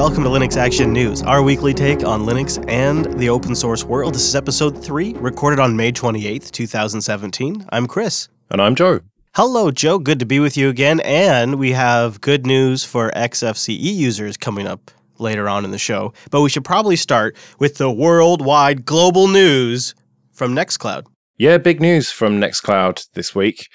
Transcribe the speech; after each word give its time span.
Welcome 0.00 0.24
to 0.24 0.30
Linux 0.30 0.56
Action 0.56 0.94
News, 0.94 1.20
our 1.20 1.42
weekly 1.42 1.74
take 1.74 2.04
on 2.04 2.22
Linux 2.22 2.66
and 2.70 3.04
the 3.18 3.28
open 3.28 3.54
source 3.54 3.84
world. 3.84 4.14
This 4.14 4.26
is 4.26 4.34
episode 4.34 4.82
3, 4.82 5.12
recorded 5.16 5.60
on 5.60 5.76
May 5.76 5.92
28th, 5.92 6.50
2017. 6.52 7.66
I'm 7.68 7.86
Chris. 7.86 8.30
And 8.50 8.62
I'm 8.62 8.74
Joe. 8.74 9.00
Hello, 9.34 9.70
Joe. 9.70 9.98
Good 9.98 10.18
to 10.20 10.24
be 10.24 10.40
with 10.40 10.56
you 10.56 10.70
again. 10.70 11.00
And 11.00 11.56
we 11.56 11.72
have 11.72 12.22
good 12.22 12.46
news 12.46 12.82
for 12.82 13.10
XFCE 13.10 13.78
users 13.78 14.38
coming 14.38 14.66
up 14.66 14.90
later 15.18 15.50
on 15.50 15.66
in 15.66 15.70
the 15.70 15.76
show. 15.76 16.14
But 16.30 16.40
we 16.40 16.48
should 16.48 16.64
probably 16.64 16.96
start 16.96 17.36
with 17.58 17.76
the 17.76 17.90
worldwide 17.90 18.86
global 18.86 19.28
news 19.28 19.94
from 20.32 20.54
Nextcloud. 20.54 21.04
Yeah, 21.36 21.58
big 21.58 21.82
news 21.82 22.10
from 22.10 22.40
Nextcloud 22.40 23.06
this 23.12 23.34
week. 23.34 23.68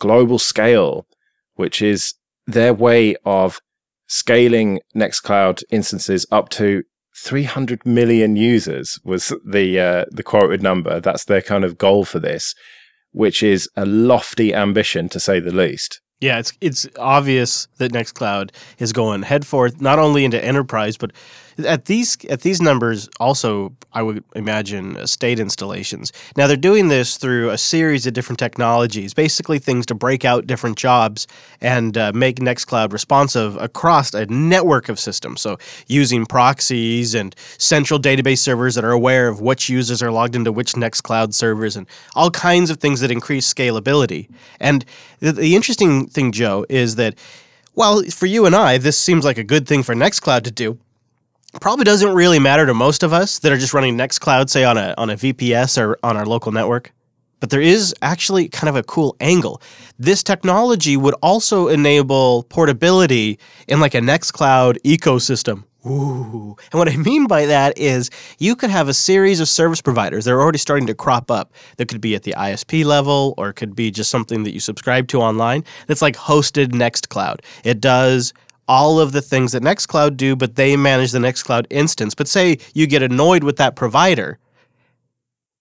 Global 0.00 0.40
Scale, 0.40 1.06
which 1.54 1.80
is 1.80 2.14
their 2.48 2.74
way 2.74 3.14
of 3.24 3.60
scaling 4.08 4.80
Nextcloud 4.96 5.62
instances 5.70 6.26
up 6.30 6.48
to 6.50 6.82
300 7.16 7.84
million 7.84 8.36
users 8.36 8.98
was 9.04 9.32
the 9.44 9.78
uh, 9.80 10.04
the 10.10 10.22
quoted 10.22 10.62
number. 10.62 11.00
That's 11.00 11.24
their 11.24 11.42
kind 11.42 11.64
of 11.64 11.78
goal 11.78 12.04
for 12.04 12.18
this, 12.18 12.54
which 13.12 13.42
is 13.42 13.68
a 13.76 13.84
lofty 13.86 14.54
ambition 14.54 15.08
to 15.10 15.20
say 15.20 15.40
the 15.40 15.52
least. 15.52 16.00
Yeah, 16.20 16.38
it's 16.38 16.52
it's 16.60 16.88
obvious 16.98 17.68
that 17.78 17.92
Nextcloud 17.92 18.50
is 18.78 18.92
going 18.92 19.22
head 19.22 19.46
forth 19.46 19.80
not 19.80 19.98
only 19.98 20.24
into 20.24 20.42
enterprise 20.44 20.96
but 20.96 21.12
at 21.66 21.86
these 21.86 22.16
at 22.26 22.42
these 22.42 22.60
numbers 22.60 23.08
also 23.20 23.72
I 23.92 24.02
would 24.02 24.22
imagine 24.36 24.96
uh, 24.96 25.06
state 25.06 25.40
installations. 25.40 26.12
Now 26.36 26.46
they're 26.46 26.56
doing 26.56 26.88
this 26.88 27.16
through 27.16 27.50
a 27.50 27.58
series 27.58 28.06
of 28.06 28.12
different 28.12 28.38
technologies, 28.38 29.14
basically 29.14 29.58
things 29.58 29.86
to 29.86 29.94
break 29.94 30.24
out 30.24 30.46
different 30.46 30.76
jobs 30.76 31.26
and 31.60 31.96
uh, 31.96 32.12
make 32.14 32.36
Nextcloud 32.36 32.92
responsive 32.92 33.56
across 33.56 34.14
a 34.14 34.26
network 34.26 34.88
of 34.88 35.00
systems. 35.00 35.40
So 35.40 35.58
using 35.86 36.26
proxies 36.26 37.14
and 37.14 37.34
central 37.56 37.98
database 37.98 38.38
servers 38.38 38.74
that 38.74 38.84
are 38.84 38.92
aware 38.92 39.28
of 39.28 39.40
which 39.40 39.68
users 39.68 40.02
are 40.02 40.10
logged 40.10 40.36
into 40.36 40.52
which 40.52 40.74
Nextcloud 40.74 41.32
servers 41.32 41.74
and 41.74 41.86
all 42.14 42.30
kinds 42.30 42.70
of 42.70 42.78
things 42.78 43.00
that 43.00 43.10
increase 43.10 43.52
scalability. 43.52 44.28
And 44.60 44.84
the, 45.20 45.32
the 45.32 45.56
interesting 45.56 46.06
thing, 46.06 46.30
Joe, 46.30 46.66
is 46.68 46.96
that 46.96 47.14
while 47.72 48.02
for 48.02 48.26
you 48.26 48.44
and 48.44 48.54
I 48.54 48.76
this 48.78 48.98
seems 48.98 49.24
like 49.24 49.38
a 49.38 49.44
good 49.44 49.66
thing 49.66 49.82
for 49.82 49.94
Nextcloud 49.94 50.42
to 50.44 50.50
do, 50.50 50.78
probably 51.60 51.84
doesn't 51.84 52.14
really 52.14 52.38
matter 52.38 52.66
to 52.66 52.74
most 52.74 53.02
of 53.02 53.12
us 53.12 53.38
that 53.40 53.52
are 53.52 53.56
just 53.56 53.74
running 53.74 53.96
Nextcloud, 53.96 54.48
say 54.50 54.64
on 54.64 54.76
a 54.76 54.94
on 54.98 55.10
a 55.10 55.14
VPS 55.14 55.80
or 55.80 55.98
on 56.02 56.16
our 56.16 56.26
local 56.26 56.52
network. 56.52 56.92
But 57.40 57.50
there 57.50 57.60
is 57.60 57.94
actually 58.02 58.48
kind 58.48 58.68
of 58.68 58.76
a 58.76 58.82
cool 58.82 59.16
angle. 59.20 59.62
This 59.98 60.22
technology 60.22 60.96
would 60.96 61.14
also 61.22 61.68
enable 61.68 62.42
portability 62.44 63.38
in 63.68 63.80
like 63.80 63.94
a 63.94 64.00
Nextcloud 64.00 64.78
ecosystem. 64.82 65.64
Ooh. 65.86 66.56
And 66.72 66.78
what 66.78 66.88
I 66.88 66.96
mean 66.96 67.26
by 67.28 67.46
that 67.46 67.78
is 67.78 68.10
you 68.38 68.56
could 68.56 68.70
have 68.70 68.88
a 68.88 68.94
series 68.94 69.38
of 69.40 69.48
service 69.48 69.80
providers 69.80 70.24
that 70.24 70.32
are 70.32 70.42
already 70.42 70.58
starting 70.58 70.88
to 70.88 70.94
crop 70.94 71.30
up. 71.30 71.52
That 71.76 71.86
could 71.86 72.00
be 72.00 72.14
at 72.16 72.24
the 72.24 72.34
ISP 72.36 72.84
level 72.84 73.34
or 73.38 73.50
it 73.50 73.54
could 73.54 73.76
be 73.76 73.90
just 73.90 74.10
something 74.10 74.42
that 74.42 74.52
you 74.52 74.60
subscribe 74.60 75.06
to 75.08 75.20
online 75.20 75.64
that's 75.86 76.02
like 76.02 76.16
hosted 76.16 76.68
Nextcloud. 76.72 77.40
It 77.62 77.80
does 77.80 78.34
all 78.68 79.00
of 79.00 79.12
the 79.12 79.22
things 79.22 79.52
that 79.52 79.62
Nextcloud 79.62 80.16
do, 80.16 80.36
but 80.36 80.56
they 80.56 80.76
manage 80.76 81.12
the 81.12 81.18
Nextcloud 81.18 81.66
instance. 81.70 82.14
But 82.14 82.28
say 82.28 82.58
you 82.74 82.86
get 82.86 83.02
annoyed 83.02 83.42
with 83.42 83.56
that 83.56 83.74
provider, 83.74 84.38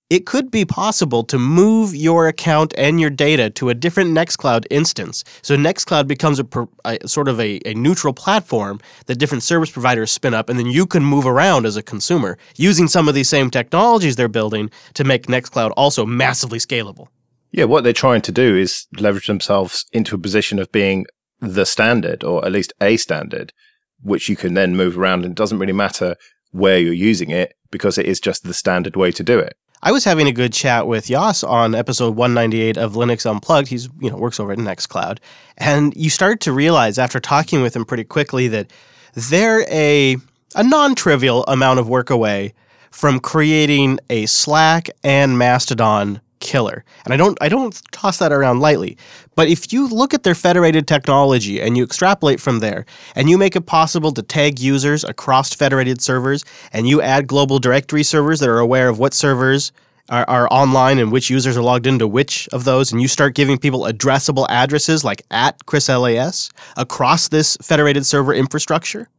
it 0.10 0.26
could 0.26 0.50
be 0.50 0.64
possible 0.64 1.24
to 1.26 1.38
move 1.38 1.94
your 1.94 2.28
account 2.28 2.74
and 2.78 3.00
your 3.02 3.10
data 3.10 3.50
to 3.52 3.70
a 3.70 3.74
different 3.74 4.12
Nextcloud 4.12 4.66
instance. 4.70 5.24
So 5.42 5.58
Nextcloud 5.58 6.08
becomes 6.08 6.40
a, 6.40 6.46
a 6.86 7.08
sort 7.08 7.28
of 7.28 7.40
a, 7.40 7.60
a, 7.66 7.74
neutral 7.74 8.14
platform 8.14 8.80
that 9.08 9.18
different 9.18 9.44
service 9.44 9.70
providers 9.70 10.12
spin 10.12 10.34
up, 10.34 10.50
and 10.50 10.58
then 10.58 10.68
you 10.68 10.86
can 10.86 11.04
move 11.04 11.26
around 11.26 11.66
as 11.66 11.76
a 11.76 11.84
consumer 11.84 12.38
using 12.56 12.88
some 12.88 13.10
of 13.10 13.16
these 13.16 13.28
same 13.28 13.50
technologies 13.50 14.16
they're 14.16 14.30
building 14.30 14.70
to 14.94 15.04
make 15.04 15.28
Nextcloud 15.28 15.74
also 15.76 16.06
massively 16.06 16.60
scalable. 16.60 17.08
Yeah, 17.52 17.66
what 17.66 17.84
they're 17.84 17.94
trying 17.94 18.22
to 18.22 18.32
do 18.32 18.56
is 18.56 18.88
leverage 18.98 19.28
themselves 19.28 19.86
into 19.92 20.16
a 20.16 20.20
position 20.20 20.60
of 20.60 20.72
being 20.72 21.06
the 21.40 21.66
standard, 21.66 22.24
or 22.24 22.46
at 22.46 22.52
least 22.52 22.74
a 22.82 22.98
standard, 22.98 23.54
which 24.02 24.30
you 24.30 24.36
can 24.36 24.54
then 24.54 24.76
move 24.76 24.98
around. 24.98 25.24
And 25.24 25.32
it 25.32 25.38
doesn't 25.38 25.60
really 25.60 25.74
matter 25.74 26.16
where 26.52 26.80
you're 26.80 26.94
using 26.94 27.30
it 27.30 27.54
because 27.72 27.98
it 27.98 28.06
is 28.06 28.20
just 28.20 28.44
the 28.44 28.54
standard 28.54 28.96
way 28.96 29.12
to 29.12 29.24
do 29.24 29.40
it. 29.40 29.58
I 29.84 29.92
was 29.92 30.06
having 30.06 30.28
a 30.28 30.32
good 30.32 30.54
chat 30.54 30.88
with 30.88 31.08
Jos 31.08 31.44
on 31.44 31.76
episode 31.76 32.16
198 32.16 32.78
of 32.78 32.94
Linux 32.94 33.30
Unplugged. 33.30 33.68
He's, 33.68 33.88
you 34.02 34.10
know, 34.10 34.18
works 34.18 34.40
over 34.40 34.52
at 34.52 34.58
Nextcloud. 34.58 35.20
And 35.58 35.96
you 35.96 36.10
start 36.10 36.40
to 36.42 36.52
realize 36.52 36.98
after 36.98 37.20
talking 37.20 37.62
with 37.62 37.76
him 37.76 37.86
pretty 37.86 38.04
quickly 38.04 38.48
that 38.48 38.72
they're 39.14 39.62
a 39.70 40.18
a 40.56 40.64
non-trivial 40.64 41.44
amount 41.44 41.80
of 41.80 41.90
work 41.90 42.10
away 42.10 42.54
from 42.90 43.20
creating 43.20 44.00
a 44.10 44.26
Slack 44.26 44.90
and 45.04 45.38
Mastodon 45.38 46.22
killer. 46.48 46.86
And 47.04 47.14
I 47.14 47.18
don't 47.18 47.38
I 47.42 47.50
don't 47.50 47.80
toss 47.92 48.20
that 48.20 48.32
around 48.32 48.62
lightly. 48.62 48.98
But 49.36 49.50
if 49.50 49.74
you 49.74 49.88
look 49.90 50.14
at 50.14 50.24
their 50.24 50.34
federated 50.34 50.88
technology 50.88 51.62
and 51.62 51.76
you 51.76 51.84
extrapolate 51.84 52.40
from 52.40 52.60
there 52.60 52.86
and 53.16 53.30
you 53.30 53.38
make 53.38 53.58
it 53.58 53.66
possible 53.66 54.12
to 54.14 54.24
tag 54.24 54.60
users 54.60 55.04
across 55.04 55.54
federated 55.54 56.02
servers 56.02 56.46
and 56.72 56.88
you 56.88 57.02
add 57.02 57.28
global 57.28 57.60
directory 57.60 58.04
servers 58.04 58.40
that 58.40 58.50
are 58.50 58.60
aware 58.60 58.88
of 58.88 58.98
what 58.98 59.14
servers 59.14 59.74
are, 60.10 60.24
are 60.30 60.48
online 60.50 61.00
and 61.00 61.12
which 61.12 61.30
users 61.30 61.58
are 61.58 61.62
logged 61.62 61.86
into 61.86 62.08
which 62.08 62.48
of 62.54 62.64
those, 62.64 62.94
and 62.94 63.02
you 63.02 63.10
start 63.10 63.36
giving 63.36 63.58
people 63.58 63.82
addressable 63.82 64.46
addresses 64.50 65.04
like 65.04 65.22
at 65.32 65.60
ChrisLAS 65.66 66.50
across 66.78 67.28
this 67.28 67.58
federated 67.62 68.06
server 68.06 68.34
infrastructure, 68.34 69.10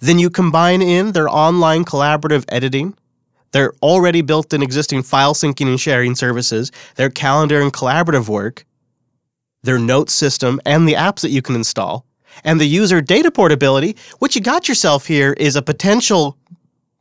then 0.00 0.20
you 0.20 0.30
combine 0.30 0.82
in 0.82 1.12
their 1.12 1.28
online 1.28 1.84
collaborative 1.84 2.44
editing 2.48 2.94
their 3.52 3.72
already 3.82 4.22
built 4.22 4.52
in 4.52 4.62
existing 4.62 5.02
file 5.02 5.34
syncing 5.34 5.68
and 5.68 5.80
sharing 5.80 6.14
services, 6.14 6.70
their 6.96 7.10
calendar 7.10 7.60
and 7.60 7.72
collaborative 7.72 8.28
work, 8.28 8.64
their 9.62 9.78
note 9.78 10.10
system, 10.10 10.60
and 10.64 10.88
the 10.88 10.94
apps 10.94 11.20
that 11.20 11.30
you 11.30 11.42
can 11.42 11.54
install, 11.54 12.06
and 12.44 12.60
the 12.60 12.66
user 12.66 13.00
data 13.00 13.30
portability, 13.30 13.96
what 14.18 14.34
you 14.34 14.40
got 14.40 14.68
yourself 14.68 15.06
here 15.06 15.32
is 15.34 15.56
a 15.56 15.62
potential 15.62 16.38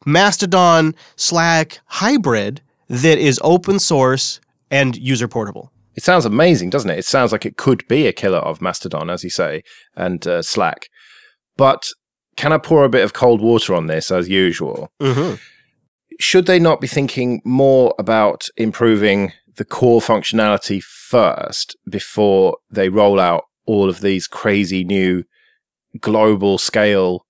Mastodon 0.06 0.96
Slack 1.16 1.80
hybrid 1.86 2.62
that 2.88 3.18
is 3.18 3.40
open 3.44 3.80
source 3.80 4.40
and 4.72 4.98
user 4.98 5.28
portable. 5.28 5.72
It 5.96 6.04
sounds 6.04 6.26
amazing, 6.26 6.70
doesn't 6.70 6.90
it? 6.90 7.00
It 7.00 7.06
sounds 7.06 7.32
like 7.32 7.46
it 7.46 7.58
could 7.58 7.88
be 7.88 8.08
a 8.08 8.14
killer 8.14 8.40
of 8.40 8.62
Mastodon, 8.62 9.10
as 9.10 9.24
you 9.24 9.30
say, 9.30 9.64
and 9.96 10.26
uh, 10.26 10.42
Slack. 10.42 10.88
But 11.58 11.84
can 12.38 12.54
I 12.54 12.58
pour 12.58 12.86
a 12.86 12.90
bit 12.90 13.04
of 13.04 13.14
cold 13.14 13.42
water 13.42 13.76
on 13.76 13.88
this, 13.88 14.10
as 14.10 14.30
usual? 14.30 14.92
Mm-hmm 15.02 15.36
should 16.20 16.46
they 16.46 16.60
not 16.60 16.82
be 16.82 16.88
thinking 16.88 17.42
more 17.46 17.96
about 17.98 18.48
improving 18.58 19.32
the 19.56 19.66
core 19.66 20.02
functionality 20.02 20.84
first 20.84 21.76
before 21.90 22.58
they 22.70 22.90
roll 22.90 23.20
out 23.20 23.46
all 23.66 23.90
of 23.90 24.02
these 24.02 24.28
crazy 24.28 24.84
new 24.84 25.24
global 26.00 26.58
scale 26.58 27.26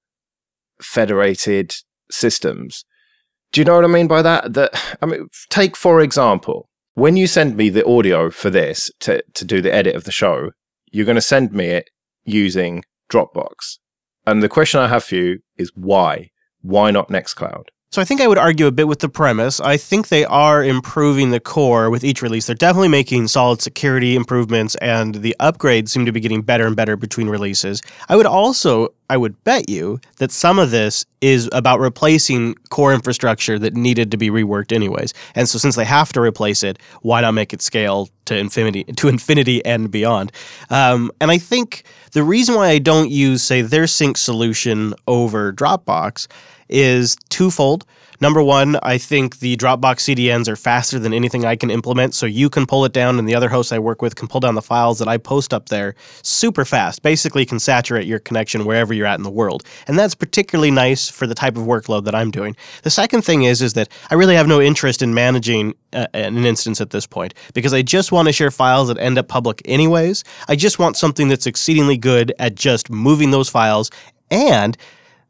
federated 0.81 1.73
systems? 2.11 2.83
Do 3.51 3.61
you 3.61 3.65
know 3.65 3.75
what 3.75 3.85
I 3.85 3.87
mean 3.87 4.07
by 4.07 4.21
that? 4.23 4.53
That 4.53 4.97
I 5.01 5.05
mean, 5.05 5.27
take 5.49 5.75
for 5.75 6.01
example, 6.01 6.69
when 6.95 7.15
you 7.15 7.27
send 7.27 7.55
me 7.55 7.69
the 7.69 7.85
audio 7.85 8.31
for 8.31 8.49
this 8.49 8.91
to 9.01 9.23
to 9.35 9.45
do 9.45 9.61
the 9.61 9.73
edit 9.73 9.95
of 9.95 10.03
the 10.03 10.11
show, 10.11 10.51
you're 10.91 11.05
going 11.05 11.15
to 11.15 11.21
send 11.21 11.51
me 11.51 11.65
it 11.65 11.89
using 12.23 12.83
Dropbox. 13.11 13.77
And 14.25 14.43
the 14.43 14.49
question 14.49 14.79
I 14.79 14.87
have 14.87 15.03
for 15.03 15.15
you 15.15 15.39
is 15.57 15.71
why? 15.75 16.29
Why 16.61 16.91
not 16.91 17.09
Nextcloud? 17.09 17.65
So 17.91 18.03
I 18.03 18.05
think 18.05 18.21
I 18.21 18.27
would 18.27 18.37
argue 18.37 18.67
a 18.67 18.71
bit 18.71 18.87
with 18.87 18.99
the 18.99 19.09
premise. 19.09 19.59
I 19.59 19.75
think 19.75 20.09
they 20.09 20.23
are 20.23 20.63
improving 20.63 21.31
the 21.31 21.39
core 21.39 21.89
with 21.89 22.03
each 22.03 22.21
release. 22.21 22.45
They're 22.45 22.55
definitely 22.55 22.87
making 22.87 23.29
solid 23.29 23.63
security 23.63 24.15
improvements 24.15 24.75
and 24.75 25.15
the 25.15 25.35
upgrades 25.39 25.89
seem 25.89 26.05
to 26.05 26.11
be 26.11 26.19
getting 26.19 26.43
better 26.43 26.67
and 26.67 26.75
better 26.75 26.95
between 26.95 27.29
releases. 27.29 27.81
I 28.07 28.15
would 28.15 28.27
also 28.27 28.89
I 29.09 29.17
would 29.17 29.43
bet 29.43 29.69
you 29.69 29.99
that 30.17 30.31
some 30.31 30.59
of 30.59 30.69
this 30.69 31.03
is 31.19 31.49
about 31.51 31.79
replacing 31.79 32.53
core 32.69 32.93
infrastructure 32.93 33.57
that 33.57 33.73
needed 33.73 34.11
to 34.11 34.17
be 34.17 34.29
reworked 34.29 34.71
anyways. 34.71 35.15
And 35.33 35.49
so 35.49 35.57
since 35.57 35.75
they 35.75 35.85
have 35.85 36.13
to 36.13 36.21
replace 36.21 36.61
it, 36.61 36.77
why 37.01 37.21
not 37.21 37.31
make 37.31 37.53
it 37.53 37.63
scale 37.63 38.07
to 38.25 38.37
infinity 38.37 38.83
to 38.83 39.07
infinity 39.07 39.65
and 39.65 39.89
beyond? 39.89 40.31
Um, 40.69 41.11
and 41.19 41.31
I 41.31 41.39
think 41.39 41.85
the 42.11 42.21
reason 42.21 42.53
why 42.53 42.67
I 42.67 42.77
don't 42.77 43.09
use 43.09 43.41
say 43.41 43.63
their 43.63 43.87
sync 43.87 44.17
solution 44.17 44.93
over 45.07 45.51
Dropbox 45.51 46.27
is 46.69 47.15
twofold. 47.29 47.85
Number 48.21 48.43
one, 48.43 48.77
I 48.83 48.97
think 48.97 49.39
the 49.39 49.55
Dropbox 49.55 50.01
CDNs 50.03 50.49
are 50.49 50.57
faster 50.57 50.99
than 50.99 51.13
anything 51.13 51.45
I 51.45 51.55
can 51.55 51.71
implement. 51.71 52.13
So 52.13 52.25
you 52.25 52.49
can 52.49 52.65
pull 52.65 52.83
it 52.83 52.91
down, 52.91 53.17
and 53.17 53.29
the 53.29 53.35
other 53.35 53.47
hosts 53.47 53.71
I 53.71 53.79
work 53.79 54.01
with 54.01 54.15
can 54.15 54.27
pull 54.27 54.41
down 54.41 54.55
the 54.55 54.61
files 54.61 54.99
that 54.99 55.07
I 55.07 55.17
post 55.17 55.53
up 55.53 55.69
there 55.69 55.95
super 56.21 56.65
fast. 56.65 57.01
Basically, 57.01 57.45
can 57.45 57.59
saturate 57.59 58.07
your 58.07 58.19
connection 58.19 58.65
wherever 58.65 58.93
you're 58.93 59.05
at 59.05 59.17
in 59.17 59.23
the 59.23 59.31
world. 59.31 59.63
And 59.87 59.97
that's 59.97 60.15
particularly 60.15 60.69
nice 60.69 61.07
for 61.07 61.27
the 61.27 61.35
type 61.35 61.55
of 61.55 61.63
workload 61.63 62.03
that 62.05 62.15
I'm 62.15 62.29
doing. 62.29 62.57
The 62.83 62.89
second 62.89 63.21
thing 63.21 63.43
is, 63.43 63.61
is 63.61 63.73
that 63.73 63.87
I 64.11 64.15
really 64.15 64.35
have 64.35 64.47
no 64.47 64.59
interest 64.61 65.01
in 65.01 65.13
managing 65.13 65.75
uh, 65.93 66.07
an 66.13 66.45
instance 66.45 66.81
at 66.81 66.89
this 66.89 67.07
point 67.07 67.33
because 67.53 67.73
I 67.73 67.81
just 67.81 68.11
want 68.11 68.27
to 68.27 68.33
share 68.33 68.51
files 68.51 68.89
that 68.89 68.97
end 68.97 69.17
up 69.17 69.29
public 69.29 69.61
anyways. 69.63 70.25
I 70.49 70.57
just 70.57 70.77
want 70.77 70.97
something 70.97 71.29
that's 71.29 71.47
exceedingly 71.47 71.97
good 71.97 72.33
at 72.37 72.55
just 72.55 72.89
moving 72.89 73.31
those 73.31 73.49
files 73.49 73.89
and 74.29 74.77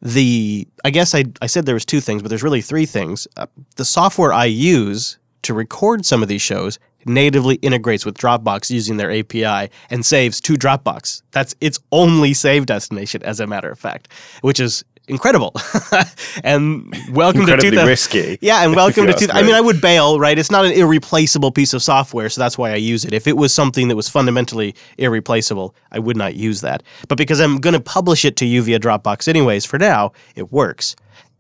the 0.02 0.68
I 0.84 0.90
guess 0.90 1.14
I 1.14 1.26
I 1.42 1.48
said 1.48 1.66
there 1.66 1.76
was 1.76 1.86
two 1.86 2.02
things, 2.02 2.22
but 2.22 2.30
there's 2.30 2.44
really 2.44 2.62
three 2.62 2.86
things. 2.86 3.28
Uh, 3.38 3.48
the 3.76 3.86
software 3.86 4.34
I 4.34 4.46
use 4.46 5.18
to 5.44 5.54
record 5.54 6.06
some 6.06 6.22
of 6.22 6.30
these 6.30 6.42
shows 6.42 6.80
natively 7.06 7.56
integrates 7.56 8.06
with 8.06 8.18
Dropbox 8.18 8.70
using 8.70 8.98
their 8.98 9.12
API 9.12 9.72
and 9.90 10.06
saves 10.06 10.42
to 10.42 10.54
Dropbox. 10.54 11.22
That's 11.32 11.56
its 11.62 11.80
only 11.92 12.34
save 12.34 12.66
destination, 12.66 13.24
as 13.24 13.40
a 13.40 13.48
matter 13.48 13.70
of 13.70 13.80
fact, 13.80 14.10
which 14.42 14.60
is 14.60 14.84
incredible. 15.10 15.54
and 16.44 16.94
welcome 17.12 17.46
to 17.46 17.58
2000. 17.58 17.88
risky. 17.88 18.38
Yeah, 18.42 18.64
and 18.64 18.76
welcome 18.76 19.06
to. 19.08 19.14
ask 19.14 19.26
Two, 19.26 19.32
I 19.32 19.42
mean. 19.42 19.54
I 19.54 19.62
would 19.62 19.82
bail, 19.82 20.20
right? 20.20 20.38
It's 20.38 20.52
not 20.52 20.66
an 20.66 20.72
irreplaceable 20.72 21.52
piece 21.52 21.74
of 21.74 21.82
software, 21.82 22.30
so 22.30 22.40
that's 22.40 22.58
why 22.58 22.72
I 22.72 22.76
use 22.76 23.04
it. 23.04 23.14
If 23.14 23.28
it 23.28 23.36
was 23.38 23.54
something 23.54 23.88
that 23.90 23.96
was 23.96 24.08
fundamentally 24.08 24.76
irreplaceable, 24.98 25.76
I 25.92 26.00
would 26.00 26.16
not 26.16 26.36
use 26.36 26.62
that. 26.62 26.84
But 27.08 27.18
because 27.18 27.40
I'm 27.40 27.58
going 27.58 27.74
to 27.74 27.80
publish 27.80 28.24
it 28.24 28.36
to 28.38 28.46
you 28.46 28.62
via 28.62 28.80
Dropbox 28.80 29.28
anyways, 29.28 29.66
for 29.66 29.78
now, 29.80 30.12
it 30.36 30.52
works. 30.52 30.96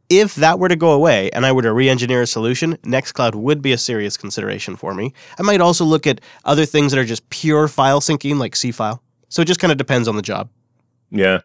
If 0.10 0.36
that 0.36 0.58
were 0.58 0.70
to 0.70 0.76
go 0.76 0.92
away 0.92 1.30
and 1.32 1.46
I 1.46 1.52
were 1.52 1.62
to 1.62 1.72
re-engineer 1.72 2.24
a 2.24 2.28
solution, 2.28 2.78
Nextcloud 2.78 3.36
would 3.36 3.62
be 3.62 3.72
a 3.72 3.78
serious 3.78 4.18
consideration 4.18 4.76
for 4.76 4.96
me. 4.96 5.14
I 5.38 5.44
might 5.44 5.62
also 5.62 5.86
look 5.86 6.08
at 6.08 6.20
other 6.46 6.66
things 6.66 6.92
that 6.92 7.00
are 7.00 7.06
just 7.06 7.30
pure 7.30 7.68
file 7.68 8.02
syncing, 8.02 8.40
like 8.40 8.56
Seafile. 8.56 9.00
So 9.30 9.44
it 9.44 9.46
just 9.46 9.60
kind 9.60 9.72
of 9.72 9.78
depends 9.78 10.08
on 10.08 10.16
the 10.16 10.24
job. 10.24 10.50
Yeah. 11.12 11.42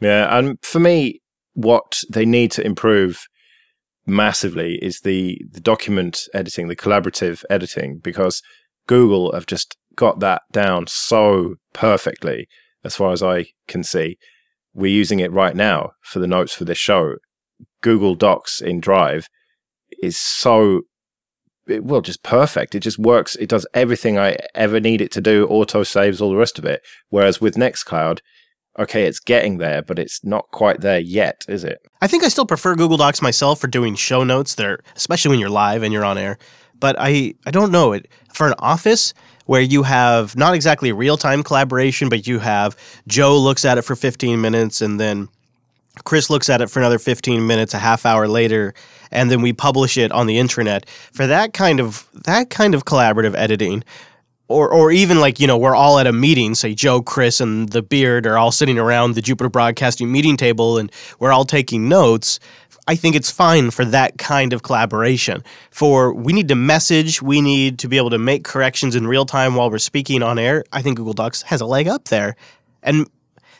Yeah. 0.00 0.36
And 0.36 0.58
for 0.62 0.80
me, 0.80 1.20
what 1.54 2.02
they 2.10 2.26
need 2.26 2.50
to 2.52 2.64
improve 2.64 3.26
massively 4.06 4.78
is 4.82 5.00
the, 5.00 5.40
the 5.50 5.60
document 5.60 6.22
editing, 6.34 6.68
the 6.68 6.76
collaborative 6.76 7.42
editing, 7.48 7.98
because 7.98 8.42
Google 8.86 9.32
have 9.32 9.46
just 9.46 9.76
got 9.96 10.20
that 10.20 10.42
down 10.52 10.86
so 10.86 11.54
perfectly, 11.72 12.46
as 12.84 12.96
far 12.96 13.12
as 13.12 13.22
I 13.22 13.46
can 13.66 13.82
see. 13.82 14.18
We're 14.74 14.92
using 14.92 15.20
it 15.20 15.32
right 15.32 15.54
now 15.54 15.92
for 16.02 16.18
the 16.18 16.26
notes 16.26 16.52
for 16.52 16.64
this 16.64 16.78
show. 16.78 17.14
Google 17.80 18.14
Docs 18.14 18.60
in 18.60 18.80
Drive 18.80 19.28
is 20.02 20.18
so 20.18 20.82
it, 21.66 21.84
well 21.84 22.00
just 22.00 22.22
perfect. 22.22 22.74
It 22.74 22.80
just 22.80 22.98
works. 22.98 23.36
It 23.36 23.48
does 23.48 23.66
everything 23.74 24.18
I 24.18 24.36
ever 24.54 24.80
need 24.80 25.00
it 25.00 25.12
to 25.12 25.20
do. 25.20 25.46
Auto 25.46 25.82
saves 25.82 26.20
all 26.20 26.30
the 26.30 26.36
rest 26.36 26.58
of 26.58 26.64
it. 26.64 26.82
Whereas 27.08 27.40
with 27.40 27.54
Nextcloud, 27.54 28.18
okay, 28.78 29.04
it's 29.04 29.20
getting 29.20 29.58
there, 29.58 29.82
but 29.82 29.98
it's 29.98 30.24
not 30.24 30.50
quite 30.50 30.80
there 30.80 30.98
yet, 30.98 31.44
is 31.48 31.64
it? 31.64 31.84
I 32.00 32.06
think 32.06 32.24
I 32.24 32.28
still 32.28 32.46
prefer 32.46 32.74
Google 32.74 32.96
Docs 32.96 33.22
myself 33.22 33.60
for 33.60 33.66
doing 33.66 33.94
show 33.94 34.24
notes 34.24 34.54
that 34.56 34.66
are, 34.66 34.80
especially 34.96 35.30
when 35.30 35.38
you're 35.38 35.50
live 35.50 35.82
and 35.82 35.92
you're 35.92 36.04
on 36.04 36.18
air. 36.18 36.38
But 36.80 36.96
I, 36.98 37.34
I 37.46 37.50
don't 37.50 37.70
know 37.70 37.92
it 37.92 38.08
for 38.32 38.46
an 38.46 38.54
office 38.58 39.14
where 39.46 39.60
you 39.60 39.82
have 39.82 40.36
not 40.36 40.54
exactly 40.54 40.92
real 40.92 41.16
time 41.16 41.42
collaboration, 41.42 42.08
but 42.08 42.26
you 42.26 42.38
have 42.40 42.76
Joe 43.06 43.38
looks 43.38 43.64
at 43.64 43.78
it 43.78 43.82
for 43.82 43.94
15 43.94 44.40
minutes 44.40 44.80
and 44.80 44.98
then 44.98 45.28
Chris 46.04 46.28
looks 46.28 46.50
at 46.50 46.60
it 46.60 46.68
for 46.70 46.80
another 46.80 46.98
15 46.98 47.46
minutes, 47.46 47.72
a 47.72 47.78
half 47.78 48.04
hour 48.04 48.26
later, 48.26 48.74
and 49.12 49.30
then 49.30 49.42
we 49.42 49.52
publish 49.52 49.96
it 49.96 50.10
on 50.10 50.26
the 50.26 50.38
intranet. 50.38 50.88
For 50.88 51.26
that 51.26 51.52
kind 51.52 51.78
of 51.78 52.08
that 52.24 52.50
kind 52.50 52.74
of 52.74 52.84
collaborative 52.84 53.36
editing, 53.36 53.84
or 54.48 54.70
or 54.72 54.92
even 54.92 55.20
like 55.20 55.40
you 55.40 55.46
know 55.46 55.56
we're 55.56 55.74
all 55.74 55.98
at 55.98 56.06
a 56.06 56.12
meeting 56.12 56.54
say 56.54 56.74
joe 56.74 57.00
chris 57.00 57.40
and 57.40 57.70
the 57.70 57.82
beard 57.82 58.26
are 58.26 58.36
all 58.36 58.52
sitting 58.52 58.78
around 58.78 59.14
the 59.14 59.22
jupiter 59.22 59.48
broadcasting 59.48 60.10
meeting 60.10 60.36
table 60.36 60.78
and 60.78 60.92
we're 61.18 61.32
all 61.32 61.44
taking 61.44 61.88
notes 61.88 62.38
i 62.86 62.94
think 62.94 63.16
it's 63.16 63.30
fine 63.30 63.70
for 63.70 63.84
that 63.84 64.18
kind 64.18 64.52
of 64.52 64.62
collaboration. 64.62 65.42
For 65.70 66.12
we 66.12 66.32
need 66.32 66.48
to 66.48 66.54
message 66.54 67.22
we 67.22 67.40
need 67.40 67.78
to 67.78 67.88
be 67.88 67.96
able 67.96 68.10
to 68.10 68.18
make 68.18 68.44
corrections 68.44 68.94
in 68.94 69.06
real 69.06 69.24
time 69.24 69.54
while 69.54 69.70
we're 69.70 69.78
speaking 69.78 70.22
on 70.22 70.38
air 70.38 70.64
i 70.72 70.82
think 70.82 70.96
google 70.98 71.14
docs 71.14 71.42
has 71.42 71.60
a 71.60 71.66
leg 71.66 71.88
up 71.88 72.06
there. 72.06 72.36
And 72.82 73.08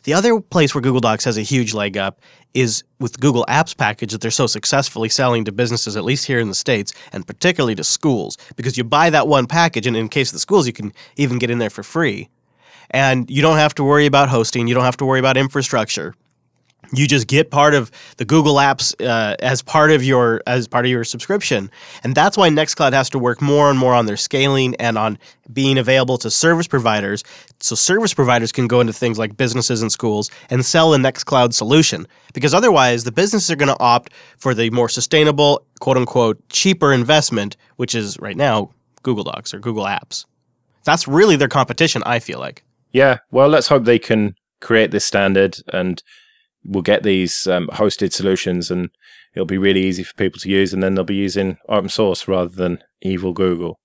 the 0.05 0.15
other 0.15 0.41
place 0.41 0.75
where 0.75 0.83
Google 0.83 1.01
Docs 1.01 1.25
has 1.25 1.37
a 1.37 1.43
huge 1.43 1.75
leg 1.75 1.97
up 1.97 2.21
is 2.53 2.85
with 3.01 3.19
Google 3.19 3.45
Apps 3.49 3.77
package 3.77 4.13
that 4.13 4.21
they're 4.21 4.31
so 4.31 4.47
successfully 4.47 5.09
selling 5.09 5.45
to 5.45 5.53
businesses, 5.53 5.97
at 5.97 6.05
least 6.05 6.27
here 6.27 6.39
in 6.39 6.49
the 6.49 6.55
States, 6.55 6.93
and 7.13 7.27
particularly 7.27 7.75
to 7.75 7.85
schools, 7.85 8.39
because 8.57 8.79
you 8.79 8.85
buy 8.85 9.11
that 9.11 9.27
one 9.27 9.47
package, 9.47 9.87
and 9.87 9.97
in 9.97 10.09
case 10.09 10.29
of 10.29 10.35
the 10.35 10.39
schools, 10.39 10.67
you 10.67 10.73
can 10.73 10.93
even 11.17 11.39
get 11.39 11.51
in 11.51 11.59
there 11.59 11.71
for 11.71 11.83
free. 11.83 12.29
And 12.91 13.29
you 13.31 13.43
don't 13.43 13.57
have 13.57 13.75
to 13.75 13.85
worry 13.85 14.07
about 14.07 14.29
hosting, 14.29 14.69
you 14.69 14.75
don't 14.75 14.85
have 14.85 14.97
to 14.99 15.05
worry 15.05 15.19
about 15.19 15.37
infrastructure. 15.37 16.15
You 16.93 17.07
just 17.07 17.27
get 17.27 17.51
part 17.51 17.75
of 17.75 17.91
the 18.17 18.25
Google 18.25 18.57
Apps 18.57 18.95
uh, 19.05 19.37
as 19.41 19.63
part 19.63 19.91
of 19.91 20.05
your 20.05 20.43
as 20.47 20.69
part 20.69 20.85
of 20.85 20.91
your 20.91 21.05
subscription, 21.05 21.71
and 22.03 22.15
that's 22.15 22.37
why 22.37 22.49
Nextcloud 22.49 22.93
has 22.93 23.11
to 23.11 23.19
work 23.19 23.41
more 23.41 23.71
and 23.71 23.79
more 23.79 23.95
on 23.95 24.07
their 24.07 24.17
scaling 24.17 24.75
and 24.77 24.99
on 24.99 25.19
being 25.53 25.79
available 25.79 26.19
to 26.19 26.31
service 26.31 26.67
providers, 26.67 27.25
so 27.61 27.75
service 27.75 28.15
providers 28.15 28.53
can 28.53 28.67
go 28.67 28.81
into 28.81 28.93
things 28.93 29.19
like 29.19 29.37
businesses 29.37 29.83
and 29.83 29.93
schools 29.93 30.31
and 30.51 30.65
sell 30.65 30.95
a 30.95 30.99
Nextcloud 30.99 31.53
solution. 31.53 32.07
Because 32.33 32.55
otherwise, 32.55 33.05
the 33.05 33.13
businesses 33.13 33.51
are 33.51 33.57
going 33.57 33.69
to 33.69 33.81
opt 33.81 34.13
for 34.39 34.55
the 34.55 34.71
more 34.71 34.89
sustainable, 34.89 35.67
quote 35.81 35.97
unquote, 35.97 36.49
cheaper 36.49 36.93
investment, 36.93 37.57
which 37.77 37.95
is 37.95 38.19
right 38.21 38.37
now 38.37 38.71
Google 39.03 39.25
Docs 39.25 39.55
or 39.55 39.59
Google 39.59 39.85
Apps. 39.85 40.25
That's 40.85 41.09
really 41.09 41.37
their 41.37 41.49
competition. 41.49 42.03
I 42.05 42.19
feel 42.19 42.39
like. 42.39 42.65
Yeah. 42.93 43.19
Well, 43.31 43.49
let's 43.49 43.69
hope 43.69 43.85
they 43.85 43.99
can 43.99 44.35
create 44.61 44.91
this 44.91 45.05
standard 45.05 45.59
and 45.73 46.03
we'll 46.65 46.83
get 46.83 47.03
these 47.03 47.47
um, 47.47 47.69
hosted 47.73 48.13
solutions 48.13 48.71
and 48.71 48.91
it'll 49.35 49.47
be 49.47 49.59
really 49.59 49.83
easy 49.83 50.03
for 50.03 50.15
people 50.15 50.41
to 50.41 50.49
use 50.49 50.73
and 50.73 50.83
then 50.83 50.95
they'll 50.95 51.05
be 51.05 51.15
using 51.15 51.59
open 51.69 51.89
source 51.89 52.27
rather 52.27 52.55
than 52.55 52.83
evil 53.03 53.33
Google. 53.33 53.79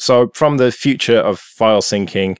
So 0.00 0.30
from 0.34 0.56
the 0.56 0.72
future 0.72 1.18
of 1.18 1.38
file 1.38 1.80
syncing 1.80 2.36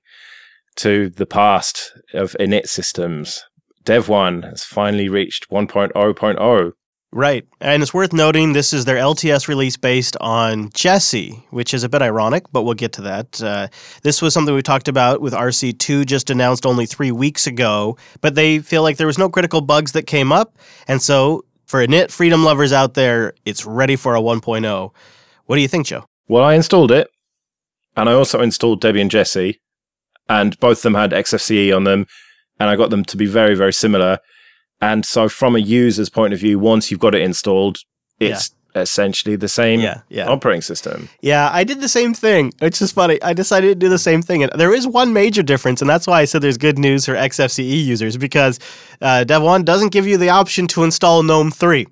to 0.76 1.08
the 1.08 1.26
past 1.26 1.92
of 2.12 2.36
init 2.40 2.66
systems, 2.68 3.44
Devuan 3.84 4.44
has 4.48 4.64
finally 4.64 5.08
reached 5.08 5.48
1.0.0. 5.50 6.72
Right. 7.14 7.46
And 7.60 7.80
it's 7.80 7.94
worth 7.94 8.12
noting 8.12 8.54
this 8.54 8.72
is 8.72 8.86
their 8.86 8.96
LTS 8.96 9.46
release 9.46 9.76
based 9.76 10.16
on 10.20 10.70
Jessie, 10.74 11.44
which 11.50 11.72
is 11.72 11.84
a 11.84 11.88
bit 11.88 12.02
ironic, 12.02 12.50
but 12.50 12.62
we'll 12.64 12.74
get 12.74 12.92
to 12.94 13.02
that. 13.02 13.40
Uh, 13.40 13.68
this 14.02 14.20
was 14.20 14.34
something 14.34 14.52
we 14.52 14.62
talked 14.62 14.88
about 14.88 15.20
with 15.20 15.32
RC2, 15.32 16.06
just 16.06 16.28
announced 16.28 16.66
only 16.66 16.86
three 16.86 17.12
weeks 17.12 17.46
ago, 17.46 17.96
but 18.20 18.34
they 18.34 18.58
feel 18.58 18.82
like 18.82 18.96
there 18.96 19.06
was 19.06 19.16
no 19.16 19.28
critical 19.28 19.60
bugs 19.60 19.92
that 19.92 20.08
came 20.08 20.32
up. 20.32 20.58
And 20.88 21.00
so, 21.00 21.44
for 21.66 21.86
init 21.86 22.10
freedom 22.10 22.42
lovers 22.42 22.72
out 22.72 22.94
there, 22.94 23.32
it's 23.44 23.64
ready 23.64 23.94
for 23.94 24.16
a 24.16 24.20
1.0. 24.20 24.90
What 25.46 25.54
do 25.54 25.62
you 25.62 25.68
think, 25.68 25.86
Joe? 25.86 26.06
Well, 26.26 26.42
I 26.42 26.54
installed 26.54 26.90
it 26.90 27.08
and 27.96 28.08
I 28.08 28.12
also 28.12 28.40
installed 28.40 28.80
Debbie 28.80 29.00
and 29.00 29.10
Jessie, 29.10 29.60
and 30.28 30.58
both 30.58 30.78
of 30.78 30.82
them 30.82 30.94
had 30.94 31.12
XFCE 31.12 31.74
on 31.74 31.84
them, 31.84 32.08
and 32.58 32.68
I 32.68 32.74
got 32.74 32.90
them 32.90 33.04
to 33.04 33.16
be 33.16 33.26
very, 33.26 33.54
very 33.54 33.72
similar. 33.72 34.18
And 34.84 35.06
so, 35.06 35.30
from 35.30 35.56
a 35.56 35.60
user's 35.60 36.10
point 36.10 36.34
of 36.34 36.40
view, 36.40 36.58
once 36.58 36.90
you've 36.90 37.00
got 37.00 37.14
it 37.14 37.22
installed, 37.22 37.78
it's 38.20 38.50
essentially 38.74 39.36
the 39.36 39.48
same 39.48 39.80
Yeah, 39.80 40.00
yeah. 40.08 40.26
operating 40.28 40.62
system. 40.62 41.08
Yeah, 41.20 41.48
I 41.52 41.64
did 41.64 41.80
the 41.80 41.88
same 41.88 42.14
thing. 42.14 42.52
It's 42.60 42.78
just 42.78 42.94
funny. 42.94 43.22
I 43.22 43.32
decided 43.32 43.68
to 43.68 43.74
do 43.74 43.88
the 43.88 43.98
same 43.98 44.22
thing. 44.22 44.42
And 44.42 44.52
there 44.56 44.74
is 44.74 44.86
one 44.86 45.12
major 45.12 45.42
difference, 45.42 45.80
and 45.80 45.88
that's 45.88 46.06
why 46.06 46.20
I 46.20 46.24
said 46.24 46.42
there's 46.42 46.58
good 46.58 46.78
news 46.78 47.06
for 47.06 47.14
XFCE 47.14 47.84
users 47.84 48.16
because 48.16 48.58
uh, 49.00 49.24
Devuan 49.26 49.64
doesn't 49.64 49.92
give 49.92 50.06
you 50.06 50.16
the 50.16 50.28
option 50.30 50.66
to 50.68 50.82
install 50.84 51.22
GNOME 51.22 51.50
3. 51.50 51.86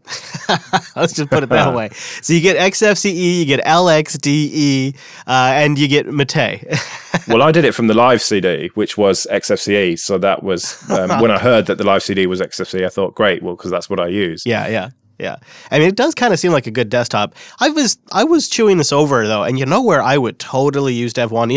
Let's 0.97 1.13
just 1.13 1.31
put 1.31 1.43
it 1.43 1.49
that 1.51 1.75
way. 1.77 1.91
So 2.21 2.33
you 2.33 2.41
get 2.41 2.57
XFCE, 2.57 3.39
you 3.39 3.45
get 3.45 3.65
LXDE, 3.65 4.97
uh, 5.27 5.31
and 5.55 5.79
you 5.79 5.89
get 5.89 6.07
Mate. 6.07 6.65
well, 7.29 7.43
I 7.43 7.53
did 7.53 7.65
it 7.65 7.75
from 7.75 7.87
the 7.87 7.95
live 7.95 8.23
CD, 8.23 8.71
which 8.75 8.97
was 8.99 9.27
XFCE. 9.31 9.99
So 9.99 10.19
that 10.19 10.43
was 10.43 10.79
um, 10.91 11.21
when 11.21 11.31
I 11.31 11.39
heard 11.39 11.67
that 11.67 11.79
the 11.79 11.85
live 11.85 12.03
CD 12.03 12.27
was 12.27 12.41
XFCE, 12.41 12.85
I 12.85 12.89
thought, 12.89 13.15
great, 13.15 13.43
well, 13.43 13.55
because 13.57 13.71
that's 13.71 13.89
what 13.89 14.01
I 14.01 14.09
use. 14.09 14.45
yeah, 14.47 14.67
yeah. 14.69 14.91
Yeah, 15.19 15.37
I 15.71 15.79
mean, 15.79 15.89
it 15.89 15.97
does 15.97 16.15
kind 16.15 16.33
of 16.33 16.41
seem 16.41 16.53
like 16.53 16.67
a 16.67 16.71
good 16.71 16.89
desktop. 16.89 17.35
I 17.61 17.71
was 17.71 17.99
I 18.11 18.25
was 18.25 18.49
chewing 18.49 18.79
this 18.79 18.93
over 18.93 19.27
though, 19.27 19.45
and 19.45 19.59
you 19.59 19.67
know 19.67 19.83
where 19.83 20.03
I 20.03 20.19
would 20.19 20.39
totally 20.39 20.95
use 20.95 21.13
Devuan, 21.13 21.53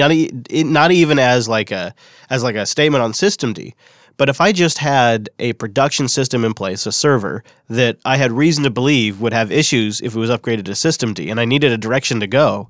not, 0.66 0.92
even 0.92 1.20
as 1.20 1.50
like 1.50 1.72
a 1.72 1.96
as 2.30 2.44
like 2.44 2.56
a 2.56 2.66
statement 2.66 3.04
on 3.04 3.14
systemd, 3.14 3.74
but 4.18 4.30
if 4.30 4.40
I 4.40 4.52
just 4.52 4.78
had 4.78 5.30
a 5.40 5.54
production 5.54 6.08
system 6.08 6.46
in 6.46 6.54
place, 6.54 6.86
a 6.86 6.92
server 6.92 7.44
that 7.70 7.98
I 8.06 8.18
had 8.18 8.32
reason 8.32 8.64
to 8.64 8.70
believe 8.70 9.20
would 9.20 9.34
have 9.34 9.52
issues 9.52 10.00
if 10.02 10.16
it 10.16 10.20
was 10.20 10.30
upgraded 10.30 10.66
to 10.66 10.72
systemd, 10.72 11.30
and 11.30 11.40
I 11.40 11.46
needed 11.46 11.72
a 11.72 11.78
direction 11.78 12.20
to 12.22 12.28
go, 12.28 12.70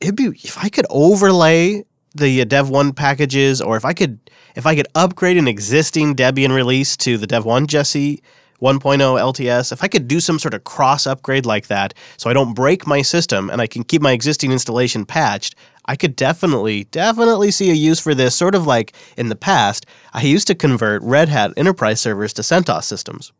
it'd 0.00 0.16
be 0.16 0.26
if 0.26 0.58
I 0.58 0.68
could 0.68 0.86
overlay 0.88 1.84
the 2.14 2.42
uh, 2.42 2.44
Devuan 2.44 2.94
packages, 2.94 3.60
or 3.60 3.76
if 3.76 3.84
I 3.84 3.92
could 3.92 4.18
if 4.54 4.66
I 4.66 4.74
could 4.74 4.88
upgrade 4.94 5.36
an 5.36 5.48
existing 5.48 6.14
Debian 6.14 6.54
release 6.54 6.96
to 6.98 7.18
the 7.18 7.26
Dev 7.26 7.44
One 7.44 7.66
Jessie 7.66 8.22
1.0 8.62 8.98
LTS, 8.98 9.72
if 9.72 9.82
I 9.82 9.88
could 9.88 10.06
do 10.06 10.20
some 10.20 10.38
sort 10.38 10.54
of 10.54 10.62
cross 10.62 11.06
upgrade 11.06 11.44
like 11.44 11.66
that 11.66 11.94
so 12.16 12.30
I 12.30 12.32
don't 12.32 12.54
break 12.54 12.86
my 12.86 13.02
system 13.02 13.50
and 13.50 13.60
I 13.60 13.66
can 13.66 13.82
keep 13.82 14.00
my 14.00 14.12
existing 14.12 14.52
installation 14.52 15.04
patched, 15.04 15.56
I 15.86 15.96
could 15.96 16.14
definitely, 16.14 16.84
definitely 16.84 17.50
see 17.50 17.70
a 17.70 17.74
use 17.74 17.98
for 17.98 18.14
this. 18.14 18.36
Sort 18.36 18.54
of 18.54 18.66
like 18.66 18.94
in 19.16 19.28
the 19.28 19.36
past, 19.36 19.84
I 20.12 20.22
used 20.22 20.46
to 20.46 20.54
convert 20.54 21.02
Red 21.02 21.28
Hat 21.28 21.52
enterprise 21.56 22.00
servers 22.00 22.32
to 22.34 22.42
CentOS 22.42 22.84
systems. 22.84 23.32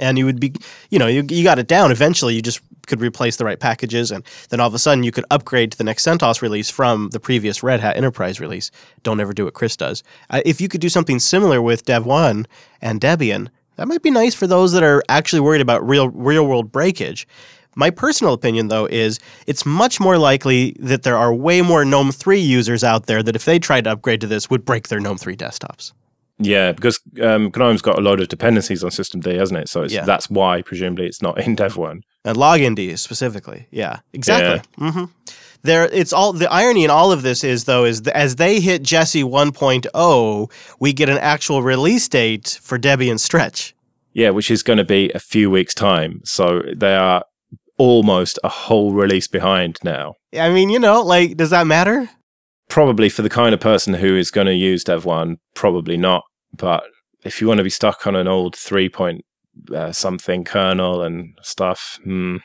And 0.00 0.16
you 0.16 0.24
would 0.24 0.40
be, 0.40 0.54
you 0.90 0.98
know, 0.98 1.08
you, 1.08 1.24
you 1.28 1.44
got 1.44 1.58
it 1.58 1.66
down. 1.66 1.90
Eventually, 1.90 2.34
you 2.34 2.40
just 2.40 2.60
could 2.86 3.00
replace 3.00 3.36
the 3.36 3.44
right 3.44 3.60
packages, 3.60 4.10
and 4.10 4.24
then 4.48 4.60
all 4.60 4.68
of 4.68 4.74
a 4.74 4.78
sudden, 4.78 5.04
you 5.04 5.12
could 5.12 5.24
upgrade 5.30 5.72
to 5.72 5.78
the 5.78 5.84
next 5.84 6.06
CentOS 6.06 6.40
release 6.40 6.70
from 6.70 7.10
the 7.10 7.20
previous 7.20 7.62
Red 7.62 7.80
Hat 7.80 7.96
enterprise 7.96 8.40
release. 8.40 8.70
Don't 9.02 9.20
ever 9.20 9.32
do 9.32 9.44
what 9.44 9.54
Chris 9.54 9.76
does. 9.76 10.02
Uh, 10.30 10.40
if 10.46 10.60
you 10.60 10.68
could 10.68 10.80
do 10.80 10.88
something 10.88 11.18
similar 11.18 11.60
with 11.60 11.84
Devuan 11.84 12.46
and 12.80 13.00
Debian, 13.00 13.48
That 13.78 13.86
might 13.86 14.02
be 14.02 14.10
nice 14.10 14.34
for 14.34 14.46
those 14.48 14.72
that 14.72 14.82
are 14.82 15.02
actually 15.08 15.40
worried 15.40 15.60
about 15.60 15.86
real 15.88 16.08
real 16.10 16.46
world 16.46 16.70
breakage. 16.70 17.26
My 17.76 17.90
personal 17.90 18.32
opinion, 18.32 18.68
though, 18.68 18.86
is 18.86 19.20
it's 19.46 19.64
much 19.64 20.00
more 20.00 20.18
likely 20.18 20.74
that 20.80 21.04
there 21.04 21.16
are 21.16 21.32
way 21.32 21.62
more 21.62 21.84
GNOME 21.84 22.10
3 22.10 22.40
users 22.40 22.82
out 22.82 23.06
there 23.06 23.22
that 23.22 23.36
if 23.36 23.44
they 23.44 23.60
tried 23.60 23.84
to 23.84 23.92
upgrade 23.92 24.20
to 24.22 24.26
this 24.26 24.50
would 24.50 24.64
break 24.64 24.88
their 24.88 24.98
GNOME 24.98 25.16
3 25.16 25.36
desktops. 25.36 25.92
Yeah, 26.40 26.72
because 26.72 26.98
um, 27.22 27.52
GNOME's 27.54 27.82
got 27.82 27.96
a 27.96 28.00
lot 28.00 28.18
of 28.18 28.26
dependencies 28.26 28.82
on 28.82 28.90
systemd, 28.90 29.26
hasn't 29.32 29.60
it? 29.60 29.68
So 29.68 29.82
it's, 29.82 29.94
Yeah. 29.94 30.04
that's 30.04 30.28
why, 30.28 30.62
presumably, 30.62 31.06
it's 31.06 31.22
not 31.22 31.38
in 31.40 31.54
Devuan. 31.54 32.02
And 32.24 32.36
login 32.36 32.98
specifically. 32.98 33.68
Yeah, 33.70 34.00
exactly. 34.12 34.60
hmm 34.76 35.04
There, 35.62 35.86
it's 35.86 36.12
all 36.12 36.32
the 36.32 36.50
irony 36.50 36.84
in 36.84 36.90
all 36.90 37.10
of 37.10 37.22
this 37.22 37.42
is 37.42 37.64
though 37.64 37.84
is 37.84 38.02
that 38.02 38.16
as 38.16 38.36
they 38.36 38.60
hit 38.60 38.82
Jessie 38.82 39.24
1.0, 39.24 40.50
we 40.78 40.92
get 40.92 41.08
an 41.08 41.18
actual 41.18 41.62
release 41.62 42.08
date 42.08 42.58
for 42.62 42.78
Debian 42.78 43.18
Stretch. 43.18 43.74
Yeah, 44.12 44.30
which 44.30 44.50
is 44.50 44.62
going 44.62 44.78
to 44.78 44.84
be 44.84 45.10
a 45.14 45.20
few 45.20 45.50
weeks' 45.50 45.74
time. 45.74 46.20
So 46.24 46.62
they 46.74 46.94
are 46.94 47.24
almost 47.76 48.38
a 48.42 48.48
whole 48.48 48.92
release 48.92 49.28
behind 49.28 49.76
now. 49.82 50.14
I 50.38 50.50
mean, 50.50 50.68
you 50.70 50.78
know, 50.78 51.00
like, 51.00 51.36
does 51.36 51.50
that 51.50 51.66
matter? 51.66 52.10
Probably 52.68 53.08
for 53.08 53.22
the 53.22 53.30
kind 53.30 53.54
of 53.54 53.60
person 53.60 53.94
who 53.94 54.16
is 54.16 54.30
going 54.30 54.46
to 54.46 54.54
use 54.54 54.84
Devuan, 54.84 55.36
probably 55.54 55.96
not. 55.96 56.24
But 56.52 56.84
if 57.24 57.40
you 57.40 57.48
want 57.48 57.58
to 57.58 57.64
be 57.64 57.70
stuck 57.70 58.06
on 58.06 58.16
an 58.16 58.28
old 58.28 58.56
3 58.56 58.88
point 58.88 59.24
uh, 59.74 59.92
something 59.92 60.44
kernel 60.44 61.02
and 61.02 61.38
stuff, 61.42 61.98
hmm, 62.02 62.36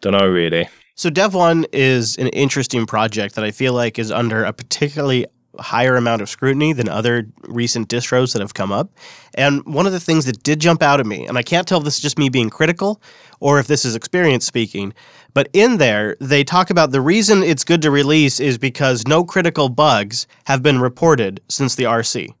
don't 0.00 0.12
know 0.12 0.26
really. 0.26 0.68
So 0.96 1.10
Devuan 1.10 1.64
is 1.72 2.16
an 2.18 2.28
interesting 2.28 2.86
project 2.86 3.34
that 3.34 3.44
I 3.44 3.50
feel 3.50 3.72
like 3.72 3.98
is 3.98 4.12
under 4.12 4.44
a 4.44 4.52
particularly 4.52 5.26
higher 5.58 5.94
amount 5.96 6.20
of 6.22 6.28
scrutiny 6.28 6.72
than 6.72 6.88
other 6.88 7.28
recent 7.46 7.88
distros 7.88 8.32
that 8.32 8.40
have 8.40 8.54
come 8.54 8.72
up. 8.72 8.90
And 9.34 9.64
one 9.64 9.86
of 9.86 9.92
the 9.92 10.00
things 10.00 10.24
that 10.26 10.42
did 10.42 10.60
jump 10.60 10.82
out 10.82 10.98
at 11.00 11.06
me, 11.06 11.26
and 11.26 11.38
I 11.38 11.42
can't 11.42 11.66
tell 11.66 11.78
if 11.78 11.84
this 11.84 11.96
is 11.96 12.02
just 12.02 12.18
me 12.18 12.28
being 12.28 12.50
critical 12.50 13.00
or 13.40 13.60
if 13.60 13.66
this 13.68 13.84
is 13.84 13.94
experience 13.94 14.44
speaking, 14.44 14.92
but 15.32 15.48
in 15.52 15.76
there 15.78 16.16
they 16.20 16.42
talk 16.42 16.70
about 16.70 16.90
the 16.90 17.00
reason 17.00 17.42
it's 17.42 17.62
good 17.64 17.82
to 17.82 17.90
release 17.90 18.40
is 18.40 18.58
because 18.58 19.06
no 19.06 19.24
critical 19.24 19.68
bugs 19.68 20.26
have 20.46 20.62
been 20.62 20.80
reported 20.80 21.40
since 21.48 21.74
the 21.76 21.84
RC 21.84 22.34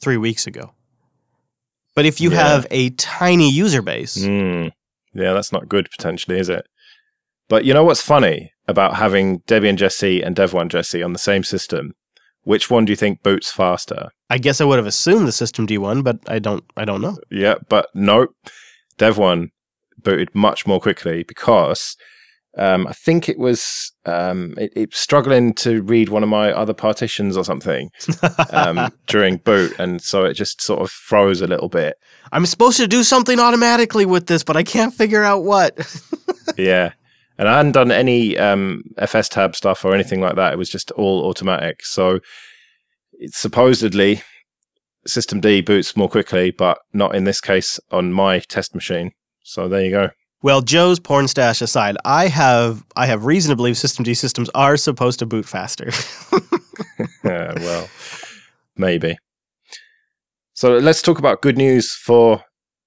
3 0.00 0.16
weeks 0.16 0.46
ago. 0.46 0.72
But 1.94 2.06
if 2.06 2.18
you 2.20 2.30
Yeah. 2.30 2.36
have 2.48 2.66
a 2.70 2.90
tiny 2.90 3.50
user 3.50 3.82
base, 3.82 4.22
Hmm. 4.24 4.68
Yeah, 5.16 5.32
that's 5.32 5.52
not 5.52 5.68
good 5.68 5.88
potentially, 5.96 6.38
is 6.40 6.48
it? 6.48 6.66
But 7.48 7.64
you 7.64 7.74
know 7.74 7.84
what's 7.84 8.00
funny 8.00 8.52
about 8.66 8.96
having 8.96 9.40
Debian 9.40 9.76
Jessie 9.76 10.22
and 10.22 10.34
Devuan 10.34 10.68
Jessie 10.68 11.02
on 11.02 11.12
the 11.12 11.18
same 11.18 11.44
system? 11.44 11.92
Which 12.42 12.70
one 12.70 12.84
do 12.84 12.92
you 12.92 12.96
think 12.96 13.22
boots 13.22 13.50
faster? 13.50 14.08
I 14.30 14.38
guess 14.38 14.60
I 14.60 14.64
would 14.64 14.78
have 14.78 14.86
assumed 14.86 15.26
the 15.26 15.32
system 15.32 15.66
D1, 15.66 16.04
but 16.04 16.18
I 16.26 16.38
don't 16.38 16.64
I 16.76 16.84
don't 16.84 17.00
know. 17.00 17.16
Yeah, 17.30 17.56
but 17.68 17.88
nope. 17.94 18.34
Devuan 18.98 19.48
booted 20.02 20.34
much 20.34 20.66
more 20.66 20.80
quickly 20.80 21.22
because 21.22 21.96
um, 22.56 22.86
I 22.86 22.92
think 22.92 23.28
it 23.28 23.38
was 23.38 23.92
um, 24.06 24.54
it, 24.56 24.72
it 24.76 24.90
was 24.90 24.98
struggling 24.98 25.54
to 25.54 25.82
read 25.82 26.08
one 26.08 26.22
of 26.22 26.28
my 26.28 26.52
other 26.52 26.74
partitions 26.74 27.36
or 27.36 27.44
something 27.44 27.90
um, 28.50 28.92
during 29.06 29.38
boot, 29.38 29.74
and 29.78 30.00
so 30.00 30.24
it 30.24 30.34
just 30.34 30.62
sort 30.62 30.80
of 30.80 30.90
froze 30.90 31.40
a 31.40 31.46
little 31.46 31.68
bit. 31.68 31.96
I'm 32.30 32.46
supposed 32.46 32.76
to 32.76 32.86
do 32.86 33.02
something 33.02 33.40
automatically 33.40 34.06
with 34.06 34.26
this, 34.26 34.44
but 34.44 34.56
I 34.56 34.62
can't 34.62 34.94
figure 34.94 35.22
out 35.22 35.44
what. 35.44 35.78
Yeah. 36.58 36.92
And 37.36 37.48
I 37.48 37.56
hadn't 37.56 37.72
done 37.72 37.90
any 37.90 38.38
um, 38.38 38.82
FS 38.96 39.28
tab 39.28 39.56
stuff 39.56 39.84
or 39.84 39.92
anything 39.94 40.20
like 40.20 40.36
that. 40.36 40.52
It 40.52 40.56
was 40.56 40.70
just 40.70 40.90
all 40.92 41.24
automatic. 41.26 41.84
So 41.84 42.20
it's 43.12 43.38
supposedly 43.38 44.22
System 45.06 45.40
D 45.40 45.60
boots 45.60 45.96
more 45.96 46.08
quickly, 46.08 46.50
but 46.50 46.78
not 46.92 47.14
in 47.14 47.24
this 47.24 47.40
case 47.40 47.78
on 47.90 48.12
my 48.12 48.38
test 48.38 48.74
machine. 48.74 49.10
So 49.42 49.68
there 49.68 49.84
you 49.84 49.90
go. 49.90 50.10
well, 50.42 50.62
Joe's 50.62 50.98
porn 51.00 51.28
stash 51.28 51.60
aside, 51.60 51.96
I 52.04 52.28
have 52.28 52.84
I 52.96 53.06
have 53.06 53.24
reason 53.26 53.50
to 53.50 53.56
believe 53.56 53.76
System 53.76 54.04
D 54.04 54.14
systems 54.14 54.48
are 54.54 54.76
supposed 54.76 55.18
to 55.18 55.26
boot 55.26 55.44
faster. 55.46 55.90
Yeah, 57.24 57.52
well, 57.56 57.88
maybe. 58.76 59.16
So 60.52 60.76
let's 60.76 61.02
talk 61.02 61.18
about 61.18 61.40
good 61.42 61.56
news 61.56 61.92
for 61.92 62.42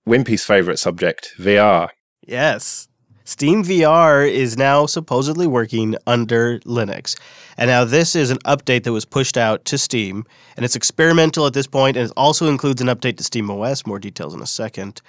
Wimpy's 0.07 0.43
favorite 0.45 0.77
subject, 0.79 1.33
VR. 1.37 1.89
yes. 2.21 2.87
Steam 3.27 3.61
VR 3.61 4.25
is 4.25 4.55
now 4.55 4.85
supposedly 4.85 5.47
working 5.47 5.97
under 6.07 6.59
Linux. 6.59 7.19
And 7.57 7.69
now 7.69 7.83
this 7.83 8.15
is 8.15 8.31
an 8.31 8.37
update 8.45 8.83
that 8.83 8.93
was 8.93 9.03
pushed 9.03 9.35
out 9.35 9.65
to 9.65 9.77
Steam, 9.77 10.23
and 10.55 10.63
it's 10.63 10.77
experimental 10.77 11.45
at 11.45 11.53
this 11.53 11.67
point, 11.67 11.97
and 11.97 12.05
it 12.05 12.13
also 12.15 12.47
includes 12.47 12.81
an 12.81 12.87
update 12.87 13.17
to 13.17 13.25
Steam 13.25 13.51
OS. 13.51 13.85
More 13.85 13.99
details 13.99 14.33
in 14.33 14.41
a 14.41 14.45
second. 14.45 15.01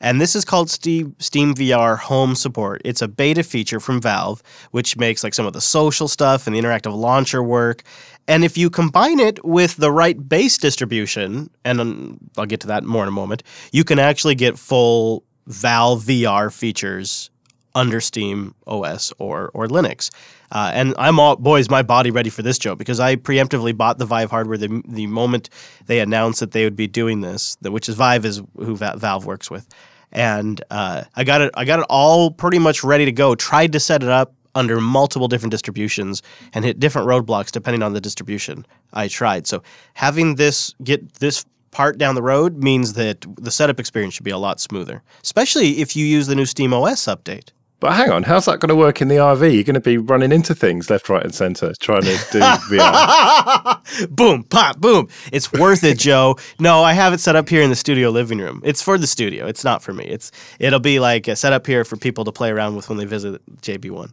And 0.00 0.20
this 0.20 0.36
is 0.36 0.44
called 0.44 0.70
Steam, 0.70 1.16
Steam 1.18 1.52
VR 1.52 1.98
Home 1.98 2.36
Support. 2.36 2.82
It's 2.84 3.02
a 3.02 3.08
beta 3.08 3.42
feature 3.42 3.80
from 3.80 4.00
Valve, 4.00 4.40
which 4.70 4.96
makes 4.96 5.24
like 5.24 5.34
some 5.34 5.46
of 5.46 5.52
the 5.52 5.60
social 5.60 6.06
stuff 6.06 6.46
and 6.46 6.54
the 6.54 6.60
interactive 6.60 6.96
launcher 6.96 7.42
work. 7.42 7.82
And 8.28 8.44
if 8.44 8.56
you 8.56 8.70
combine 8.70 9.18
it 9.18 9.44
with 9.44 9.78
the 9.78 9.90
right 9.90 10.28
base 10.28 10.58
distribution, 10.58 11.50
and 11.64 11.80
um, 11.80 12.18
I'll 12.38 12.46
get 12.46 12.60
to 12.60 12.68
that 12.68 12.84
more 12.84 13.02
in 13.02 13.08
a 13.08 13.12
moment, 13.12 13.42
you 13.72 13.82
can 13.82 13.98
actually 13.98 14.36
get 14.36 14.60
full 14.60 15.24
Valve 15.48 16.04
VR 16.04 16.52
features 16.52 17.30
under 17.74 18.00
Steam 18.00 18.54
OS 18.66 19.12
or 19.18 19.50
or 19.54 19.66
Linux. 19.66 20.10
Uh, 20.52 20.70
and 20.72 20.94
I'm 20.98 21.18
all 21.18 21.36
boys, 21.36 21.68
my 21.68 21.82
body 21.82 22.10
ready 22.10 22.30
for 22.30 22.42
this 22.42 22.58
joke 22.58 22.78
because 22.78 23.00
I 23.00 23.16
preemptively 23.16 23.76
bought 23.76 23.98
the 23.98 24.06
Vive 24.06 24.30
hardware 24.30 24.58
the 24.58 24.82
the 24.88 25.06
moment 25.06 25.50
they 25.86 26.00
announced 26.00 26.40
that 26.40 26.52
they 26.52 26.64
would 26.64 26.76
be 26.76 26.86
doing 26.86 27.20
this, 27.20 27.56
which 27.62 27.88
is 27.88 27.96
Vive 27.96 28.24
is 28.24 28.42
who 28.56 28.76
Va- 28.76 28.94
Valve 28.96 29.26
works 29.26 29.50
with, 29.50 29.68
and 30.12 30.62
uh, 30.70 31.04
I 31.16 31.24
got 31.24 31.40
it 31.40 31.50
I 31.54 31.64
got 31.64 31.80
it 31.80 31.86
all 31.88 32.30
pretty 32.30 32.58
much 32.58 32.84
ready 32.84 33.04
to 33.04 33.12
go. 33.12 33.34
Tried 33.34 33.72
to 33.72 33.80
set 33.80 34.02
it 34.02 34.08
up 34.08 34.34
under 34.54 34.80
multiple 34.80 35.26
different 35.28 35.50
distributions 35.50 36.22
and 36.52 36.64
hit 36.64 36.78
different 36.78 37.08
roadblocks 37.08 37.50
depending 37.50 37.82
on 37.82 37.92
the 37.92 38.00
distribution 38.00 38.64
I 38.92 39.08
tried. 39.08 39.46
So 39.46 39.62
having 39.94 40.36
this 40.36 40.74
get 40.82 41.14
this 41.14 41.44
part 41.74 41.98
down 41.98 42.14
the 42.14 42.22
road 42.22 42.62
means 42.62 42.92
that 42.92 43.26
the 43.36 43.50
setup 43.50 43.80
experience 43.80 44.14
should 44.14 44.24
be 44.24 44.30
a 44.30 44.38
lot 44.38 44.60
smoother, 44.60 45.02
especially 45.22 45.80
if 45.80 45.96
you 45.96 46.06
use 46.06 46.28
the 46.28 46.36
new 46.36 46.46
Steam 46.46 46.72
OS 46.72 47.02
update. 47.06 47.50
But 47.80 47.92
hang 47.94 48.10
on, 48.10 48.22
how's 48.22 48.46
that 48.46 48.60
going 48.60 48.68
to 48.70 48.76
work 48.76 49.02
in 49.02 49.08
the 49.08 49.16
RV? 49.16 49.52
You're 49.54 49.64
going 49.64 49.74
to 49.74 49.80
be 49.80 49.98
running 49.98 50.32
into 50.32 50.54
things 50.54 50.88
left, 50.88 51.08
right, 51.08 51.22
and 51.22 51.34
center 51.34 51.74
trying 51.80 52.02
to 52.02 52.16
do 52.32 52.38
VR. 52.70 54.08
boom, 54.16 54.44
pop, 54.44 54.78
boom. 54.78 55.08
It's 55.32 55.52
worth 55.52 55.84
it, 55.84 55.98
Joe. 55.98 56.36
No, 56.58 56.82
I 56.82 56.94
have 56.94 57.12
it 57.12 57.20
set 57.20 57.36
up 57.36 57.48
here 57.48 57.62
in 57.62 57.70
the 57.70 57.76
studio 57.76 58.10
living 58.10 58.38
room. 58.38 58.62
It's 58.64 58.80
for 58.80 58.96
the 58.96 59.06
studio. 59.06 59.46
It's 59.46 59.64
not 59.64 59.82
for 59.82 59.92
me. 59.92 60.04
It's 60.04 60.30
it'll 60.58 60.80
be 60.80 60.98
like 60.98 61.28
uh, 61.28 61.34
set 61.34 61.52
up 61.52 61.66
here 61.66 61.84
for 61.84 61.96
people 61.96 62.24
to 62.24 62.32
play 62.32 62.50
around 62.50 62.76
with 62.76 62.88
when 62.88 62.96
they 62.96 63.04
visit 63.04 63.42
JB1. 63.60 64.12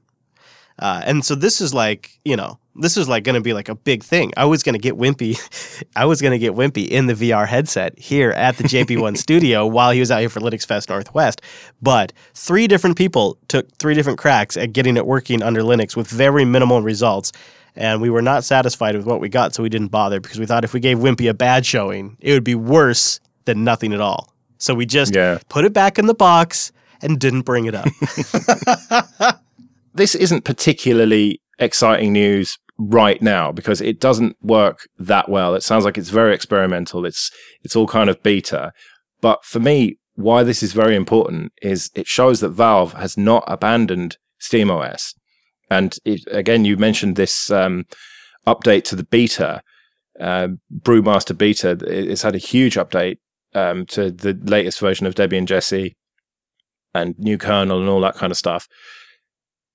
Uh, 0.82 1.02
and 1.06 1.24
so 1.24 1.36
this 1.36 1.62
is 1.62 1.74
like, 1.74 2.20
you 2.26 2.36
know, 2.36 2.58
this 2.76 2.98
is 2.98 3.08
like 3.08 3.24
going 3.24 3.36
to 3.36 3.42
be 3.42 3.54
like 3.54 3.70
a 3.70 3.76
big 3.76 4.04
thing. 4.04 4.32
I 4.36 4.46
was 4.46 4.64
going 4.64 4.74
to 4.74 4.80
get 4.80 4.96
Wimpy, 4.98 5.38
I 5.96 6.06
was 6.06 6.22
going 6.22 6.32
to 6.32 6.40
get 6.40 6.54
Wimpy 6.54 6.88
in 6.88 7.06
the 7.06 7.14
VR 7.14 7.48
headset 7.48 7.98
here 8.00 8.32
at 8.32 8.58
the 8.58 8.64
JB1 8.64 9.18
studio 9.26 9.66
while 9.68 9.92
he 9.92 10.00
was 10.00 10.10
out 10.10 10.20
here 10.22 10.30
for 10.30 10.40
Linux 10.40 10.66
Fest 10.66 10.90
Northwest. 10.90 11.42
But 11.82 12.14
three 12.34 12.68
different 12.68 12.98
people 12.98 13.38
took 13.48 13.72
three 13.78 13.94
different 13.94 14.18
cracks 14.20 14.58
at 14.58 14.74
getting 14.74 14.98
it 14.98 15.06
working 15.06 15.44
under 15.44 15.62
Linux 15.62 15.96
with 15.96 16.08
very 16.08 16.46
minimal 16.46 16.82
results. 16.82 17.32
And 17.76 18.02
we 18.02 18.10
were 18.10 18.22
not 18.22 18.44
satisfied 18.44 18.96
with 18.96 19.06
what 19.06 19.22
we 19.22 19.30
got, 19.30 19.54
so 19.54 19.64
we 19.64 19.70
didn't 19.70 19.90
bother 19.90 20.20
because 20.20 20.40
we 20.40 20.46
thought 20.46 20.64
if 20.66 20.74
we 20.74 20.80
gave 20.80 20.98
Wimpy 20.98 21.30
a 21.30 21.34
bad 21.34 21.66
showing, 21.66 22.18
it 22.20 22.34
would 22.34 22.44
be 22.44 22.56
worse 22.56 23.20
than 23.46 23.64
nothing 23.64 23.94
at 23.94 24.02
all. 24.02 24.34
So 24.58 24.74
we 24.74 24.86
just 24.86 25.14
Yeah. 25.16 25.38
put 25.50 25.64
it 25.66 25.74
back 25.74 25.98
in 26.00 26.06
the 26.06 26.14
box 26.14 26.72
and 27.02 27.20
didn't 27.20 27.42
bring 27.44 27.66
it 27.66 27.76
up. 27.76 27.88
this 30.02 30.16
isn't 30.16 30.44
particularly 30.46 31.40
exciting 31.60 32.12
news 32.12 32.58
right 32.80 33.22
now 33.22 33.52
because 33.52 33.80
it 33.82 34.00
doesn't 34.00 34.36
work 34.42 34.88
that 34.98 35.30
well. 35.30 35.54
It 35.54 35.62
sounds 35.62 35.86
like 35.86 35.96
it's 35.96 36.10
very 36.10 36.34
experimental. 36.34 37.06
It's 37.06 37.30
it's 37.64 37.76
all 37.76 37.86
kind 37.86 38.10
of 38.10 38.24
beta. 38.24 38.72
But 39.22 39.46
for 39.46 39.60
me, 39.60 40.00
why 40.16 40.42
this 40.42 40.64
is 40.64 40.74
very 40.74 40.96
important 40.96 41.54
is 41.62 41.92
it 41.94 42.08
shows 42.08 42.40
that 42.40 42.50
Valve 42.50 42.94
has 42.94 43.16
not 43.16 43.44
abandoned 43.46 44.18
SteamOS. 44.42 45.14
And 45.70 45.96
it, 46.04 46.22
again, 46.32 46.66
you 46.66 46.78
mentioned 46.78 47.16
this 47.16 47.52
um, 47.52 47.86
update 48.48 48.84
to 48.86 48.96
the 48.96 49.04
beta, 49.04 49.62
uh, 50.20 50.48
Brewmaster 50.86 51.38
Beta. 51.38 51.70
It- 51.72 52.10
It's 52.12 52.24
had 52.24 52.36
a 52.36 52.48
huge 52.54 52.76
update 52.76 53.18
um, 53.54 53.86
to 53.94 54.10
the 54.10 54.34
latest 54.56 54.80
version 54.80 55.06
of 55.06 55.14
Debian 55.14 55.46
Jessie 55.46 55.96
and 56.96 57.14
new 57.20 57.38
kernel 57.38 57.80
and 57.80 57.88
all 57.90 58.02
that 58.02 58.16
kind 58.16 58.32
of 58.32 58.38
stuff 58.38 58.68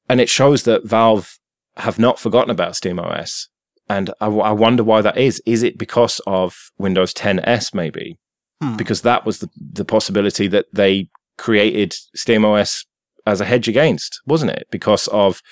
and 0.08 0.20
it 0.20 0.28
shows 0.28 0.62
that 0.64 0.84
Valve 0.84 1.38
have 1.76 1.98
not 1.98 2.18
forgotten 2.18 2.50
about 2.50 2.72
SteamOS. 2.72 3.48
And 3.88 4.10
I, 4.20 4.26
I 4.26 4.52
wonder 4.52 4.82
why 4.82 5.00
that 5.02 5.16
is. 5.16 5.40
Is 5.46 5.62
it 5.62 5.78
because 5.78 6.20
of 6.26 6.70
Windows 6.78 7.12
10s, 7.14 7.74
maybe? 7.74 8.18
Hmm. 8.60 8.76
Because 8.76 9.02
that 9.02 9.24
was 9.24 9.38
the, 9.38 9.48
the 9.54 9.84
possibility 9.84 10.48
that 10.48 10.66
they 10.72 11.08
created 11.38 11.94
SteamOS 12.16 12.84
as 13.26 13.40
a 13.40 13.44
hedge 13.44 13.68
against, 13.68 14.20
wasn't 14.26 14.52
it? 14.52 14.66
Because 14.70 15.08
of 15.08 15.42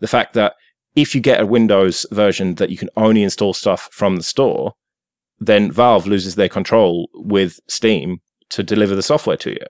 the 0.00 0.08
fact 0.08 0.34
that 0.34 0.54
if 0.96 1.14
you 1.14 1.20
get 1.20 1.40
a 1.40 1.46
Windows 1.46 2.06
version 2.10 2.56
that 2.56 2.70
you 2.70 2.76
can 2.76 2.90
only 2.96 3.22
install 3.22 3.54
stuff 3.54 3.88
from 3.92 4.16
the 4.16 4.22
store, 4.22 4.72
then 5.38 5.70
Valve 5.70 6.06
loses 6.06 6.34
their 6.34 6.48
control 6.48 7.08
with 7.14 7.60
Steam 7.68 8.18
to 8.50 8.62
deliver 8.62 8.94
the 8.94 9.02
software 9.02 9.36
to 9.38 9.50
you. 9.50 9.66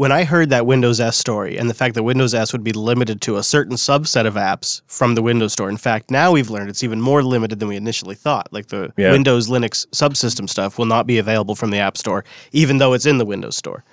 When 0.00 0.12
I 0.12 0.24
heard 0.24 0.48
that 0.48 0.64
Windows 0.64 0.98
S 0.98 1.18
story 1.18 1.58
and 1.58 1.68
the 1.68 1.74
fact 1.74 1.94
that 1.94 2.04
Windows 2.04 2.32
S 2.32 2.54
would 2.54 2.64
be 2.64 2.72
limited 2.72 3.20
to 3.20 3.36
a 3.36 3.42
certain 3.42 3.76
subset 3.76 4.24
of 4.26 4.32
apps 4.32 4.80
from 4.86 5.14
the 5.14 5.20
Windows 5.20 5.52
Store, 5.52 5.68
in 5.68 5.76
fact, 5.76 6.10
now 6.10 6.32
we've 6.32 6.48
learned 6.48 6.70
it's 6.70 6.82
even 6.82 7.02
more 7.02 7.22
limited 7.22 7.58
than 7.60 7.68
we 7.68 7.76
initially 7.76 8.14
thought. 8.14 8.50
Like 8.50 8.68
the 8.68 8.94
Yeah. 8.96 9.12
Windows 9.12 9.50
Linux 9.50 9.86
subsystem 9.88 10.48
stuff 10.48 10.78
will 10.78 10.86
not 10.86 11.06
be 11.06 11.18
available 11.18 11.54
from 11.54 11.68
the 11.68 11.76
App 11.80 11.98
Store, 11.98 12.24
even 12.52 12.78
though 12.78 12.94
it's 12.94 13.04
in 13.04 13.18
the 13.18 13.26
Windows 13.26 13.56
Store. 13.58 13.84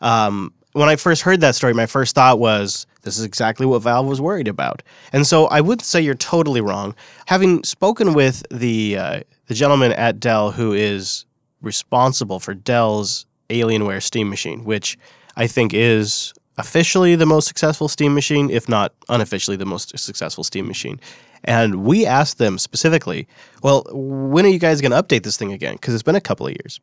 Um, 0.00 0.52
when 0.74 0.88
I 0.88 0.94
first 0.94 1.22
heard 1.22 1.40
that 1.40 1.56
story, 1.56 1.74
my 1.74 1.86
first 1.86 2.14
thought 2.14 2.38
was, 2.38 2.86
this 3.02 3.18
is 3.18 3.24
exactly 3.24 3.66
what 3.66 3.82
Valve 3.82 4.06
was 4.06 4.20
worried 4.20 4.46
about. 4.46 4.84
And 5.12 5.26
so 5.26 5.46
I 5.46 5.60
wouldn't 5.60 5.84
say 5.84 6.00
you're 6.00 6.14
totally 6.14 6.60
wrong. 6.60 6.94
Having 7.26 7.64
spoken 7.64 8.14
with 8.14 8.46
the 8.52 8.96
uh, 8.96 9.20
the 9.48 9.54
gentleman 9.54 9.90
at 9.90 10.20
Dell 10.20 10.52
who 10.52 10.72
is 10.72 11.26
responsible 11.62 12.38
for 12.38 12.54
Dell's 12.54 13.26
Alienware 13.50 14.00
Steam 14.00 14.30
machine, 14.30 14.62
which 14.62 14.96
I 15.38 15.46
think 15.46 15.72
is 15.72 16.34
officially 16.58 17.14
the 17.14 17.24
most 17.24 17.46
successful 17.46 17.88
Steam 17.88 18.12
machine, 18.14 18.50
if 18.50 18.68
not 18.68 18.92
unofficially 19.08 19.56
the 19.56 19.64
most 19.64 19.96
successful 19.96 20.44
Steam 20.44 20.66
machine. 20.66 21.00
And 21.44 21.84
we 21.84 22.04
asked 22.04 22.38
them 22.38 22.58
specifically, 22.58 23.28
well, 23.62 23.86
when 23.92 24.44
are 24.44 24.48
you 24.48 24.58
guys 24.58 24.80
going 24.80 24.90
to 24.90 25.00
update 25.00 25.22
this 25.22 25.36
thing 25.36 25.52
again? 25.52 25.74
Because 25.74 25.94
it's 25.94 26.02
been 26.02 26.16
a 26.16 26.20
couple 26.20 26.46
of 26.46 26.52
years. 26.52 26.80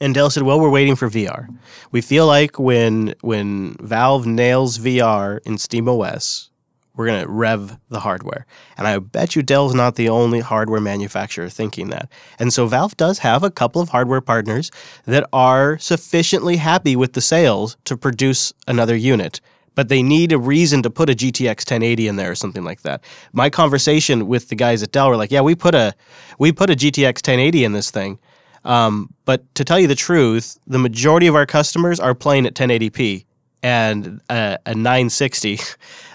And 0.00 0.14
Dell 0.14 0.30
said, 0.30 0.44
"Well, 0.44 0.60
we're 0.60 0.70
waiting 0.70 0.94
for 0.94 1.08
VR. 1.08 1.48
We 1.90 2.00
feel 2.00 2.26
like 2.26 2.58
when 2.58 3.14
when 3.20 3.76
Valve 3.80 4.26
nails 4.26 4.78
VR 4.78 5.40
in 5.44 5.56
SteamOS, 5.56 6.50
we're 6.98 7.06
going 7.06 7.22
to 7.22 7.30
rev 7.30 7.78
the 7.90 8.00
hardware. 8.00 8.44
And 8.76 8.88
I 8.88 8.98
bet 8.98 9.36
you 9.36 9.42
Dell's 9.42 9.72
not 9.72 9.94
the 9.94 10.08
only 10.08 10.40
hardware 10.40 10.80
manufacturer 10.80 11.48
thinking 11.48 11.90
that. 11.90 12.10
And 12.40 12.52
so 12.52 12.66
Valve 12.66 12.96
does 12.96 13.20
have 13.20 13.44
a 13.44 13.52
couple 13.52 13.80
of 13.80 13.90
hardware 13.90 14.20
partners 14.20 14.72
that 15.04 15.24
are 15.32 15.78
sufficiently 15.78 16.56
happy 16.56 16.96
with 16.96 17.12
the 17.12 17.20
sales 17.20 17.76
to 17.84 17.96
produce 17.96 18.52
another 18.66 18.96
unit. 18.96 19.40
But 19.76 19.88
they 19.88 20.02
need 20.02 20.32
a 20.32 20.38
reason 20.38 20.82
to 20.82 20.90
put 20.90 21.08
a 21.08 21.12
GTX 21.14 21.70
1080 21.70 22.08
in 22.08 22.16
there 22.16 22.32
or 22.32 22.34
something 22.34 22.64
like 22.64 22.82
that. 22.82 23.04
My 23.32 23.48
conversation 23.48 24.26
with 24.26 24.48
the 24.48 24.56
guys 24.56 24.82
at 24.82 24.90
Dell 24.90 25.08
were 25.08 25.16
like, 25.16 25.30
"Yeah, 25.30 25.42
we 25.42 25.54
put 25.54 25.76
a 25.76 25.94
we 26.40 26.50
put 26.50 26.68
a 26.68 26.74
GTX 26.74 27.22
1080 27.22 27.62
in 27.62 27.74
this 27.74 27.92
thing, 27.92 28.18
um, 28.64 29.14
but 29.24 29.54
to 29.54 29.64
tell 29.64 29.78
you 29.78 29.86
the 29.86 29.94
truth, 29.94 30.58
the 30.66 30.80
majority 30.80 31.28
of 31.28 31.36
our 31.36 31.46
customers 31.46 32.00
are 32.00 32.12
playing 32.12 32.44
at 32.44 32.54
1080p, 32.54 33.24
and 33.62 34.20
a, 34.30 34.58
a 34.66 34.74
960, 34.74 35.58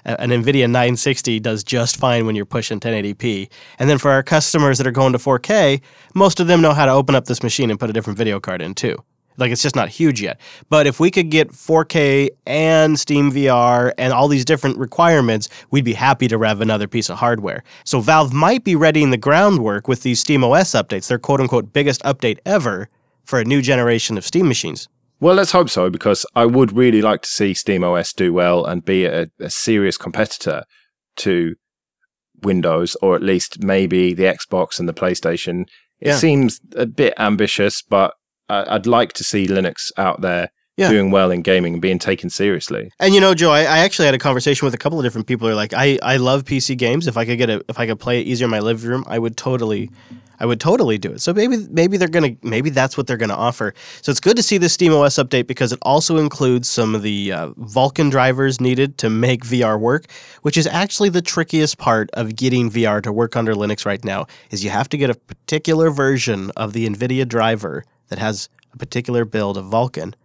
an 0.06 0.30
NVIDIA 0.30 0.66
960 0.66 1.40
does 1.40 1.64
just 1.64 1.98
fine 1.98 2.26
when 2.26 2.36
you're 2.36 2.46
pushing 2.46 2.80
1080p. 2.80 3.50
And 3.80 3.90
then 3.90 3.98
for 3.98 4.12
our 4.12 4.24
customers 4.24 4.78
that 4.78 4.88
are 4.88 4.92
going 4.92 5.14
to 5.14 5.20
4K, 5.20 5.82
most 6.14 6.40
of 6.40 6.48
them 6.48 6.62
know 6.62 6.74
how 6.74 6.86
to 6.86 6.92
open 6.92 7.16
up 7.16 7.26
this 7.26 7.44
machine 7.44 7.70
and 7.70 7.80
put 7.80 7.90
a 7.90 7.94
different 7.94 8.18
video 8.18 8.40
card 8.40 8.62
in 8.62 8.74
too. 8.74 8.98
Like 9.38 9.52
it's 9.52 9.64
just 9.64 9.76
not 9.76 9.90
huge 9.90 10.22
yet. 10.22 10.40
But 10.70 10.88
if 10.88 11.00
we 11.00 11.10
could 11.10 11.30
get 11.30 11.52
4K 11.52 12.30
and 12.46 13.00
Steam 13.00 13.32
VR 13.32 13.92
and 13.98 14.14
all 14.14 14.28
these 14.28 14.46
different 14.46 14.78
requirements, 14.78 15.50
we'd 15.72 15.86
be 15.86 15.94
happy 15.94 16.28
to 16.28 16.38
rev 16.38 16.62
another 16.62 16.88
piece 16.88 17.10
of 17.10 17.18
hardware. 17.18 17.64
So 17.84 18.00
Valve 18.00 18.34
might 18.34 18.64
be 18.64 18.76
readying 18.76 19.10
the 19.10 19.18
groundwork 19.18 19.88
with 19.88 20.04
these 20.04 20.24
SteamOS 20.24 20.80
updates, 20.80 21.08
their 21.08 21.18
quote 21.18 21.42
unquote 21.42 21.74
biggest 21.74 22.04
update 22.04 22.40
ever 22.46 22.90
for 23.24 23.40
a 23.40 23.46
new 23.46 23.62
generation 23.62 24.18
of 24.18 24.26
Steam 24.26 24.48
machines. 24.48 24.88
Well, 25.24 25.36
let's 25.36 25.54
hope 25.54 25.70
so, 25.70 25.90
because 25.90 26.26
I 26.36 26.46
would 26.46 26.74
really 26.76 27.02
like 27.02 27.22
to 27.22 27.30
see 27.30 27.54
SteamOS 27.54 28.14
do 28.14 28.34
well 28.34 28.66
and 28.66 28.84
be 28.84 29.06
a, 29.06 29.28
a 29.40 29.50
serious 29.50 29.98
competitor 29.98 30.64
to 31.16 31.56
Windows, 32.42 32.98
or 33.02 33.16
at 33.16 33.24
least 33.24 33.64
maybe 33.64 34.14
the 34.14 34.24
Xbox 34.26 34.82
and 34.82 34.90
the 34.90 34.94
PlayStation. 34.94 35.62
It 36.02 36.10
Yeah. 36.10 36.18
seems 36.18 36.60
a 36.76 36.86
bit 36.86 37.14
ambitious, 37.18 37.82
but 37.82 38.16
I- 38.50 38.76
I'd 38.76 38.86
like 38.86 39.14
to 39.14 39.24
see 39.24 39.48
Linux 39.48 39.94
out 39.98 40.20
there 40.20 40.50
Yeah. 40.76 40.90
doing 40.90 41.12
well 41.12 41.30
in 41.30 41.44
gaming 41.44 41.74
and 41.74 41.82
being 41.82 42.00
taken 42.00 42.32
seriously. 42.32 42.92
And 43.00 43.14
you 43.14 43.22
know, 43.22 43.36
Joe, 43.36 43.52
I, 43.52 43.60
I 43.60 43.78
actually 43.80 44.06
had 44.06 44.16
a 44.16 44.20
conversation 44.20 44.66
with 44.66 44.74
a 44.74 44.78
couple 44.78 44.98
of 44.98 45.06
different 45.06 45.28
people. 45.28 45.48
Who 45.48 45.54
are 45.54 45.56
like, 45.56 45.74
I, 45.74 46.00
I 46.02 46.18
love 46.18 46.46
PC 46.46 46.78
games. 46.78 47.06
If 47.08 47.16
I 47.16 47.26
could 47.26 47.38
get 47.38 47.50
a, 47.50 47.64
if 47.70 47.78
I 47.80 47.86
could 47.86 48.00
play 48.00 48.22
it 48.22 48.28
easier 48.28 48.46
in 48.46 48.52
my 48.52 48.60
living 48.60 48.90
room, 48.90 49.04
I 49.06 49.20
would 49.20 49.38
totally, 49.38 49.92
I 50.40 50.48
would 50.48 50.60
totally 50.60 50.98
do 50.98 51.12
it. 51.12 51.22
So 51.22 51.32
maybe, 51.32 51.58
maybe 51.70 51.98
they're 51.98 52.08
gonna, 52.08 52.36
maybe 52.42 52.72
that's 52.72 52.98
what 52.98 53.06
they're 53.06 53.18
gonna 53.18 53.36
offer. 53.36 53.76
So 54.02 54.10
it's 54.10 54.20
good 54.20 54.36
to 54.36 54.42
see 54.42 54.58
this 54.58 54.76
SteamOS 54.76 55.24
update 55.24 55.46
because 55.46 55.72
it 55.72 55.80
also 55.84 56.18
includes 56.18 56.70
some 56.70 56.96
of 56.96 57.04
the 57.04 57.32
uh, 57.32 57.50
Vulkan 57.50 58.10
drivers 58.10 58.60
needed 58.60 58.98
to 58.98 59.12
make 59.12 59.44
VR 59.44 59.80
work, 59.80 60.06
which 60.42 60.58
is 60.58 60.66
actually 60.66 61.10
the 61.10 61.22
trickiest 61.22 61.78
part 61.78 62.10
of 62.14 62.36
getting 62.36 62.72
VR 62.72 63.00
to 63.04 63.14
work 63.14 63.36
under 63.36 63.54
Linux 63.54 63.86
right 63.86 64.04
now. 64.04 64.26
Is 64.50 64.64
you 64.64 64.72
have 64.72 64.90
to 64.90 64.98
get 64.98 65.12
a 65.12 65.16
particular 65.16 65.92
version 65.92 66.50
of 66.58 66.74
the 66.74 66.90
NVIDIA 66.90 67.28
driver 67.28 67.84
that 68.08 68.18
has 68.18 68.50
a 68.74 68.78
particular 68.78 69.24
build 69.24 69.56
of 69.56 69.66
Vulkan. 69.66 70.16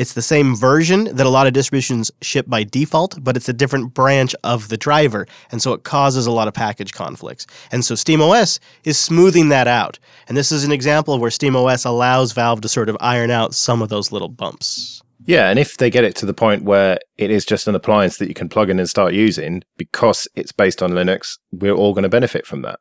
It's 0.00 0.14
the 0.14 0.22
same 0.22 0.56
version 0.56 1.14
that 1.14 1.26
a 1.26 1.28
lot 1.28 1.46
of 1.46 1.52
distributions 1.52 2.10
ship 2.22 2.46
by 2.48 2.64
default, 2.64 3.22
but 3.22 3.36
it's 3.36 3.50
a 3.50 3.52
different 3.52 3.92
branch 3.92 4.34
of 4.42 4.70
the 4.70 4.78
driver. 4.78 5.26
And 5.52 5.60
so 5.60 5.74
it 5.74 5.82
causes 5.82 6.26
a 6.26 6.30
lot 6.30 6.48
of 6.48 6.54
package 6.54 6.94
conflicts. 6.94 7.46
And 7.70 7.84
so 7.84 7.92
SteamOS 7.92 8.60
is 8.84 8.98
smoothing 8.98 9.50
that 9.50 9.68
out. 9.68 9.98
And 10.26 10.38
this 10.38 10.52
is 10.52 10.64
an 10.64 10.72
example 10.72 11.12
of 11.12 11.20
where 11.20 11.28
SteamOS 11.28 11.84
allows 11.84 12.32
Valve 12.32 12.62
to 12.62 12.68
sort 12.70 12.88
of 12.88 12.96
iron 12.98 13.30
out 13.30 13.52
some 13.52 13.82
of 13.82 13.90
those 13.90 14.10
little 14.10 14.30
bumps. 14.30 15.02
Yeah, 15.26 15.50
and 15.50 15.58
if 15.58 15.76
they 15.76 15.90
get 15.90 16.04
it 16.04 16.16
to 16.16 16.24
the 16.24 16.32
point 16.32 16.64
where 16.64 16.98
it 17.18 17.30
is 17.30 17.44
just 17.44 17.68
an 17.68 17.74
appliance 17.74 18.16
that 18.16 18.28
you 18.28 18.34
can 18.34 18.48
plug 18.48 18.70
in 18.70 18.78
and 18.78 18.88
start 18.88 19.12
using 19.12 19.62
because 19.76 20.26
it's 20.34 20.50
based 20.50 20.82
on 20.82 20.92
Linux, 20.92 21.36
we're 21.52 21.74
all 21.74 21.92
going 21.92 22.04
to 22.04 22.08
benefit 22.08 22.46
from 22.46 22.62
that. 22.62 22.80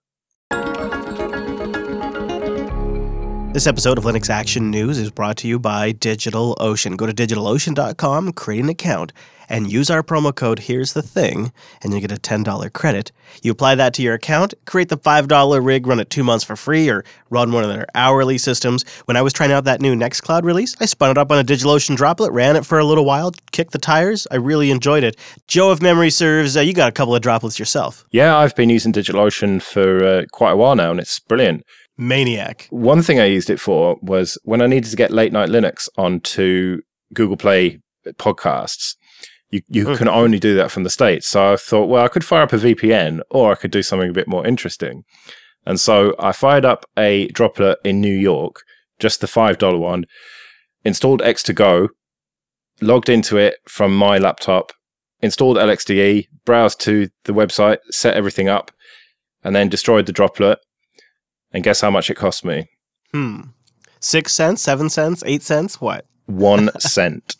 This 3.51 3.65
episode 3.65 3.97
of 3.97 4.03
Linux 4.03 4.29
Action 4.29 4.69
News 4.69 4.99
is 4.99 5.09
brought 5.09 5.37
to 5.37 5.47
you 5.47 5.57
by 5.57 5.91
DigitalOcean. 5.91 6.95
Go 6.95 7.07
to 7.07 7.13
digitalocean.com, 7.13 8.33
create 8.33 8.63
an 8.63 8.69
account, 8.69 9.11
and 9.49 9.71
use 9.71 9.89
our 9.89 10.03
promo 10.03 10.33
code 10.33 10.59
Here's 10.59 10.93
the 10.93 11.01
Thing, 11.01 11.51
and 11.81 11.91
you 11.91 11.99
get 11.99 12.11
a 12.11 12.17
$10 12.17 12.71
credit. 12.73 13.11
You 13.41 13.51
apply 13.51 13.73
that 13.73 13.95
to 13.95 14.03
your 14.03 14.13
account, 14.13 14.53
create 14.65 14.89
the 14.89 14.99
$5 14.99 15.65
rig, 15.65 15.87
run 15.87 15.99
it 15.99 16.11
two 16.11 16.23
months 16.23 16.45
for 16.45 16.55
free, 16.55 16.89
or 16.89 17.03
run 17.31 17.51
one 17.51 17.63
of 17.63 17.71
their 17.71 17.87
hourly 17.95 18.37
systems. 18.37 18.85
When 19.05 19.17
I 19.17 19.23
was 19.23 19.33
trying 19.33 19.51
out 19.51 19.63
that 19.63 19.81
new 19.81 19.95
Nextcloud 19.95 20.43
release, 20.43 20.75
I 20.79 20.85
spun 20.85 21.09
it 21.09 21.17
up 21.17 21.31
on 21.31 21.39
a 21.39 21.43
DigitalOcean 21.43 21.95
droplet, 21.97 22.31
ran 22.31 22.55
it 22.55 22.67
for 22.67 22.77
a 22.77 22.85
little 22.85 23.03
while, 23.03 23.31
kicked 23.51 23.71
the 23.71 23.79
tires. 23.79 24.27
I 24.29 24.35
really 24.35 24.69
enjoyed 24.69 25.03
it. 25.03 25.17
Joe, 25.47 25.71
if 25.71 25.81
memory 25.81 26.11
serves, 26.11 26.55
uh, 26.55 26.61
you 26.61 26.73
got 26.73 26.89
a 26.89 26.93
couple 26.93 27.15
of 27.15 27.23
droplets 27.23 27.57
yourself. 27.57 28.05
Yeah, 28.11 28.37
I've 28.37 28.55
been 28.55 28.69
using 28.69 28.93
DigitalOcean 28.93 29.63
for 29.63 30.05
uh, 30.05 30.25
quite 30.31 30.51
a 30.51 30.57
while 30.57 30.75
now, 30.75 30.91
and 30.91 30.99
it's 30.99 31.17
brilliant. 31.17 31.63
Maniac. 31.99 32.67
One 32.69 33.01
thing 33.03 33.19
I 33.19 33.25
used 33.25 33.49
it 33.49 33.59
for 33.59 33.97
was 34.01 34.37
when 34.43 34.61
I 34.61 34.67
needed 34.67 34.89
to 34.89 34.95
get 34.95 35.11
late 35.11 35.33
night 35.33 35.49
Linux 35.49 35.89
onto 35.97 36.81
Google 37.13 37.37
Play 37.37 37.81
podcasts. 38.13 38.95
You, 39.51 39.61
you 39.67 39.85
Hmm. 39.85 39.95
can 39.95 40.07
only 40.07 40.39
do 40.39 40.55
that 40.55 40.71
from 40.71 40.83
the 40.83 40.89
States. 40.89 41.27
So 41.27 41.53
I 41.53 41.55
thought, 41.57 41.89
well, 41.89 42.05
I 42.05 42.07
could 42.07 42.23
fire 42.23 42.43
up 42.43 42.53
a 42.53 42.57
VPN 42.57 43.19
or 43.29 43.51
I 43.51 43.55
could 43.55 43.71
do 43.71 43.83
something 43.83 44.09
a 44.09 44.13
bit 44.13 44.27
more 44.27 44.47
interesting. 44.47 45.03
And 45.65 45.79
so 45.79 46.15
I 46.17 46.31
fired 46.31 46.65
up 46.65 46.85
a 46.97 47.27
droplet 47.29 47.79
in 47.83 47.99
New 47.99 48.15
York, 48.15 48.63
just 48.97 49.19
the 49.21 49.27
$5 49.27 49.77
one, 49.79 50.05
installed 50.85 51.21
X2Go, 51.21 51.89
logged 52.81 53.09
into 53.09 53.37
it 53.37 53.55
from 53.67 53.95
my 53.95 54.17
laptop, 54.17 54.71
installed 55.21 55.57
LXDE, 55.57 56.27
browsed 56.45 56.79
to 56.81 57.09
the 57.25 57.33
website, 57.33 57.79
set 57.91 58.15
everything 58.15 58.47
up, 58.47 58.71
and 59.43 59.53
then 59.55 59.67
destroyed 59.67 60.05
the 60.05 60.13
droplet. 60.13 60.59
And 61.51 61.63
guess 61.63 61.81
how 61.81 61.89
much 61.91 62.09
it 62.09 62.15
cost 62.15 62.45
me? 62.45 62.67
Hmm. 63.13 63.41
Six 63.99 64.33
cents, 64.33 64.61
seven 64.61 64.89
cents, 64.89 65.23
eight 65.25 65.43
cents? 65.43 65.81
What? 65.81 66.05
One 66.25 66.69
cent. 66.79 67.35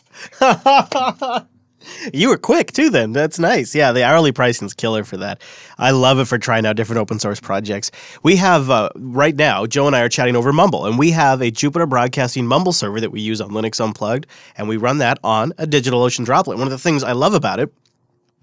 you 2.13 2.29
were 2.29 2.37
quick 2.37 2.71
too 2.73 2.89
then. 2.89 3.13
That's 3.13 3.39
nice. 3.39 3.73
Yeah, 3.73 3.91
the 3.91 4.03
hourly 4.03 4.31
pricing's 4.31 4.73
killer 4.73 5.03
for 5.03 5.17
that. 5.17 5.41
I 5.77 5.91
love 5.91 6.19
it 6.19 6.25
for 6.25 6.37
trying 6.37 6.65
out 6.65 6.75
different 6.75 6.99
open 6.99 7.19
source 7.19 7.39
projects. 7.39 7.91
We 8.23 8.35
have 8.37 8.69
uh, 8.69 8.89
right 8.95 9.35
now, 9.35 9.65
Joe 9.65 9.87
and 9.87 9.95
I 9.95 10.01
are 10.01 10.09
chatting 10.09 10.35
over 10.35 10.51
Mumble, 10.51 10.85
and 10.85 10.97
we 10.99 11.11
have 11.11 11.41
a 11.41 11.51
Jupiter 11.51 11.85
Broadcasting 11.85 12.45
Mumble 12.47 12.73
server 12.73 12.99
that 12.99 13.11
we 13.11 13.21
use 13.21 13.39
on 13.39 13.51
Linux 13.51 13.79
Unplugged, 13.79 14.25
and 14.57 14.67
we 14.67 14.75
run 14.77 14.97
that 14.97 15.19
on 15.23 15.53
a 15.57 15.65
DigitalOcean 15.65 16.25
droplet. 16.25 16.57
One 16.57 16.67
of 16.67 16.71
the 16.71 16.77
things 16.79 17.03
I 17.03 17.13
love 17.13 17.33
about 17.33 17.59
it 17.59 17.71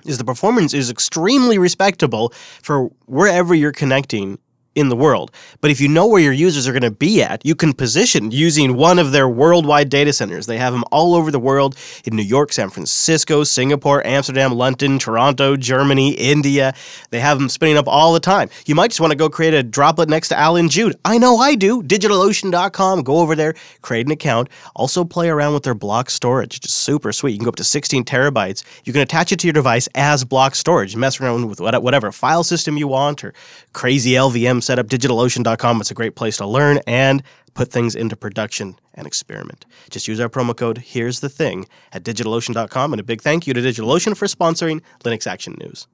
is 0.05 0.19
the 0.19 0.25
performance 0.25 0.73
is 0.73 0.89
extremely 0.91 1.59
respectable 1.59 2.33
for 2.63 2.85
wherever 3.07 3.55
you're 3.55 3.73
connecting 3.73 4.39
in 4.77 4.91
the 4.91 4.95
world. 4.97 5.33
But 5.61 5.71
if 5.73 5.81
you 5.81 5.89
know 5.89 6.07
where 6.07 6.23
your 6.23 6.33
users 6.33 6.69
are 6.69 6.73
going 6.73 6.83
to 6.83 6.91
be 6.91 7.23
at, 7.23 7.45
you 7.45 7.57
can 7.57 7.73
position 7.73 8.31
using 8.31 8.77
one 8.77 8.99
of 8.99 9.11
their 9.11 9.29
worldwide 9.29 9.89
data 9.89 10.13
centers. 10.13 10.47
They 10.47 10.59
have 10.59 10.73
them 10.73 10.85
all 10.93 11.15
over 11.15 11.31
the 11.31 11.41
world 11.41 11.77
in 12.05 12.15
New 12.15 12.23
York, 12.23 12.53
San 12.53 12.71
Francisco, 12.71 13.43
Singapore, 13.43 14.07
Amsterdam, 14.07 14.53
London, 14.53 14.99
Toronto, 14.99 15.57
Germany, 15.57 16.13
India. 16.13 16.75
They 17.11 17.21
have 17.21 17.39
them 17.39 17.49
spinning 17.49 17.79
up 17.79 17.89
all 17.89 18.13
the 18.13 18.21
time. 18.21 18.51
You 18.67 18.75
might 18.75 18.91
just 18.91 19.01
want 19.01 19.13
to 19.13 19.17
go 19.17 19.31
create 19.31 19.55
a 19.55 19.63
droplet 19.63 20.09
next 20.09 20.29
to 20.29 20.39
Allan 20.39 20.69
Jude. 20.69 20.95
I 21.05 21.17
know 21.19 21.39
I 21.39 21.55
do. 21.55 21.83
DigitalOcean.com. 21.83 23.03
Go 23.03 23.19
over 23.19 23.35
there, 23.35 23.55
create 23.81 24.07
an 24.07 24.13
account. 24.13 24.49
Also 24.75 25.05
play 25.05 25.31
around 25.31 25.55
with 25.55 25.63
their 25.63 25.75
block 25.75 26.11
storage. 26.11 26.61
Just 26.61 26.77
super 26.77 27.13
sweet. 27.13 27.33
You 27.33 27.39
can 27.39 27.45
go 27.45 27.49
up 27.49 27.57
to 27.57 27.65
16 27.65 28.05
terabytes. 28.05 28.63
You 28.85 28.93
can 28.93 29.01
attach 29.01 29.33
it 29.33 29.39
to 29.41 29.47
your 29.47 29.55
device 29.55 29.89
as 29.95 30.23
block 30.23 30.55
storage. 30.55 30.95
Mess 30.95 31.19
around 31.19 31.49
with 31.49 31.61
whatever 31.61 32.13
file 32.13 32.45
system 32.45 32.77
you 32.77 32.89
want 32.89 33.25
or 33.25 33.33
crazy 33.73 34.13
LVM 34.13 34.63
setup. 34.67 34.89
DigitalOcean.com. 34.89 35.81
It's 35.81 35.91
a 35.91 35.95
great 35.95 36.17
place 36.17 36.37
to 36.39 36.47
learn 36.47 36.81
and 36.87 37.23
put 37.55 37.71
things 37.71 37.95
into 37.95 38.17
production 38.17 38.79
and 38.95 39.07
experiment. 39.07 39.65
Just 39.91 40.09
use 40.09 40.21
our 40.21 40.29
promo 40.29 40.55
code 40.55 40.79
Here's 40.79 41.21
the 41.21 41.29
Thing 41.29 41.67
at 41.93 42.03
DigitalOcean.com. 42.05 42.93
And 42.93 43.01
a 43.01 43.05
big 43.05 43.23
thank 43.23 43.47
you 43.47 43.55
to 43.55 43.61
DigitalOcean 43.61 44.17
for 44.17 44.27
sponsoring 44.27 44.83
Linux 45.05 45.27
Action 45.27 45.57
News. 45.61 45.87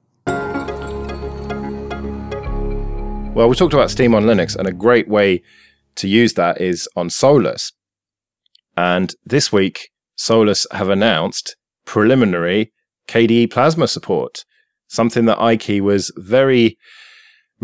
Well, 3.33 3.49
we 3.49 3.55
talked 3.55 3.73
about 3.73 3.89
Steam 3.89 4.13
on 4.13 4.25
Linux, 4.25 4.55
and 4.55 4.67
a 4.67 4.71
great 4.71 5.07
way 5.07 5.41
to 5.95 6.07
use 6.07 6.33
that 6.33 6.61
is 6.61 6.87
on 6.95 7.09
Solus. 7.09 7.71
And 8.77 9.15
this 9.25 9.51
week, 9.51 9.89
Solus 10.15 10.67
have 10.71 10.89
announced 10.89 11.55
preliminary 11.83 12.71
KDE 13.07 13.51
Plasma 13.51 13.87
support, 13.87 14.45
something 14.87 15.25
that 15.25 15.39
Ike 15.39 15.81
was 15.81 16.11
very 16.15 16.77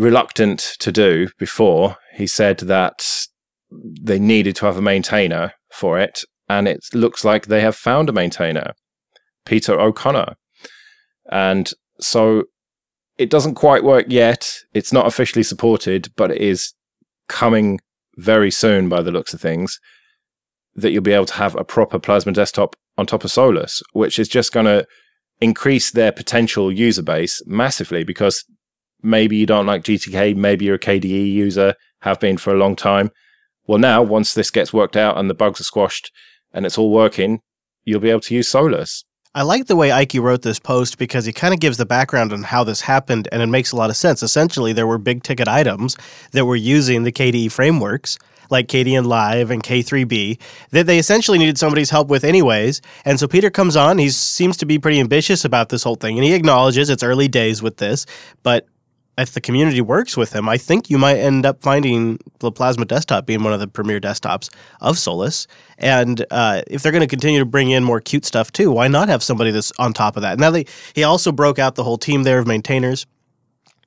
reluctant 0.00 0.76
to 0.78 0.90
do 0.90 1.28
before. 1.38 1.96
He 2.14 2.26
said 2.26 2.58
that 2.60 3.26
they 3.70 4.18
needed 4.18 4.56
to 4.56 4.66
have 4.66 4.78
a 4.78 4.82
maintainer 4.82 5.52
for 5.70 5.98
it, 5.98 6.24
and 6.48 6.66
it 6.66 6.80
looks 6.94 7.24
like 7.24 7.46
they 7.46 7.60
have 7.60 7.76
found 7.76 8.08
a 8.08 8.12
maintainer, 8.12 8.72
Peter 9.44 9.78
O'Connor. 9.78 10.34
And 11.30 11.70
so 12.00 12.44
it 13.18 13.28
doesn't 13.28 13.54
quite 13.54 13.84
work 13.84 14.06
yet. 14.08 14.56
It's 14.72 14.92
not 14.92 15.06
officially 15.06 15.42
supported, 15.42 16.08
but 16.16 16.30
it 16.30 16.40
is 16.40 16.72
coming 17.28 17.78
very 18.16 18.50
soon 18.50 18.88
by 18.88 19.02
the 19.02 19.12
looks 19.12 19.34
of 19.34 19.40
things 19.40 19.78
that 20.74 20.92
you'll 20.92 21.02
be 21.02 21.12
able 21.12 21.26
to 21.26 21.34
have 21.34 21.54
a 21.56 21.64
proper 21.64 21.98
Plasma 21.98 22.32
desktop 22.32 22.74
on 22.96 23.04
top 23.04 23.22
of 23.22 23.30
Solus, 23.30 23.82
which 23.92 24.18
is 24.18 24.28
just 24.28 24.52
going 24.52 24.66
to 24.66 24.86
increase 25.40 25.90
their 25.90 26.12
potential 26.12 26.72
user 26.72 27.02
base 27.02 27.42
massively 27.46 28.02
because 28.02 28.44
maybe 29.02 29.36
you 29.36 29.46
don't 29.46 29.66
like 29.66 29.82
GTK, 29.82 30.36
maybe 30.36 30.64
you're 30.64 30.76
a 30.76 30.78
KDE 30.78 31.32
user, 31.32 31.74
have 32.02 32.20
been 32.20 32.36
for 32.36 32.52
a 32.52 32.58
long 32.58 32.76
time. 32.76 33.10
Well, 33.66 33.78
now, 33.78 34.02
once 34.02 34.34
this 34.34 34.50
gets 34.50 34.72
worked 34.72 34.96
out 34.96 35.18
and 35.18 35.30
the 35.30 35.34
bugs 35.34 35.60
are 35.60 35.64
squashed 35.64 36.10
and 36.52 36.66
it's 36.66 36.78
all 36.78 36.90
working, 36.90 37.40
you'll 37.84 38.00
be 38.00 38.10
able 38.10 38.20
to 38.20 38.34
use 38.34 38.48
Solus. 38.48 39.04
I 39.32 39.42
like 39.42 39.66
the 39.66 39.76
way 39.76 39.92
Ike 39.92 40.14
wrote 40.14 40.42
this 40.42 40.58
post 40.58 40.98
because 40.98 41.24
he 41.24 41.32
kind 41.32 41.54
of 41.54 41.60
gives 41.60 41.76
the 41.76 41.86
background 41.86 42.32
on 42.32 42.42
how 42.42 42.64
this 42.64 42.80
happened, 42.80 43.28
and 43.30 43.40
it 43.40 43.46
makes 43.46 43.70
a 43.70 43.76
lot 43.76 43.88
of 43.88 43.96
sense. 43.96 44.24
Essentially, 44.24 44.72
there 44.72 44.88
were 44.88 44.98
big 44.98 45.22
ticket 45.22 45.46
items 45.46 45.96
that 46.32 46.46
were 46.46 46.56
using 46.56 47.04
the 47.04 47.12
KDE 47.12 47.52
frameworks, 47.52 48.18
like 48.50 48.66
Kdenlive 48.66 49.50
and 49.50 49.62
K3B, 49.62 50.36
that 50.70 50.86
they 50.86 50.98
essentially 50.98 51.38
needed 51.38 51.58
somebody's 51.58 51.90
help 51.90 52.08
with, 52.08 52.24
anyways. 52.24 52.82
And 53.04 53.20
so 53.20 53.28
Peter 53.28 53.50
comes 53.50 53.76
on. 53.76 53.98
He 53.98 54.10
seems 54.10 54.56
to 54.56 54.66
be 54.66 54.80
pretty 54.80 54.98
ambitious 54.98 55.44
about 55.44 55.68
this 55.68 55.84
whole 55.84 55.94
thing, 55.94 56.18
and 56.18 56.24
he 56.24 56.34
acknowledges 56.34 56.90
it's 56.90 57.04
early 57.04 57.28
days 57.28 57.62
with 57.62 57.76
this, 57.76 58.06
but 58.42 58.66
if 59.20 59.32
the 59.32 59.40
community 59.40 59.80
works 59.80 60.16
with 60.16 60.32
him, 60.32 60.48
I 60.48 60.56
think 60.56 60.90
you 60.90 60.98
might 60.98 61.16
end 61.16 61.46
up 61.46 61.62
finding 61.62 62.18
the 62.38 62.50
Plasma 62.50 62.84
Desktop 62.84 63.26
being 63.26 63.42
one 63.42 63.52
of 63.52 63.60
the 63.60 63.68
premier 63.68 64.00
desktops 64.00 64.52
of 64.80 64.98
Solus. 64.98 65.46
And 65.78 66.24
uh, 66.30 66.62
if 66.66 66.82
they're 66.82 66.92
going 66.92 67.00
to 67.00 67.06
continue 67.06 67.38
to 67.38 67.44
bring 67.44 67.70
in 67.70 67.84
more 67.84 68.00
Qt 68.00 68.24
stuff 68.24 68.52
too, 68.52 68.70
why 68.70 68.88
not 68.88 69.08
have 69.08 69.22
somebody 69.22 69.50
that's 69.50 69.72
on 69.78 69.92
top 69.92 70.16
of 70.16 70.22
that? 70.22 70.38
Now 70.38 70.50
they, 70.50 70.66
he 70.94 71.04
also 71.04 71.32
broke 71.32 71.58
out 71.58 71.74
the 71.74 71.84
whole 71.84 71.98
team 71.98 72.22
there 72.22 72.38
of 72.38 72.46
maintainers. 72.46 73.06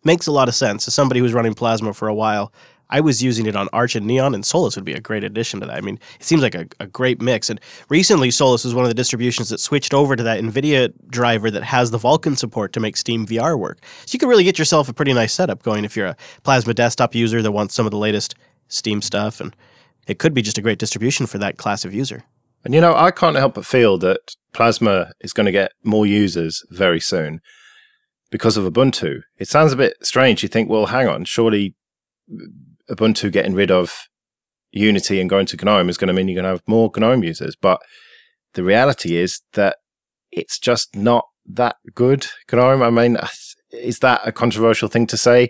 Makes 0.06 0.28
a 0.28 0.32
lot 0.32 0.50
of 0.50 0.56
sense 0.56 0.88
as 0.88 0.94
somebody 0.94 1.22
who's 1.22 1.34
running 1.34 1.54
Plasma 1.54 1.94
for 1.94 2.10
a 2.10 2.14
while. 2.14 2.52
I 2.94 3.00
was 3.00 3.24
using 3.24 3.48
it 3.48 3.56
on 3.56 3.70
Arch 3.74 3.96
and 3.96 4.06
Neon, 4.06 4.36
and 4.36 4.46
Solus 4.46 4.76
would 4.76 4.86
be 4.86 4.94
a 4.94 5.00
great 5.00 5.24
addition 5.24 5.60
to 5.62 5.66
that. 5.66 5.76
I 5.76 5.82
mean, 5.82 5.98
it 6.20 6.24
seems 6.24 6.44
like 6.44 6.54
a, 6.54 6.68
a 6.80 6.86
great 6.86 7.20
mix. 7.20 7.50
And 7.50 7.60
recently, 7.90 8.30
Solus 8.30 8.64
was 8.64 8.76
one 8.76 8.86
of 8.86 8.90
the 8.90 8.94
distributions 8.94 9.50
that 9.50 9.60
switched 9.60 9.96
over 9.96 10.16
to 10.16 10.22
that 10.22 10.40
NVIDIA 10.40 10.94
driver 11.08 11.50
that 11.50 11.64
has 11.64 11.90
the 11.90 11.98
Vulkan 11.98 12.38
support 12.38 12.72
to 12.74 12.80
make 12.80 12.96
Steam 12.96 13.26
VR 13.26 13.58
work. 13.58 13.80
So 14.06 14.14
you 14.14 14.20
can 14.20 14.30
really 14.30 14.44
get 14.44 14.60
yourself 14.60 14.90
a 14.90 14.94
pretty 14.94 15.12
nice 15.12 15.34
setup 15.34 15.64
going 15.64 15.86
if 15.86 15.98
you're 15.98 16.06
a 16.06 16.18
Plasma 16.44 16.76
desktop 16.76 17.16
user 17.16 17.42
that 17.42 17.52
wants 17.52 17.74
some 17.74 17.88
of 17.88 17.92
the 17.92 17.98
latest 17.98 18.36
Steam 18.68 19.02
stuff. 19.02 19.42
And 19.42 19.56
it 20.06 20.20
could 20.20 20.36
be 20.36 20.44
just 20.44 20.60
a 20.60 20.62
great 20.62 20.78
distribution 20.78 21.26
for 21.26 21.40
that 21.40 21.58
class 21.58 21.86
of 21.86 21.96
user. 21.96 22.24
And 22.64 22.76
you 22.76 22.82
know, 22.82 22.96
I 22.96 23.10
can't 23.10 23.36
help 23.38 23.56
but 23.56 23.66
feel 23.66 23.98
that 23.98 24.36
Plasma 24.54 25.14
is 25.20 25.34
going 25.34 25.48
to 25.48 25.52
get 25.52 25.72
more 25.84 26.06
users 26.06 26.64
very 26.70 27.00
soon 27.00 27.42
because 28.30 28.56
of 28.56 28.72
Ubuntu. 28.72 29.24
It 29.40 29.48
sounds 29.48 29.74
a 29.74 29.78
bit 29.78 29.96
strange. 30.04 30.44
You 30.44 30.50
think, 30.50 30.70
well, 30.70 30.86
hang 30.86 31.08
on, 31.08 31.26
surely 31.26 31.74
Ubuntu 32.90 33.32
getting 33.32 33.54
rid 33.54 33.72
of 33.72 34.08
Unity 34.72 35.22
and 35.22 35.30
going 35.30 35.46
to 35.46 35.58
GNOME 35.58 35.90
is 35.90 35.98
going 35.98 36.08
to 36.08 36.14
mean 36.14 36.28
you're 36.28 36.42
going 36.42 36.44
to 36.44 36.58
have 36.58 36.68
more 36.68 36.92
GNOME 36.96 37.24
users. 37.24 37.56
But 37.56 37.82
the 38.54 38.64
reality 38.64 39.16
is 39.16 39.42
that 39.54 39.78
it's 40.32 40.58
just 40.58 40.96
not 40.96 41.26
that 41.46 41.76
good. 41.94 42.28
GNOME, 42.52 42.82
I 42.82 42.90
mean, 42.90 43.18
is 43.72 44.00
that 44.00 44.22
a 44.26 44.32
controversial 44.32 44.90
thing 44.90 45.08
to 45.08 45.18
say? 45.18 45.50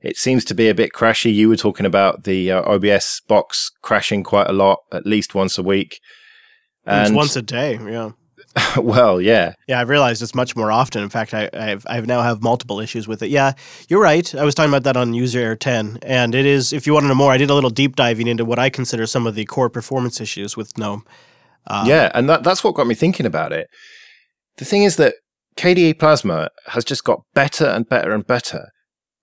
It 0.00 0.16
seems 0.16 0.44
to 0.46 0.54
be 0.54 0.68
a 0.68 0.74
bit 0.74 0.92
crashy. 0.92 1.32
You 1.32 1.48
were 1.48 1.56
talking 1.56 1.86
about 1.86 2.24
the 2.24 2.52
uh, 2.52 2.62
OBS 2.62 3.22
box 3.26 3.70
crashing 3.80 4.22
quite 4.22 4.50
a 4.50 4.52
lot, 4.52 4.80
at 4.92 5.06
least 5.06 5.34
once 5.34 5.56
a 5.56 5.62
week. 5.62 6.00
And 6.84 7.16
once 7.16 7.36
a 7.36 7.42
day, 7.42 7.78
yeah. 7.78 8.10
well, 8.76 9.20
yeah. 9.20 9.54
Yeah, 9.66 9.80
I've 9.80 9.88
realized 9.88 10.22
it's 10.22 10.34
much 10.34 10.54
more 10.54 10.70
often. 10.70 11.02
In 11.02 11.08
fact, 11.08 11.34
I, 11.34 11.50
I've, 11.52 11.84
I've 11.88 12.06
now 12.06 12.22
have 12.22 12.42
multiple 12.42 12.80
issues 12.80 13.08
with 13.08 13.22
it. 13.22 13.30
Yeah, 13.30 13.52
you're 13.88 14.00
right. 14.00 14.32
I 14.34 14.44
was 14.44 14.54
talking 14.54 14.70
about 14.70 14.84
that 14.84 14.96
on 14.96 15.14
User 15.14 15.40
Error 15.40 15.56
10. 15.56 15.98
And 16.02 16.34
it 16.34 16.46
is, 16.46 16.72
if 16.72 16.86
you 16.86 16.92
want 16.92 17.04
to 17.04 17.08
know 17.08 17.14
more, 17.14 17.32
I 17.32 17.36
did 17.36 17.50
a 17.50 17.54
little 17.54 17.70
deep 17.70 17.96
diving 17.96 18.28
into 18.28 18.44
what 18.44 18.58
I 18.58 18.70
consider 18.70 19.06
some 19.06 19.26
of 19.26 19.34
the 19.34 19.44
core 19.44 19.70
performance 19.70 20.20
issues 20.20 20.56
with 20.56 20.76
GNOME. 20.78 21.04
Uh, 21.66 21.84
yeah, 21.86 22.10
and 22.14 22.28
that, 22.28 22.44
that's 22.44 22.62
what 22.62 22.74
got 22.74 22.86
me 22.86 22.94
thinking 22.94 23.26
about 23.26 23.52
it. 23.52 23.68
The 24.56 24.64
thing 24.64 24.84
is 24.84 24.96
that 24.96 25.14
KDE 25.56 25.98
Plasma 25.98 26.50
has 26.68 26.84
just 26.84 27.04
got 27.04 27.22
better 27.32 27.66
and 27.66 27.88
better 27.88 28.12
and 28.12 28.26
better 28.26 28.68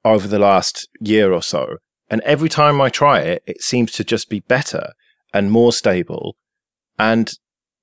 over 0.04 0.28
the 0.28 0.40
last 0.40 0.88
year 1.00 1.32
or 1.32 1.42
so. 1.42 1.78
And 2.10 2.22
every 2.22 2.50
time 2.50 2.82
I 2.82 2.90
try 2.90 3.20
it, 3.20 3.44
it 3.46 3.62
seems 3.62 3.92
to 3.94 4.04
just 4.04 4.30
be 4.30 4.42
better 4.42 4.92
and 5.34 5.52
more 5.52 5.72
stable 5.72 6.36
and 7.00 7.32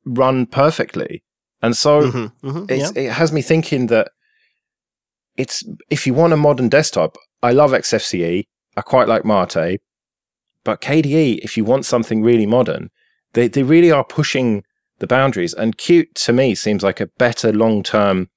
run 0.05 0.47
perfectly. 0.47 1.23
And 1.63 1.77
so 1.77 2.03
mm-hmm, 2.03 2.49
mm-hmm, 2.49 2.65
yeah. 2.69 2.91
it 2.95 3.13
has 3.13 3.33
me 3.33 3.43
thinking 3.43 3.87
that 3.89 4.11
it's 5.37 5.65
if 5.91 6.07
you 6.07 6.15
want 6.15 6.33
a 6.33 6.37
modern 6.37 6.69
desktop, 6.69 7.17
I 7.43 7.53
love 7.53 7.73
XFCE, 7.73 8.45
I 8.77 8.81
quite 8.81 9.09
like 9.09 9.25
Mate, 9.25 9.81
but 10.65 10.81
KDE, 10.81 11.39
if 11.43 11.57
you 11.57 11.65
want 11.65 11.85
something 11.85 12.23
really 12.23 12.47
modern, 12.47 12.91
they 13.33 13.49
they 13.49 13.63
really 13.63 13.91
are 13.91 14.05
pushing 14.05 14.63
the 14.99 15.07
boundaries. 15.07 15.55
And 15.55 15.77
Qt 15.77 16.15
to 16.15 16.33
me 16.33 16.55
seems 16.55 16.83
like 16.83 17.01
a 17.01 17.11
better 17.19 17.53
long 17.53 17.83
term 17.83 18.29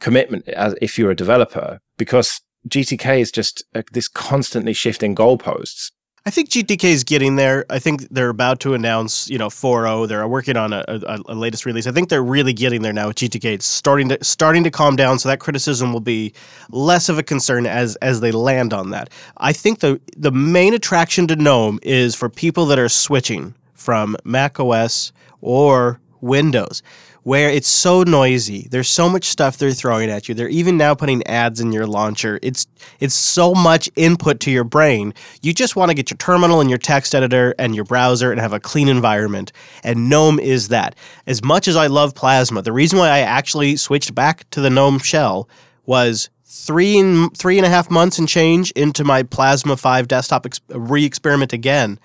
commitment 0.00 0.48
as 0.48 0.74
if 0.80 0.98
you're 0.98 1.10
a 1.10 1.16
developer 1.16 1.80
because 1.96 2.40
GTK 2.68 3.20
is 3.20 3.30
just 3.30 3.64
a, 3.74 3.84
this 3.92 4.08
constantly 4.08 4.72
shifting 4.72 5.14
goalposts. 5.14 5.90
I 6.26 6.30
think 6.30 6.48
GTK 6.50 6.82
is 6.82 7.04
getting 7.04 7.36
there. 7.36 7.64
I 7.70 7.78
think 7.78 8.08
they're 8.08 8.30
about 8.30 8.58
to 8.60 8.74
announce, 8.74 9.30
you 9.30 9.38
know, 9.38 9.46
4.0. 9.46 10.08
They're 10.08 10.26
working 10.26 10.56
on 10.56 10.72
a, 10.72 10.84
a, 10.88 11.20
a, 11.26 11.34
latest 11.36 11.64
release. 11.64 11.86
I 11.86 11.92
think 11.92 12.08
they're 12.08 12.20
really 12.20 12.52
getting 12.52 12.82
there 12.82 12.92
now 12.92 13.06
with 13.06 13.18
GTK. 13.18 13.44
It's 13.44 13.64
starting 13.64 14.08
to 14.08 14.24
starting 14.24 14.64
to 14.64 14.70
calm 14.72 14.96
down, 14.96 15.20
so 15.20 15.28
that 15.28 15.38
criticism 15.38 15.92
will 15.92 16.00
be 16.00 16.32
less 16.70 17.08
of 17.08 17.16
a 17.16 17.22
concern 17.22 17.64
as 17.64 17.94
as 17.96 18.22
they 18.22 18.32
land 18.32 18.74
on 18.74 18.90
that. 18.90 19.08
I 19.36 19.52
think 19.52 19.78
the 19.78 20.00
the 20.16 20.32
main 20.32 20.74
attraction 20.74 21.28
to 21.28 21.36
GNOME 21.36 21.78
is 21.84 22.16
for 22.16 22.28
people 22.28 22.66
that 22.66 22.78
are 22.80 22.88
switching 22.88 23.54
from 23.74 24.16
Mac 24.24 24.58
OS 24.58 25.12
or 25.40 26.00
Windows 26.22 26.82
where 27.26 27.50
it's 27.50 27.66
so 27.66 28.04
noisy. 28.04 28.68
There's 28.70 28.88
so 28.88 29.08
much 29.08 29.24
stuff 29.24 29.56
they're 29.56 29.72
throwing 29.72 30.10
at 30.10 30.28
you. 30.28 30.34
They're 30.36 30.48
even 30.48 30.76
now 30.76 30.94
putting 30.94 31.26
ads 31.26 31.60
in 31.60 31.72
your 31.72 31.84
launcher. 31.84 32.38
It's 32.40 32.68
it's 33.00 33.16
so 33.16 33.52
much 33.52 33.90
input 33.96 34.38
to 34.40 34.52
your 34.52 34.62
brain. 34.62 35.12
You 35.42 35.52
just 35.52 35.74
want 35.74 35.90
to 35.90 35.94
get 35.96 36.08
your 36.08 36.18
terminal 36.18 36.60
and 36.60 36.70
your 36.70 36.78
text 36.78 37.16
editor 37.16 37.52
and 37.58 37.74
your 37.74 37.82
browser 37.82 38.30
and 38.30 38.40
have 38.40 38.52
a 38.52 38.60
clean 38.60 38.86
environment. 38.86 39.50
And 39.82 40.08
GNOME 40.08 40.38
is 40.38 40.68
that. 40.68 40.94
As 41.26 41.42
much 41.42 41.66
as 41.66 41.74
I 41.74 41.88
love 41.88 42.14
Plasma, 42.14 42.62
the 42.62 42.72
reason 42.72 42.96
why 43.00 43.08
I 43.08 43.18
actually 43.18 43.74
switched 43.74 44.14
back 44.14 44.48
to 44.50 44.60
the 44.60 44.70
GNOME 44.70 45.00
shell 45.00 45.48
was 45.84 46.30
three 46.44 46.96
and 46.96 47.36
three 47.36 47.58
and 47.58 47.66
a 47.66 47.68
half 47.68 47.90
months 47.90 48.20
and 48.20 48.28
change 48.28 48.70
into 48.76 49.02
my 49.02 49.24
Plasma 49.24 49.76
5 49.76 50.06
desktop 50.06 50.46
ex- 50.46 50.60
re-experiment 50.68 51.52
again 51.52 51.98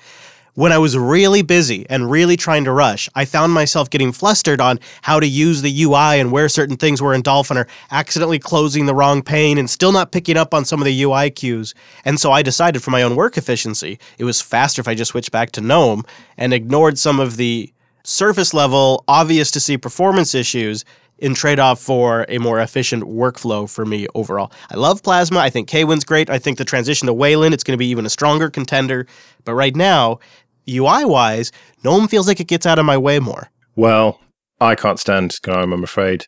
when 0.53 0.71
I 0.71 0.77
was 0.77 0.97
really 0.97 1.41
busy 1.41 1.85
and 1.89 2.11
really 2.11 2.35
trying 2.35 2.65
to 2.65 2.71
rush, 2.71 3.07
I 3.15 3.25
found 3.25 3.53
myself 3.53 3.89
getting 3.89 4.11
flustered 4.11 4.59
on 4.59 4.79
how 5.01 5.19
to 5.19 5.27
use 5.27 5.61
the 5.61 5.83
UI 5.83 6.19
and 6.19 6.31
where 6.31 6.49
certain 6.49 6.77
things 6.77 7.01
were 7.01 7.13
in 7.13 7.21
Dolphin 7.21 7.57
or 7.57 7.67
accidentally 7.91 8.39
closing 8.39 8.85
the 8.85 8.95
wrong 8.95 9.21
pane 9.21 9.57
and 9.57 9.69
still 9.69 9.91
not 9.91 10.11
picking 10.11 10.37
up 10.37 10.53
on 10.53 10.65
some 10.65 10.81
of 10.81 10.85
the 10.85 11.03
UI 11.03 11.29
cues. 11.29 11.73
And 12.03 12.19
so 12.19 12.31
I 12.31 12.41
decided 12.41 12.83
for 12.83 12.91
my 12.91 13.01
own 13.01 13.15
work 13.15 13.37
efficiency, 13.37 13.99
it 14.17 14.25
was 14.25 14.41
faster 14.41 14.81
if 14.81 14.87
I 14.87 14.95
just 14.95 15.11
switched 15.11 15.31
back 15.31 15.51
to 15.53 15.61
GNOME 15.61 16.03
and 16.37 16.53
ignored 16.53 16.97
some 16.97 17.19
of 17.19 17.37
the 17.37 17.71
surface 18.03 18.53
level, 18.53 19.03
obvious 19.07 19.51
to 19.51 19.59
see 19.59 19.77
performance 19.77 20.35
issues 20.35 20.83
in 21.21 21.35
trade 21.35 21.59
off 21.59 21.79
for 21.79 22.25
a 22.27 22.39
more 22.39 22.59
efficient 22.59 23.03
workflow 23.03 23.69
for 23.69 23.85
me 23.85 24.07
overall. 24.15 24.51
I 24.71 24.75
love 24.75 25.03
Plasma. 25.03 25.39
I 25.39 25.51
think 25.51 25.69
Kwin's 25.69 26.03
great. 26.03 26.29
I 26.29 26.39
think 26.39 26.57
the 26.57 26.65
transition 26.65 27.05
to 27.05 27.13
Wayland, 27.13 27.53
it's 27.53 27.63
going 27.63 27.75
to 27.75 27.79
be 27.79 27.87
even 27.87 28.05
a 28.05 28.09
stronger 28.09 28.49
contender. 28.49 29.05
But 29.45 29.53
right 29.53 29.75
now, 29.75 30.19
UI 30.69 31.05
wise, 31.05 31.51
GNOME 31.83 32.07
feels 32.07 32.27
like 32.27 32.39
it 32.39 32.47
gets 32.47 32.65
out 32.65 32.79
of 32.79 32.85
my 32.85 32.97
way 32.97 33.19
more. 33.19 33.49
Well, 33.75 34.19
I 34.59 34.75
can't 34.75 34.99
stand 34.99 35.35
GNOME, 35.45 35.73
I'm 35.73 35.83
afraid. 35.83 36.25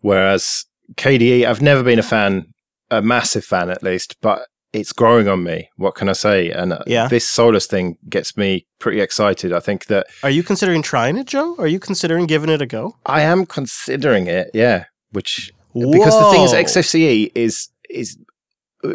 Whereas 0.00 0.64
KDE, 0.94 1.44
I've 1.44 1.62
never 1.62 1.82
been 1.82 1.98
a 1.98 2.02
fan, 2.02 2.46
a 2.90 3.02
massive 3.02 3.44
fan 3.44 3.70
at 3.70 3.82
least, 3.82 4.16
but 4.20 4.46
it's 4.72 4.92
growing 4.92 5.28
on 5.28 5.42
me. 5.42 5.68
What 5.76 5.94
can 5.94 6.08
I 6.08 6.12
say? 6.12 6.50
And 6.50 6.72
uh, 6.72 6.78
Yeah. 6.86 7.08
this 7.08 7.26
Solus 7.26 7.66
thing 7.66 7.98
gets 8.08 8.36
me 8.36 8.66
pretty 8.78 9.00
excited. 9.00 9.52
I 9.52 9.60
think 9.60 9.86
that 9.86 10.06
Are 10.22 10.30
you 10.30 10.42
considering 10.42 10.80
trying 10.82 11.16
it, 11.16 11.26
Joe? 11.26 11.56
Are 11.58 11.66
you 11.66 11.80
considering 11.80 12.26
giving 12.26 12.50
it 12.50 12.62
a 12.62 12.66
go? 12.66 12.96
I 13.04 13.22
am 13.22 13.46
considering 13.46 14.26
it. 14.26 14.50
Yeah, 14.54 14.84
which 15.10 15.52
because 15.74 16.18
the 16.18 16.30
thing 16.30 16.42
is, 16.42 16.52
Whoa. 16.52 16.62
XFCE 16.62 17.32
is 17.34 17.68
is 17.90 18.16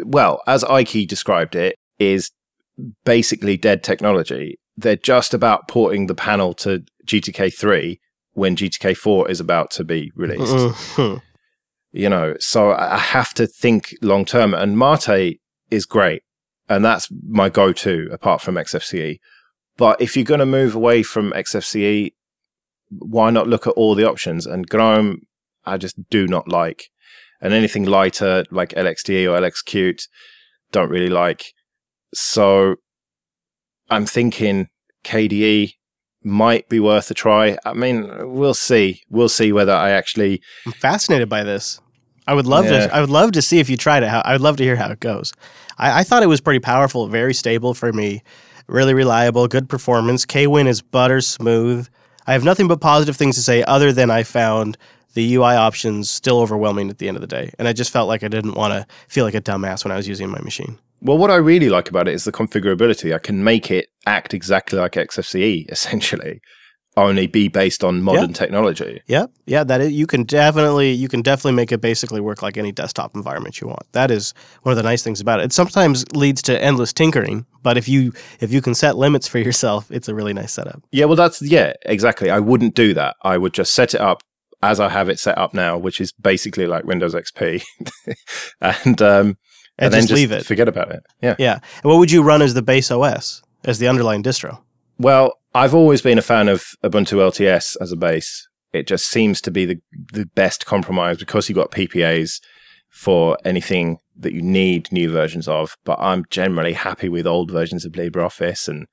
well, 0.04 0.42
as 0.46 0.64
Ike 0.64 1.06
described 1.06 1.54
it, 1.54 1.76
is 1.98 2.30
basically 3.04 3.56
dead 3.56 3.82
technology. 3.82 4.58
They're 4.76 4.96
just 4.96 5.32
about 5.32 5.68
porting 5.68 6.06
the 6.06 6.14
panel 6.14 6.52
to 6.54 6.82
GTK 7.06 7.52
three 7.54 8.00
when 8.32 8.56
GTK 8.56 8.96
four 8.96 9.30
is 9.30 9.40
about 9.40 9.70
to 9.72 9.84
be 9.84 10.12
released. 10.14 10.54
Mhm. 10.96 11.22
You 11.92 12.08
know, 12.10 12.34
so 12.38 12.70
I 12.70 12.96
I 12.96 12.98
have 12.98 13.32
to 13.34 13.46
think 13.46 13.94
long 14.02 14.24
term. 14.24 14.52
And 14.52 14.78
Mate 14.78 15.40
is 15.70 15.86
great, 15.86 16.22
and 16.68 16.84
that's 16.84 17.08
my 17.26 17.48
go 17.48 17.72
to 17.72 18.08
apart 18.12 18.42
from 18.42 18.56
XFCE. 18.56 19.18
But 19.78 20.00
if 20.00 20.16
you're 20.16 20.24
going 20.24 20.40
to 20.40 20.46
move 20.46 20.74
away 20.74 21.02
from 21.02 21.32
XFCE, 21.32 22.12
why 22.90 23.30
not 23.30 23.48
look 23.48 23.66
at 23.66 23.74
all 23.74 23.94
the 23.94 24.08
options? 24.08 24.46
And 24.46 24.66
Gnome, 24.72 25.22
I 25.64 25.76
just 25.76 25.96
do 26.10 26.26
not 26.26 26.48
like. 26.48 26.84
And 27.40 27.52
anything 27.52 27.84
lighter 27.84 28.44
like 28.50 28.70
LXDE 28.70 29.26
or 29.26 29.38
LXQt, 29.38 30.08
don't 30.72 30.90
really 30.90 31.10
like. 31.10 31.52
So 32.14 32.76
I'm 33.90 34.06
thinking 34.06 34.68
KDE 35.04 35.72
might 36.24 36.68
be 36.68 36.80
worth 36.80 37.10
a 37.10 37.14
try. 37.14 37.56
I 37.64 37.72
mean, 37.72 38.32
we'll 38.34 38.54
see. 38.54 39.02
We'll 39.10 39.28
see 39.28 39.52
whether 39.52 39.72
I 39.72 39.90
actually. 39.90 40.40
I'm 40.66 40.72
fascinated 40.72 41.28
by 41.28 41.44
this. 41.44 41.80
I 42.26 42.34
would 42.34 42.46
love 42.46 42.64
Yeah. 42.64 42.88
to. 42.88 42.94
I 42.94 43.00
would 43.00 43.10
love 43.10 43.32
to 43.32 43.42
see 43.42 43.60
if 43.60 43.70
you 43.70 43.76
tried 43.76 44.02
it. 44.02 44.08
How, 44.08 44.20
I 44.24 44.32
would 44.32 44.40
love 44.40 44.56
to 44.56 44.64
hear 44.64 44.74
how 44.76 44.90
it 44.90 44.98
goes. 45.00 45.32
I, 45.78 46.00
I 46.00 46.04
thought 46.04 46.22
it 46.24 46.28
was 46.28 46.40
pretty 46.40 46.58
powerful, 46.60 47.06
very 47.06 47.32
stable 47.34 47.74
for 47.74 47.92
me, 47.92 48.22
really 48.66 48.94
reliable, 48.94 49.46
good 49.46 49.68
performance. 49.68 50.24
Kwin 50.26 50.66
is 50.66 50.82
butter 50.82 51.20
smooth. 51.20 51.86
I 52.26 52.32
have 52.32 52.42
nothing 52.42 52.66
but 52.66 52.80
positive 52.80 53.16
things 53.16 53.36
to 53.36 53.42
say, 53.42 53.62
other 53.62 53.92
than 53.92 54.10
I 54.10 54.24
found 54.24 54.76
the 55.14 55.34
UI 55.36 55.54
options 55.54 56.10
still 56.10 56.40
overwhelming 56.40 56.90
at 56.90 56.98
the 56.98 57.06
end 57.06 57.16
of 57.16 57.20
the 57.20 57.26
day, 57.28 57.52
and 57.58 57.68
I 57.68 57.72
just 57.72 57.92
felt 57.92 58.08
like 58.08 58.24
I 58.24 58.28
didn't 58.28 58.54
want 58.54 58.72
to 58.74 58.84
feel 59.08 59.24
like 59.24 59.34
a 59.34 59.40
dumbass 59.40 59.84
when 59.84 59.92
I 59.92 59.96
was 59.96 60.08
using 60.08 60.28
my 60.28 60.40
machine. 60.40 60.78
Well, 61.00 61.18
what 61.18 61.30
I 61.30 61.36
really 61.36 61.68
like 61.68 61.88
about 61.88 62.08
it 62.08 62.14
is 62.14 62.24
the 62.24 62.32
configurability. 62.32 63.14
I 63.14 63.18
can 63.18 63.44
make 63.44 63.70
it 63.70 63.88
act 64.06 64.34
exactly 64.34 64.78
like 64.78 64.92
XFCE, 64.92 65.66
essentially, 65.70 66.40
only 66.96 67.26
be 67.26 67.48
based 67.48 67.84
on 67.84 68.02
modern 68.02 68.32
technology. 68.32 69.02
Yep, 69.06 69.30
yeah, 69.44 69.64
that 69.64 69.82
is, 69.82 69.92
you 69.92 70.06
can 70.06 70.24
definitely 70.24 70.92
you 70.92 71.08
can 71.08 71.20
definitely 71.20 71.52
make 71.52 71.70
it 71.70 71.80
basically 71.80 72.20
work 72.20 72.40
like 72.40 72.56
any 72.56 72.72
desktop 72.72 73.14
environment 73.14 73.60
you 73.60 73.68
want. 73.68 73.90
That 73.92 74.10
is 74.10 74.32
one 74.62 74.72
of 74.72 74.76
the 74.76 74.82
nice 74.82 75.02
things 75.02 75.20
about 75.20 75.40
it. 75.40 75.44
It 75.44 75.52
sometimes 75.52 76.04
leads 76.14 76.40
to 76.42 76.62
endless 76.62 76.92
tinkering, 76.92 77.44
but 77.62 77.76
if 77.76 77.88
you 77.88 78.12
if 78.40 78.52
you 78.52 78.62
can 78.62 78.74
set 78.74 78.96
limits 78.96 79.28
for 79.28 79.38
yourself, 79.48 79.90
it's 79.90 80.08
a 80.08 80.14
really 80.14 80.32
nice 80.32 80.52
setup. 80.52 80.82
Yeah, 80.90 81.04
well, 81.04 81.16
that's 81.16 81.42
yeah, 81.42 81.74
exactly. 81.82 82.30
I 82.30 82.40
wouldn't 82.40 82.74
do 82.74 82.94
that. 82.94 83.16
I 83.22 83.36
would 83.36 83.52
just 83.52 83.74
set 83.74 83.94
it 83.94 84.00
up 84.00 84.22
as 84.62 84.80
I 84.80 84.88
have 84.88 85.10
it 85.10 85.18
set 85.18 85.36
up 85.36 85.52
now, 85.52 85.76
which 85.76 86.00
is 86.00 86.12
basically 86.12 86.66
like 86.66 86.84
Windows 86.84 87.14
XP, 87.14 87.62
and 88.60 89.02
um, 89.02 89.36
And, 89.78 89.92
then 89.92 90.02
just, 90.02 90.12
leave 90.12 90.32
it. 90.32 90.46
Forget 90.46 90.68
about 90.68 90.90
it. 90.90 91.04
Yeah. 91.20 91.36
Yeah. 91.38 91.58
And 91.82 91.90
what 91.90 91.98
would 91.98 92.10
you 92.10 92.22
run 92.22 92.42
as 92.42 92.54
the 92.54 92.62
base 92.62 92.90
OS 92.90 93.42
as 93.64 93.78
the 93.78 93.88
underlying 93.88 94.22
distro? 94.22 94.60
Well, 94.98 95.38
I've 95.54 95.74
always 95.74 96.00
been 96.00 96.18
a 96.18 96.22
fan 96.22 96.48
of 96.48 96.64
Ubuntu 96.82 97.18
LTS 97.18 97.76
as 97.80 97.92
a 97.92 97.96
base. 97.96 98.48
It 98.72 98.86
just 98.86 99.06
seems 99.06 99.40
to 99.42 99.50
be 99.50 99.64
the 99.64 99.76
the 100.12 100.26
best 100.34 100.66
compromise 100.66 101.18
because 101.18 101.48
you've 101.48 101.56
got 101.56 101.70
PPAs 101.70 102.40
for 102.90 103.36
anything 103.44 103.98
that 104.16 104.32
you 104.32 104.42
need 104.42 104.90
new 104.90 105.10
versions 105.10 105.48
of. 105.48 105.76
But 105.84 105.98
I'm 106.00 106.24
generally 106.30 106.72
happy 106.72 107.08
with 107.08 107.26
old 107.26 107.50
versions 107.50 107.84
of 107.84 107.92
LibreOffice 107.92 108.68
and 108.68 108.86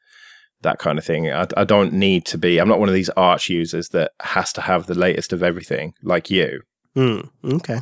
that 0.61 0.79
kind 0.79 0.97
of 0.97 1.05
thing. 1.05 1.31
I, 1.31 1.47
I 1.55 1.63
don't 1.63 1.93
need 1.93 2.25
to 2.25 2.37
be. 2.37 2.59
I'm 2.59 2.67
not 2.67 2.79
one 2.79 2.89
of 2.89 2.95
these 2.95 3.09
Arch 3.09 3.49
users 3.49 3.89
that 3.89 4.11
has 4.21 4.51
to 4.53 4.61
have 4.61 4.87
the 4.87 4.95
latest 4.95 5.31
of 5.31 5.43
everything 5.43 5.93
like 6.01 6.29
you. 6.29 6.61
Hmm. 6.95 7.21
Okay. 7.43 7.79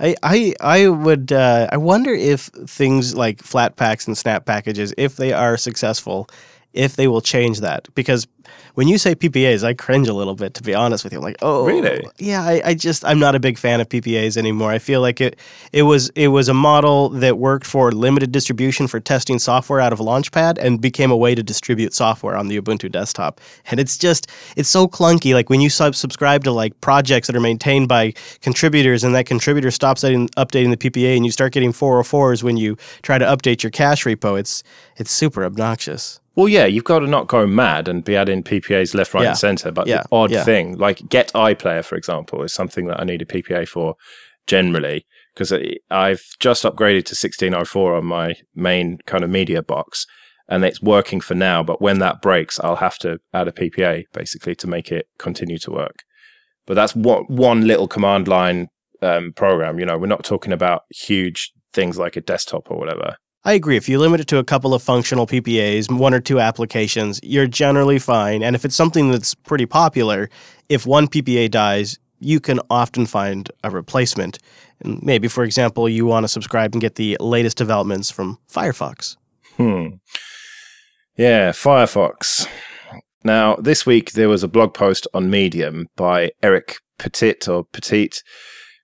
I 0.00 0.14
I 0.22 0.54
I 0.60 0.88
would 0.88 1.30
uh, 1.30 1.68
I 1.70 1.76
wonder 1.76 2.12
if 2.14 2.46
things 2.66 3.14
like 3.14 3.42
Flatpaks 3.42 4.06
and 4.06 4.16
snap 4.16 4.46
packages, 4.46 4.94
if 4.96 5.16
they 5.16 5.32
are 5.34 5.58
successful, 5.58 6.28
if 6.76 6.96
they 6.96 7.08
will 7.08 7.20
change 7.20 7.60
that 7.60 7.88
because 7.94 8.26
when 8.74 8.88
you 8.88 8.98
say 8.98 9.14
PPAs, 9.14 9.64
I 9.64 9.74
cringe 9.74 10.06
a 10.06 10.12
little 10.12 10.34
bit 10.34 10.54
to 10.54 10.62
be 10.62 10.74
honest 10.74 11.02
with 11.02 11.12
you. 11.12 11.18
I'm 11.18 11.24
like, 11.24 11.38
oh, 11.42 11.64
Really? 11.64 12.04
Yeah, 12.18 12.42
I, 12.42 12.60
I 12.64 12.74
just 12.74 13.04
I'm 13.04 13.18
not 13.18 13.34
a 13.34 13.40
big 13.40 13.58
fan 13.58 13.80
of 13.80 13.88
PPAs 13.88 14.36
anymore. 14.36 14.70
I 14.70 14.78
feel 14.78 15.00
like 15.00 15.20
it 15.20 15.38
it 15.72 15.82
was 15.82 16.10
it 16.10 16.28
was 16.28 16.48
a 16.48 16.54
model 16.54 17.08
that 17.08 17.38
worked 17.38 17.66
for 17.66 17.90
limited 17.92 18.32
distribution 18.32 18.86
for 18.86 19.00
testing 19.00 19.38
software 19.38 19.80
out 19.80 19.92
of 19.92 19.98
Launchpad 19.98 20.58
and 20.58 20.80
became 20.80 21.10
a 21.10 21.16
way 21.16 21.34
to 21.34 21.42
distribute 21.42 21.94
software 21.94 22.36
on 22.36 22.48
the 22.48 22.60
Ubuntu 22.60 22.90
desktop. 22.92 23.40
And 23.70 23.80
it's 23.80 23.96
just 23.96 24.30
it's 24.56 24.68
so 24.68 24.86
clunky. 24.86 25.34
Like 25.34 25.48
when 25.50 25.60
you 25.60 25.70
sub- 25.70 25.94
subscribe 25.94 26.44
to 26.44 26.52
like 26.52 26.78
projects 26.80 27.26
that 27.26 27.36
are 27.36 27.40
maintained 27.40 27.88
by 27.88 28.12
contributors 28.42 29.04
and 29.04 29.14
that 29.14 29.26
contributor 29.26 29.70
stops 29.70 30.04
updating, 30.04 30.28
updating 30.36 30.70
the 30.70 30.90
PPA 30.90 31.16
and 31.16 31.24
you 31.24 31.32
start 31.32 31.52
getting 31.52 31.72
404s 31.72 32.42
when 32.42 32.56
you 32.56 32.76
try 33.02 33.18
to 33.18 33.24
update 33.24 33.62
your 33.62 33.70
cache 33.70 34.04
repo, 34.04 34.38
it's 34.38 34.62
it's 34.96 35.10
super 35.10 35.44
obnoxious. 35.44 36.20
Well, 36.36 36.48
yeah, 36.48 36.66
you've 36.66 36.84
got 36.84 36.98
to 37.00 37.06
not 37.06 37.28
go 37.28 37.46
mad 37.46 37.88
and 37.88 38.04
be 38.04 38.14
adding 38.14 38.42
PPAs 38.42 38.94
left, 38.94 39.14
right, 39.14 39.22
Yeah. 39.22 39.30
and 39.30 39.38
center. 39.38 39.72
But 39.72 39.86
Yeah. 39.86 40.02
the 40.02 40.08
odd 40.12 40.30
Yeah. 40.30 40.44
thing, 40.44 40.76
like 40.76 41.08
Get 41.08 41.32
iPlayer, 41.32 41.84
for 41.84 41.96
example, 41.96 42.42
is 42.42 42.52
something 42.52 42.86
that 42.88 43.00
I 43.00 43.04
need 43.04 43.22
a 43.22 43.26
PPA 43.26 43.64
for 43.64 43.94
generally 44.46 45.06
because 45.34 45.52
I've 45.90 46.22
just 46.38 46.62
upgraded 46.64 47.04
to 47.06 47.14
1604 47.14 47.94
on 47.96 48.04
my 48.04 48.34
main 48.54 48.98
kind 49.06 49.24
of 49.24 49.30
media 49.30 49.62
box 49.62 50.06
and 50.48 50.64
it's 50.64 50.80
working 50.82 51.20
for 51.20 51.34
now. 51.34 51.62
But 51.62 51.80
when 51.80 51.98
that 52.00 52.20
breaks, 52.22 52.60
I'll 52.60 52.76
have 52.76 52.98
to 52.98 53.18
add 53.32 53.48
a 53.48 53.52
PPA 53.52 54.04
basically 54.12 54.54
to 54.56 54.66
make 54.66 54.92
it 54.92 55.06
continue 55.18 55.58
to 55.58 55.70
work. 55.70 56.02
But 56.66 56.74
that's 56.74 56.94
one, 56.94 57.24
one 57.28 57.66
little 57.66 57.88
command 57.88 58.28
line 58.28 58.68
um, 59.02 59.32
program. 59.34 59.78
You 59.78 59.86
know, 59.86 59.98
we're 59.98 60.06
not 60.06 60.24
talking 60.24 60.52
about 60.52 60.82
huge 60.90 61.52
things 61.72 61.98
like 61.98 62.16
a 62.16 62.20
desktop 62.20 62.70
or 62.70 62.78
whatever. 62.78 63.16
I 63.46 63.52
agree. 63.52 63.76
If 63.76 63.88
you 63.88 64.00
limit 64.00 64.18
it 64.18 64.26
to 64.26 64.38
a 64.38 64.44
couple 64.44 64.74
of 64.74 64.82
functional 64.82 65.24
PPAs, 65.24 65.88
one 65.88 66.12
or 66.12 66.18
two 66.18 66.40
applications, 66.40 67.20
you're 67.22 67.46
generally 67.46 68.00
fine. 68.00 68.42
And 68.42 68.56
if 68.56 68.64
it's 68.64 68.74
something 68.74 69.12
that's 69.12 69.36
pretty 69.36 69.66
popular, 69.66 70.28
if 70.68 70.84
one 70.84 71.06
PPA 71.06 71.48
dies, 71.52 71.96
you 72.18 72.40
can 72.40 72.58
often 72.70 73.06
find 73.06 73.48
a 73.62 73.70
replacement. 73.70 74.40
And 74.80 75.00
maybe, 75.00 75.28
for 75.28 75.44
example, 75.44 75.88
you 75.88 76.06
want 76.06 76.24
to 76.24 76.28
subscribe 76.28 76.74
and 76.74 76.80
get 76.80 76.96
the 76.96 77.16
latest 77.20 77.56
developments 77.56 78.10
from 78.10 78.36
Firefox. 78.52 79.16
Hmm. 79.56 79.98
Yeah, 81.16 81.50
Firefox. 81.50 82.48
Now, 83.22 83.54
this 83.54 83.86
week 83.86 84.12
there 84.12 84.28
was 84.28 84.42
a 84.42 84.48
blog 84.48 84.74
post 84.74 85.06
on 85.14 85.30
Medium 85.30 85.86
by 85.94 86.32
Eric 86.42 86.78
Petitt 86.98 87.48
or 87.48 87.64
Petitt, 87.66 88.24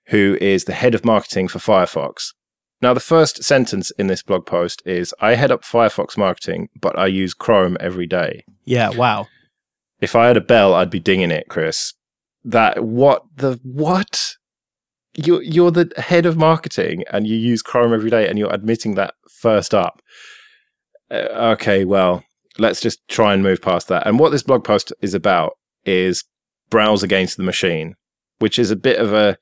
who 0.07 0.37
is 0.39 0.63
the 0.63 0.73
head 0.73 0.95
of 0.95 1.03
marketing 1.03 1.49
for 1.49 1.59
Firefox. 1.59 2.29
Now, 2.83 2.93
the 2.93 2.99
first 2.99 3.45
sentence 3.45 3.91
in 3.91 4.07
this 4.07 4.21
blog 4.21 4.45
post 4.45 4.83
is 4.85 5.15
I 5.21 5.35
head 5.35 5.53
up 5.53 5.63
Firefox 5.63 6.17
marketing, 6.17 6.67
but 6.81 6.99
I 6.99 7.07
use 7.07 7.33
Chrome 7.33 7.77
every 7.79 8.05
day. 8.05 8.43
Yeah, 8.65 8.89
wow. 8.89 9.27
If 10.01 10.17
I 10.17 10.27
had 10.27 10.35
a 10.35 10.41
bell, 10.41 10.73
I'd 10.73 10.89
be 10.89 10.99
dinging 10.99 11.31
it, 11.31 11.45
Chris. 11.47 11.93
That 12.43 12.83
what 12.83 13.23
the 13.37 13.57
what? 13.63 14.35
You're 15.15 15.41
you're 15.43 15.71
the 15.71 15.93
head 15.95 16.25
of 16.25 16.35
marketing 16.35 17.05
and 17.09 17.25
you 17.25 17.37
use 17.37 17.61
Chrome 17.61 17.93
every 17.93 18.09
day, 18.09 18.27
and 18.27 18.37
you're 18.37 18.53
admitting 18.53 18.95
that 18.95 19.13
first 19.31 19.73
up. 19.73 20.01
Uh, 21.09 21.53
okay, 21.53 21.85
well, 21.85 22.25
let's 22.57 22.81
just 22.81 22.99
try 23.07 23.33
and 23.33 23.41
move 23.41 23.61
past 23.61 23.87
that. 23.87 24.05
And 24.05 24.19
what 24.19 24.33
this 24.33 24.43
blog 24.43 24.65
post 24.65 24.91
is 24.99 25.13
about 25.13 25.53
is 25.85 26.25
browse 26.69 27.01
against 27.01 27.37
the 27.37 27.43
machine, 27.43 27.95
which 28.39 28.59
is 28.59 28.71
a 28.71 28.75
bit 28.75 28.99
of 28.99 29.13
a 29.13 29.37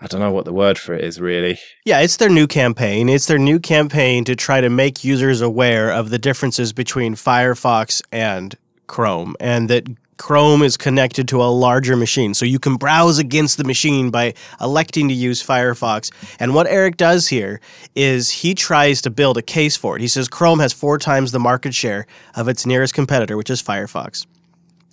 I 0.00 0.06
don't 0.06 0.20
know 0.20 0.30
what 0.30 0.44
the 0.44 0.52
word 0.52 0.78
for 0.78 0.94
it 0.94 1.04
is 1.04 1.20
really. 1.20 1.58
Yeah, 1.84 2.00
it's 2.00 2.16
their 2.16 2.28
new 2.28 2.46
campaign. 2.46 3.08
It's 3.08 3.26
their 3.26 3.38
new 3.38 3.58
campaign 3.58 4.24
to 4.24 4.36
try 4.36 4.60
to 4.60 4.70
make 4.70 5.02
users 5.02 5.40
aware 5.40 5.90
of 5.90 6.10
the 6.10 6.18
differences 6.18 6.72
between 6.72 7.16
Firefox 7.16 8.00
and 8.12 8.56
Chrome 8.86 9.34
and 9.40 9.68
that 9.68 9.88
Chrome 10.18 10.62
is 10.62 10.76
connected 10.76 11.28
to 11.28 11.42
a 11.42 11.46
larger 11.46 11.96
machine. 11.96 12.34
So 12.34 12.44
you 12.44 12.58
can 12.58 12.76
browse 12.76 13.18
against 13.18 13.56
the 13.56 13.64
machine 13.64 14.10
by 14.10 14.34
electing 14.60 15.08
to 15.08 15.14
use 15.14 15.44
Firefox. 15.44 16.12
And 16.38 16.54
what 16.54 16.66
Eric 16.66 16.96
does 16.96 17.28
here 17.28 17.60
is 17.94 18.30
he 18.30 18.54
tries 18.54 19.00
to 19.02 19.10
build 19.10 19.36
a 19.36 19.42
case 19.42 19.76
for 19.76 19.96
it. 19.96 20.02
He 20.02 20.08
says 20.08 20.28
Chrome 20.28 20.58
has 20.58 20.72
four 20.72 20.98
times 20.98 21.32
the 21.32 21.38
market 21.38 21.74
share 21.74 22.06
of 22.34 22.48
its 22.48 22.66
nearest 22.66 22.94
competitor, 22.94 23.36
which 23.36 23.50
is 23.50 23.62
Firefox. 23.62 24.26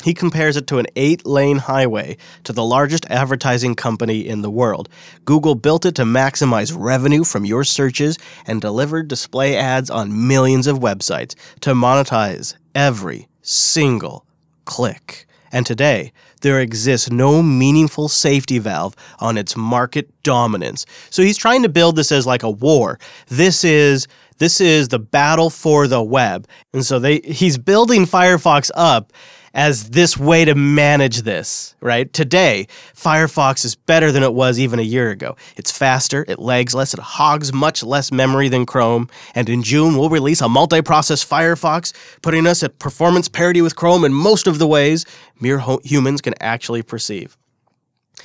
He 0.04 0.14
compares 0.14 0.56
it 0.56 0.68
to 0.68 0.78
an 0.78 0.86
eight 0.96 1.26
lane 1.26 1.58
highway 1.58 2.18
to 2.44 2.54
the 2.54 2.64
largest 2.64 3.06
advertising 3.10 3.76
company 3.76 4.28
in 4.28 4.42
the 4.42 4.52
world. 4.52 4.90
Google 5.24 5.56
built 5.56 5.86
it 5.86 5.96
to 5.96 6.04
maximize 6.04 6.76
revenue 6.78 7.24
from 7.24 7.46
your 7.46 7.64
searches 7.64 8.18
and 8.46 8.62
delivered 8.62 9.08
display 9.08 9.56
ads 9.56 9.90
on 9.90 10.28
millions 10.28 10.68
of 10.68 10.80
websites 10.80 11.34
to 11.62 11.74
monetize 11.74 12.56
every 12.76 13.28
single 13.42 14.26
click. 14.66 15.26
And 15.52 15.66
today, 15.66 16.12
there 16.42 16.60
exists 16.60 17.10
no 17.10 17.42
meaningful 17.42 18.10
safety 18.10 18.60
valve 18.60 18.96
on 19.20 19.38
its 19.38 19.56
market 19.56 20.12
dominance. 20.22 20.86
So 21.10 21.24
he's 21.24 21.38
trying 21.38 21.64
to 21.64 21.70
build 21.70 21.96
this 21.96 22.12
as 22.12 22.28
like 22.28 22.44
a 22.44 22.52
war. 22.52 23.00
This 23.28 23.64
is 23.64 24.08
This 24.38 24.60
is 24.60 24.90
the 24.90 25.00
battle 25.00 25.50
for 25.50 25.88
the 25.88 26.04
web. 26.04 26.48
And 26.74 26.86
so 26.86 27.00
they 27.00 27.20
he's 27.20 27.58
building 27.58 28.06
Firefox 28.06 28.70
up 28.76 29.14
as 29.56 29.92
this 29.92 30.18
way 30.18 30.44
to 30.44 30.54
manage 30.54 31.22
this, 31.22 31.76
right? 31.80 32.12
Today, 32.12 32.68
Firefox 32.94 33.64
is 33.64 33.76
better 33.76 34.12
than 34.12 34.22
it 34.22 34.34
was 34.34 34.60
even 34.60 34.80
a 34.80 34.84
year 34.84 35.10
ago. 35.10 35.38
It's 35.56 35.72
faster, 35.72 36.26
it 36.28 36.40
lags 36.40 36.76
less, 36.76 36.94
it 36.94 37.00
hogs 37.00 37.54
much 37.54 37.82
less 37.82 38.12
memory 38.12 38.50
than 38.50 38.66
Chrome, 38.66 39.10
and 39.34 39.50
in 39.50 39.64
June 39.64 39.98
we'll 39.98 40.10
release 40.10 40.42
a 40.42 40.50
multi-process 40.50 41.24
Firefox, 41.24 41.94
putting 42.22 42.46
us 42.46 42.64
at 42.64 42.78
performance 42.80 43.30
parity 43.30 43.62
with 43.62 43.78
Chrome 43.78 44.04
in 44.04 44.14
most 44.14 44.46
of 44.46 44.60
the 44.60 44.68
ways 44.68 45.06
mere 45.40 45.60
ho- 45.60 45.80
humans 45.84 46.22
can 46.22 46.34
actually 46.42 46.84
perceive. 46.84 47.38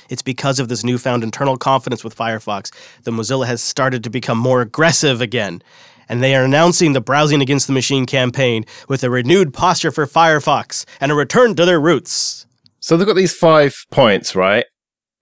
It's 0.09 0.21
because 0.21 0.59
of 0.59 0.67
this 0.67 0.83
newfound 0.83 1.23
internal 1.23 1.55
confidence 1.55 2.03
with 2.03 2.15
Firefox 2.15 2.73
that 3.03 3.11
Mozilla 3.11 3.47
has 3.47 3.61
started 3.61 4.03
to 4.03 4.09
become 4.09 4.37
more 4.37 4.61
aggressive 4.61 5.21
again 5.21 5.61
and 6.11 6.21
they 6.21 6.35
are 6.35 6.43
announcing 6.43 6.91
the 6.91 6.99
Browsing 6.99 7.41
Against 7.41 7.67
the 7.67 7.73
Machine 7.73 8.05
campaign 8.05 8.65
with 8.89 9.01
a 9.01 9.09
renewed 9.09 9.53
posture 9.53 9.91
for 9.91 10.05
Firefox 10.05 10.83
and 10.99 11.09
a 11.09 11.15
return 11.15 11.55
to 11.55 11.65
their 11.65 11.79
roots. 11.79 12.45
So 12.81 12.97
they've 12.97 13.07
got 13.07 13.15
these 13.15 13.33
five 13.33 13.85
points, 13.91 14.35
right? 14.35 14.65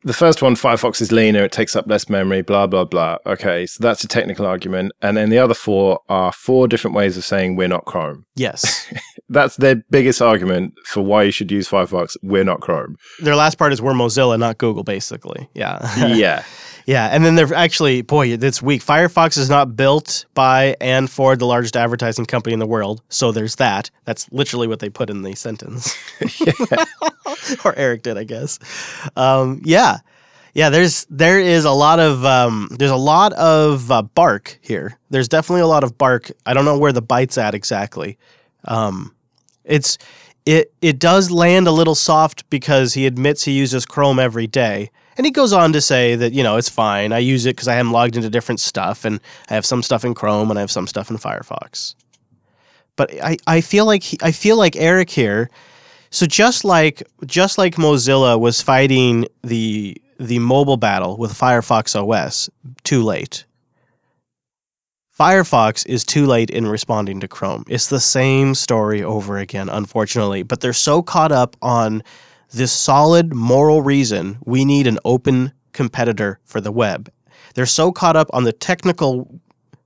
The 0.03 0.13
first 0.13 0.41
one, 0.41 0.55
Firefox 0.55 0.99
is 0.99 1.11
leaner, 1.11 1.43
it 1.43 1.51
takes 1.51 1.75
up 1.75 1.85
less 1.87 2.09
memory, 2.09 2.41
blah, 2.41 2.65
blah, 2.65 2.85
blah. 2.85 3.17
Okay, 3.25 3.67
so 3.67 3.83
that's 3.83 4.03
a 4.03 4.07
technical 4.07 4.47
argument. 4.47 4.91
And 5.01 5.15
then 5.15 5.29
the 5.29 5.37
other 5.37 5.53
four 5.53 5.99
are 6.09 6.31
four 6.31 6.67
different 6.67 6.95
ways 6.95 7.17
of 7.17 7.23
saying 7.23 7.55
we're 7.55 7.67
not 7.67 7.85
Chrome. 7.85 8.25
Yes. 8.35 8.91
that's 9.29 9.57
their 9.57 9.75
biggest 9.89 10.21
argument 10.21 10.73
for 10.85 11.01
why 11.01 11.23
you 11.23 11.31
should 11.31 11.51
use 11.51 11.67
Firefox. 11.69 12.17
We're 12.21 12.43
not 12.43 12.61
Chrome. 12.61 12.97
Their 13.21 13.35
last 13.35 13.57
part 13.57 13.73
is 13.73 13.81
we're 13.81 13.93
Mozilla, 13.93 14.37
not 14.39 14.57
Google, 14.57 14.83
basically. 14.83 15.49
Yeah. 15.53 15.79
yeah. 16.15 16.43
Yeah, 16.85 17.05
and 17.05 17.23
then 17.23 17.35
they're 17.35 17.53
actually, 17.53 18.01
boy, 18.01 18.35
this 18.35 18.63
week, 18.63 18.83
Firefox 18.83 19.37
is 19.37 19.47
not 19.47 19.75
built 19.75 20.25
by 20.33 20.75
and 20.81 21.07
for 21.07 21.35
the 21.35 21.45
largest 21.45 21.77
advertising 21.77 22.25
company 22.25 22.53
in 22.53 22.59
the 22.59 22.65
world. 22.65 23.03
So 23.09 23.31
there's 23.31 23.57
that. 23.57 23.91
That's 24.05 24.27
literally 24.31 24.67
what 24.67 24.79
they 24.79 24.89
put 24.89 25.11
in 25.11 25.21
the 25.21 25.35
sentence. 25.35 25.95
or 27.65 27.75
Eric 27.77 28.01
did, 28.01 28.17
I 28.17 28.23
guess. 28.23 28.57
Um, 29.15 29.61
yeah, 29.63 29.99
yeah. 30.55 30.71
There's 30.71 31.05
there 31.11 31.39
is 31.39 31.63
a 31.63 31.71
lot 31.71 31.99
of 31.99 32.25
um, 32.25 32.69
there's 32.71 32.89
a 32.89 32.95
lot 32.95 33.33
of 33.33 33.91
uh, 33.91 34.01
bark 34.01 34.57
here. 34.61 34.97
There's 35.11 35.27
definitely 35.27 35.61
a 35.61 35.67
lot 35.67 35.83
of 35.83 35.95
bark. 35.95 36.31
I 36.47 36.55
don't 36.55 36.65
know 36.65 36.79
where 36.79 36.91
the 36.91 37.03
bite's 37.03 37.37
at 37.37 37.53
exactly. 37.53 38.17
Um, 38.65 39.13
it's 39.69 39.97
it 40.45 40.73
it 40.81 40.99
does 40.99 41.31
land 41.31 41.67
a 41.67 41.71
little 41.71 41.95
soft 41.95 42.49
because 42.49 42.93
he 42.93 43.05
admits 43.05 43.43
he 43.43 43.51
uses 43.53 43.85
Chrome 43.85 44.19
every 44.19 44.47
day 44.47 44.89
and 45.19 45.25
he 45.25 45.31
goes 45.31 45.51
on 45.51 45.73
to 45.73 45.81
say 45.81 46.15
that, 46.15 46.31
you 46.31 46.43
know, 46.43 46.55
it's 46.55 46.69
fine. 46.69 47.11
I 47.11 47.17
use 47.17 47.45
it 47.45 47.53
because 47.57 47.67
I 47.67 47.75
am 47.75 47.91
logged 47.91 48.15
into 48.15 48.29
different 48.29 48.61
stuff 48.61 49.03
and 49.03 49.19
I 49.49 49.53
have 49.53 49.65
some 49.65 49.83
stuff 49.83 50.05
in 50.05 50.13
Chrome 50.13 50.49
and 50.49 50.57
I 50.57 50.61
have 50.61 50.71
some 50.71 50.87
stuff 50.87 51.09
in 51.09 51.17
Firefox. 51.17 51.93
But 52.95 53.13
I, 53.21 53.35
I 53.45 53.59
feel 53.59 53.85
like 53.85 54.01
he, 54.01 54.17
I 54.21 54.31
feel 54.31 54.55
like 54.55 54.77
Eric 54.77 55.09
here. 55.09 55.49
So 56.09 56.25
just 56.25 56.63
like 56.63 57.03
just 57.25 57.57
like 57.57 57.75
Mozilla 57.75 58.39
was 58.39 58.61
fighting 58.61 59.27
the 59.43 60.01
the 60.17 60.39
mobile 60.39 60.77
battle 60.77 61.17
with 61.17 61.33
Firefox 61.33 62.01
OS 62.01 62.49
too 62.85 63.03
late. 63.03 63.43
Firefox 65.19 65.85
is 65.85 66.05
too 66.05 66.25
late 66.25 66.49
in 66.49 66.65
responding 66.65 67.19
to 67.19 67.27
Chrome. 67.27 67.65
It's 67.67 67.87
the 67.87 67.99
same 67.99 68.55
story 68.55 69.03
over 69.03 69.37
again, 69.37 69.67
unfortunately. 69.67 70.43
But 70.43 70.61
they're 70.61 70.71
so 70.71 71.01
caught 71.01 71.33
up 71.33 71.57
on 71.61 72.03
this 72.51 72.71
solid 72.71 73.33
moral 73.33 73.81
reason 73.81 74.37
we 74.45 74.63
need 74.63 74.87
an 74.87 74.97
open 75.03 75.51
competitor 75.73 76.39
for 76.45 76.61
the 76.61 76.71
web. 76.71 77.11
They're 77.53 77.65
so 77.65 77.91
caught 77.91 78.15
up 78.15 78.29
on 78.31 78.45
the 78.45 78.53
technical 78.53 79.41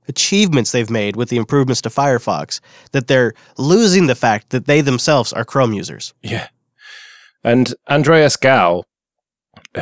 achievements 0.08 0.72
they've 0.72 0.90
made 0.90 1.16
with 1.16 1.30
the 1.30 1.38
improvements 1.38 1.82
to 1.82 1.90
Firefox 1.90 2.60
that 2.92 3.08
they're 3.08 3.34
losing 3.58 4.06
the 4.06 4.16
fact 4.16 4.52
that 4.52 4.66
they 4.66 4.82
themselves 4.82 5.34
are 5.34 5.46
Chrome 5.46 5.74
users. 5.74 6.14
Yeah. 6.22 6.50
And 7.44 7.74
Andreas 7.90 8.38
Gal, 8.38 8.86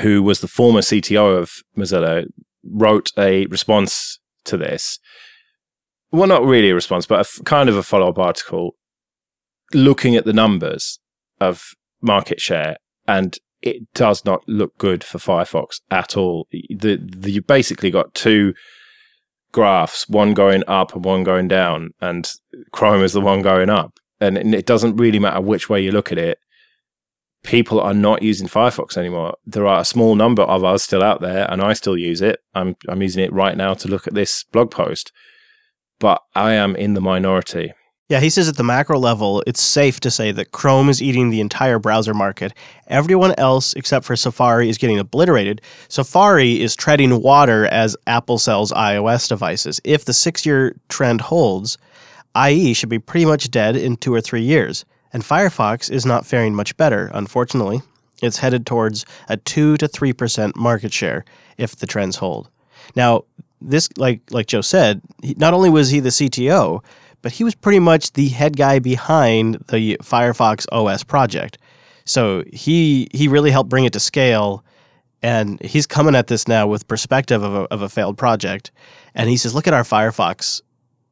who 0.02 0.24
was 0.24 0.40
the 0.40 0.48
former 0.48 0.80
CTO 0.80 1.38
of 1.38 1.62
Mozilla, 1.78 2.26
wrote 2.64 3.12
a 3.18 3.48
response 3.48 4.20
to 4.46 4.58
this. 4.58 5.00
Well, 6.12 6.28
not 6.28 6.44
really 6.44 6.70
a 6.70 6.76
response, 6.76 7.06
but 7.06 7.18
a 7.18 7.20
f- 7.22 7.40
kind 7.46 7.70
of 7.70 7.78
a 7.78 7.84
follow 7.84 8.10
up 8.10 8.20
article 8.20 8.76
looking 9.74 10.16
at 10.16 10.26
the 10.26 10.34
numbers 10.34 11.00
of 11.40 11.74
market 12.02 12.42
share, 12.42 12.78
and 13.08 13.38
it 13.62 13.94
does 13.94 14.26
not 14.26 14.44
look 14.48 14.78
good 14.78 15.04
for 15.04 15.20
Firefox 15.20 15.80
at 15.90 16.18
all. 16.18 16.48
The, 16.52 16.98
the 17.02 17.32
you 17.32 17.42
basically 17.42 17.92
got 17.92 18.14
two 18.14 18.54
graphs, 19.52 20.08
one 20.10 20.34
going 20.34 20.64
up 20.68 20.94
and 20.96 21.06
one 21.06 21.24
going 21.24 21.48
down, 21.48 21.92
and 22.02 22.30
Chrome 22.72 23.04
is 23.04 23.14
the 23.14 23.22
one 23.22 23.42
going 23.42 23.70
up. 23.70 23.94
And 24.20 24.38
it 24.54 24.68
doesn't 24.68 24.98
really 24.98 25.18
matter 25.18 25.42
which 25.42 25.68
way 25.68 25.82
you 25.82 25.92
look 25.92 26.12
at 26.12 26.18
it. 26.18 26.38
People 27.44 27.80
are 27.80 27.94
not 27.94 28.22
using 28.22 28.48
Firefox 28.48 28.96
anymore. 28.96 29.34
There 29.46 29.66
are 29.66 29.82
a 29.82 29.86
small 29.86 30.14
number 30.14 30.44
of 30.44 30.64
us 30.64 30.84
still 30.84 31.02
out 31.02 31.22
there, 31.22 31.52
and 31.52 31.62
I 31.62 31.74
still 31.74 31.98
use 31.98 32.22
it. 32.22 32.40
I'm 32.54 32.76
I'm 32.88 33.02
using 33.02 33.24
it 33.24 33.34
right 33.34 33.58
now 33.58 33.74
to 33.76 33.88
look 33.88 34.06
at 34.08 34.14
this 34.14 34.44
blog 34.52 34.70
post, 34.70 35.12
but 36.02 36.22
I 36.36 36.54
am 36.54 36.76
in 36.76 36.96
the 36.96 37.00
minority. 37.00 37.72
Yeah, 38.10 38.20
he 38.20 38.30
says 38.30 38.50
at 38.50 38.58
the 38.58 38.64
macro 38.64 39.00
level, 39.00 39.42
it's 39.48 39.62
safe 39.62 40.02
to 40.02 40.12
say 40.12 40.34
that 40.34 40.52
Chrome 40.52 40.90
is 40.90 41.02
eating 41.02 41.30
the 41.30 41.40
entire 41.40 41.80
browser 41.80 42.14
market. 42.14 42.54
Everyone 42.88 43.34
else, 43.38 43.74
except 43.76 44.04
for 44.04 44.18
Safari, 44.18 44.68
is 44.68 44.78
getting 44.78 45.00
obliterated. 45.00 45.62
Safari 45.88 46.60
is 46.60 46.76
treading 46.76 47.22
water 47.22 47.68
as 47.68 47.96
Apple 48.08 48.38
sells 48.38 48.74
iOS 48.74 49.30
devices. 49.30 49.80
If 49.86 50.04
the 50.04 50.12
six 50.12 50.46
year 50.46 50.76
trend 50.90 51.22
holds, 51.22 51.78
IE 52.36 52.74
should 52.74 52.90
be 52.90 53.00
pretty 53.00 53.26
much 53.26 53.50
dead 53.50 53.78
in 53.78 53.96
two 53.96 54.14
or 54.14 54.20
three 54.20 54.42
years. 54.42 54.84
And 55.14 55.24
Firefox 55.24 55.90
is 55.90 56.06
not 56.06 56.26
faring 56.26 56.54
much 56.54 56.76
better, 56.76 57.12
unfortunately. 57.14 57.82
It's 58.22 58.40
headed 58.40 58.66
towards 58.66 59.06
a 59.30 59.38
2 59.38 59.78
to 59.78 59.88
3% 59.88 60.56
market 60.56 60.94
share 60.94 61.24
if 61.58 61.78
the 61.78 61.88
trends 61.88 62.18
hold. 62.18 62.50
Now, 62.96 63.24
this 63.62 63.90
like 63.98 64.22
like 64.32 64.48
Joe 64.48 64.62
said, 64.62 65.02
not 65.38 65.54
only 65.54 65.70
was 65.70 65.90
he 65.90 66.00
the 66.00 66.10
CTO, 66.10 66.84
but 67.22 67.32
he 67.32 67.44
was 67.44 67.56
pretty 67.56 67.80
much 67.80 68.14
the 68.14 68.30
head 68.30 68.58
guy 68.58 68.80
behind 68.80 69.56
the 69.70 69.98
Firefox 70.02 70.66
OS 70.72 71.04
project. 71.04 71.58
So 72.06 72.44
he 72.52 73.08
he 73.14 73.28
really 73.28 73.52
helped 73.52 73.70
bring 73.70 73.86
it 73.86 73.94
to 73.94 74.00
scale, 74.00 74.64
and 75.22 75.62
he's 75.62 75.86
coming 75.88 76.16
at 76.16 76.28
this 76.28 76.48
now 76.48 76.68
with 76.68 76.88
perspective 76.88 77.44
of 77.44 77.54
a, 77.54 77.62
of 77.74 77.82
a 77.82 77.90
failed 77.90 78.18
project. 78.18 78.72
And 79.14 79.30
he 79.30 79.38
says, 79.38 79.54
"Look 79.54 79.68
at 79.68 79.74
our 79.74 79.84
Firefox 79.84 80.62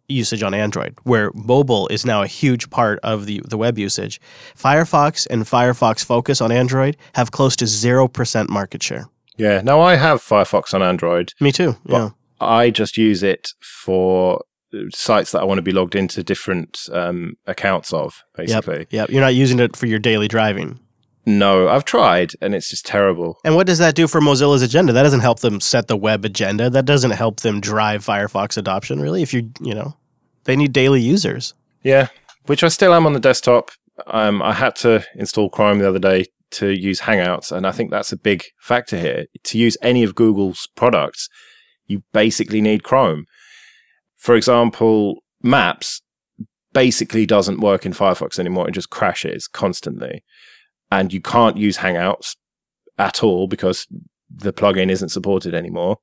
usage 0.10 0.44
on 0.44 0.54
Android, 0.54 0.98
where 1.04 1.32
mobile 1.34 1.88
is 1.90 2.06
now 2.06 2.22
a 2.22 2.28
huge 2.28 2.70
part 2.70 3.00
of 3.04 3.26
the, 3.26 3.42
the 3.48 3.58
web 3.58 3.78
usage. 3.78 4.20
Firefox 4.58 5.28
and 5.30 5.44
Firefox 5.44 6.04
Focus 6.04 6.42
on 6.42 6.52
Android 6.52 6.98
have 7.14 7.32
close 7.32 7.56
to 7.58 7.66
0% 7.66 8.50
market 8.50 8.84
share. 8.84 9.08
Yeah. 9.38 9.62
Now, 9.62 9.80
I 9.80 9.96
have 9.96 10.22
Firefox 10.22 10.74
on 10.74 10.84
Android. 10.84 11.34
Me 11.40 11.52
too. 11.52 11.78
Yeah. 11.86 12.10
I 12.40 12.70
just 12.70 12.98
use 12.98 13.24
it 13.24 13.50
for 13.62 14.42
sites 14.92 15.32
that 15.32 15.42
I 15.42 15.46
want 15.46 15.58
to 15.58 15.64
be 15.64 15.72
logged 15.72 15.96
into 15.96 16.24
different 16.24 16.80
um, 16.92 17.34
accounts 17.48 17.92
of, 17.94 18.24
basically. 18.36 18.80
Yep. 18.80 18.92
yep. 18.92 19.10
You're 19.10 19.22
not 19.22 19.36
using 19.36 19.60
it 19.60 19.76
for 19.76 19.88
your 19.88 20.00
daily 20.00 20.28
driving. 20.28 20.80
No, 21.26 21.68
I've 21.68 21.86
tried 21.86 22.34
and 22.42 22.56
it's 22.56 22.70
just 22.70 22.86
terrible. 22.86 23.38
And 23.44 23.56
what 23.56 23.68
does 23.68 23.78
that 23.80 23.96
do 23.96 24.08
for 24.08 24.22
Mozilla's 24.22 24.62
agenda? 24.62 24.94
That 24.94 25.04
doesn't 25.04 25.20
help 25.20 25.40
them 25.40 25.60
set 25.60 25.88
the 25.88 25.98
web 25.98 26.26
agenda. 26.26 26.70
That 26.70 26.86
doesn't 26.86 27.12
help 27.12 27.42
them 27.42 27.62
drive 27.62 28.06
Firefox 28.06 28.58
adoption, 28.58 29.00
really. 29.00 29.22
If 29.22 29.34
you, 29.34 29.52
you 29.62 29.74
know, 29.74 29.96
they 30.46 30.56
need 30.56 30.74
daily 30.74 31.02
users. 31.02 31.54
Yeah, 31.84 32.08
which 32.46 32.64
I 32.64 32.68
still 32.70 32.94
am 32.94 33.06
on 33.06 33.14
the 33.14 33.20
desktop. 33.20 33.72
Um, 34.08 34.42
I 34.42 34.54
had 34.54 34.76
to 34.78 35.06
install 35.16 35.50
Chrome 35.50 35.80
the 35.80 35.88
other 35.88 36.00
day 36.00 36.26
to 36.52 36.70
use 36.70 37.02
Hangouts, 37.02 37.52
and 37.52 37.68
I 37.68 37.72
think 37.72 37.92
that's 37.92 38.12
a 38.12 38.18
big 38.18 38.46
factor 38.60 38.98
here. 38.98 39.26
To 39.44 39.58
use 39.58 39.78
any 39.82 40.04
of 40.04 40.16
Google's 40.16 40.68
products, 40.76 41.30
you 41.90 42.04
basically 42.14 42.62
need 42.62 42.84
Chrome. 42.84 43.26
For 44.16 44.36
example, 44.36 45.18
Maps 45.42 46.02
basically 46.72 47.26
doesn't 47.26 47.60
work 47.60 47.86
in 47.86 47.94
Firefox 47.94 48.40
anymore. 48.40 48.70
It 48.70 48.74
just 48.74 48.90
crashes 48.90 49.48
constantly. 49.48 50.24
And 50.92 51.12
you 51.12 51.20
can't 51.20 51.58
use 51.58 51.78
Hangouts 51.78 52.36
at 52.98 53.24
all 53.24 53.48
because 53.48 53.88
the 54.34 54.54
plugin 54.54 54.90
isn't 54.90 55.10
supported 55.10 55.54
anymore. 55.54 55.98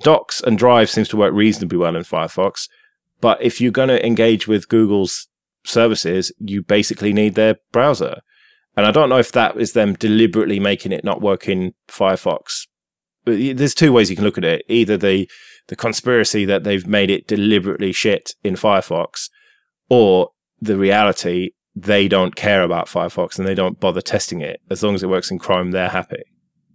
Docs 0.00 0.40
and 0.40 0.58
Drive 0.58 0.88
seems 0.88 1.08
to 1.08 1.16
work 1.16 1.34
reasonably 1.34 1.78
well 1.78 1.96
in 1.96 2.02
Firefox. 2.02 2.68
But 3.20 3.42
if 3.42 3.60
you're 3.60 3.72
going 3.72 3.88
to 3.88 4.04
engage 4.04 4.48
with 4.48 4.68
Google's 4.68 5.28
services, 5.64 6.32
you 6.38 6.62
basically 6.62 7.12
need 7.12 7.34
their 7.34 7.56
browser. 7.72 8.20
And 8.76 8.86
I 8.86 8.90
don't 8.90 9.08
know 9.08 9.18
if 9.18 9.32
that 9.32 9.56
is 9.56 9.72
them 9.72 9.94
deliberately 9.94 10.58
making 10.58 10.92
it 10.92 11.04
not 11.04 11.20
work 11.20 11.48
in 11.48 11.74
Firefox. 11.88 12.66
There's 13.24 13.74
two 13.74 13.92
ways 13.92 14.10
you 14.10 14.16
can 14.16 14.24
look 14.24 14.38
at 14.38 14.44
it. 14.44 14.64
Either 14.68 14.96
the 14.96 15.28
the 15.68 15.76
conspiracy 15.76 16.44
that 16.44 16.64
they've 16.64 16.86
made 16.86 17.10
it 17.10 17.28
deliberately 17.28 17.92
shit 17.92 18.32
in 18.42 18.54
Firefox, 18.54 19.28
or 19.88 20.30
the 20.60 20.76
reality 20.76 21.50
they 21.74 22.08
don't 22.08 22.36
care 22.36 22.62
about 22.62 22.86
Firefox 22.86 23.38
and 23.38 23.46
they 23.46 23.54
don't 23.54 23.80
bother 23.80 24.02
testing 24.02 24.40
it. 24.40 24.60
As 24.70 24.82
long 24.82 24.94
as 24.94 25.02
it 25.02 25.08
works 25.08 25.30
in 25.30 25.38
Chrome, 25.38 25.70
they're 25.70 25.88
happy. 25.88 26.22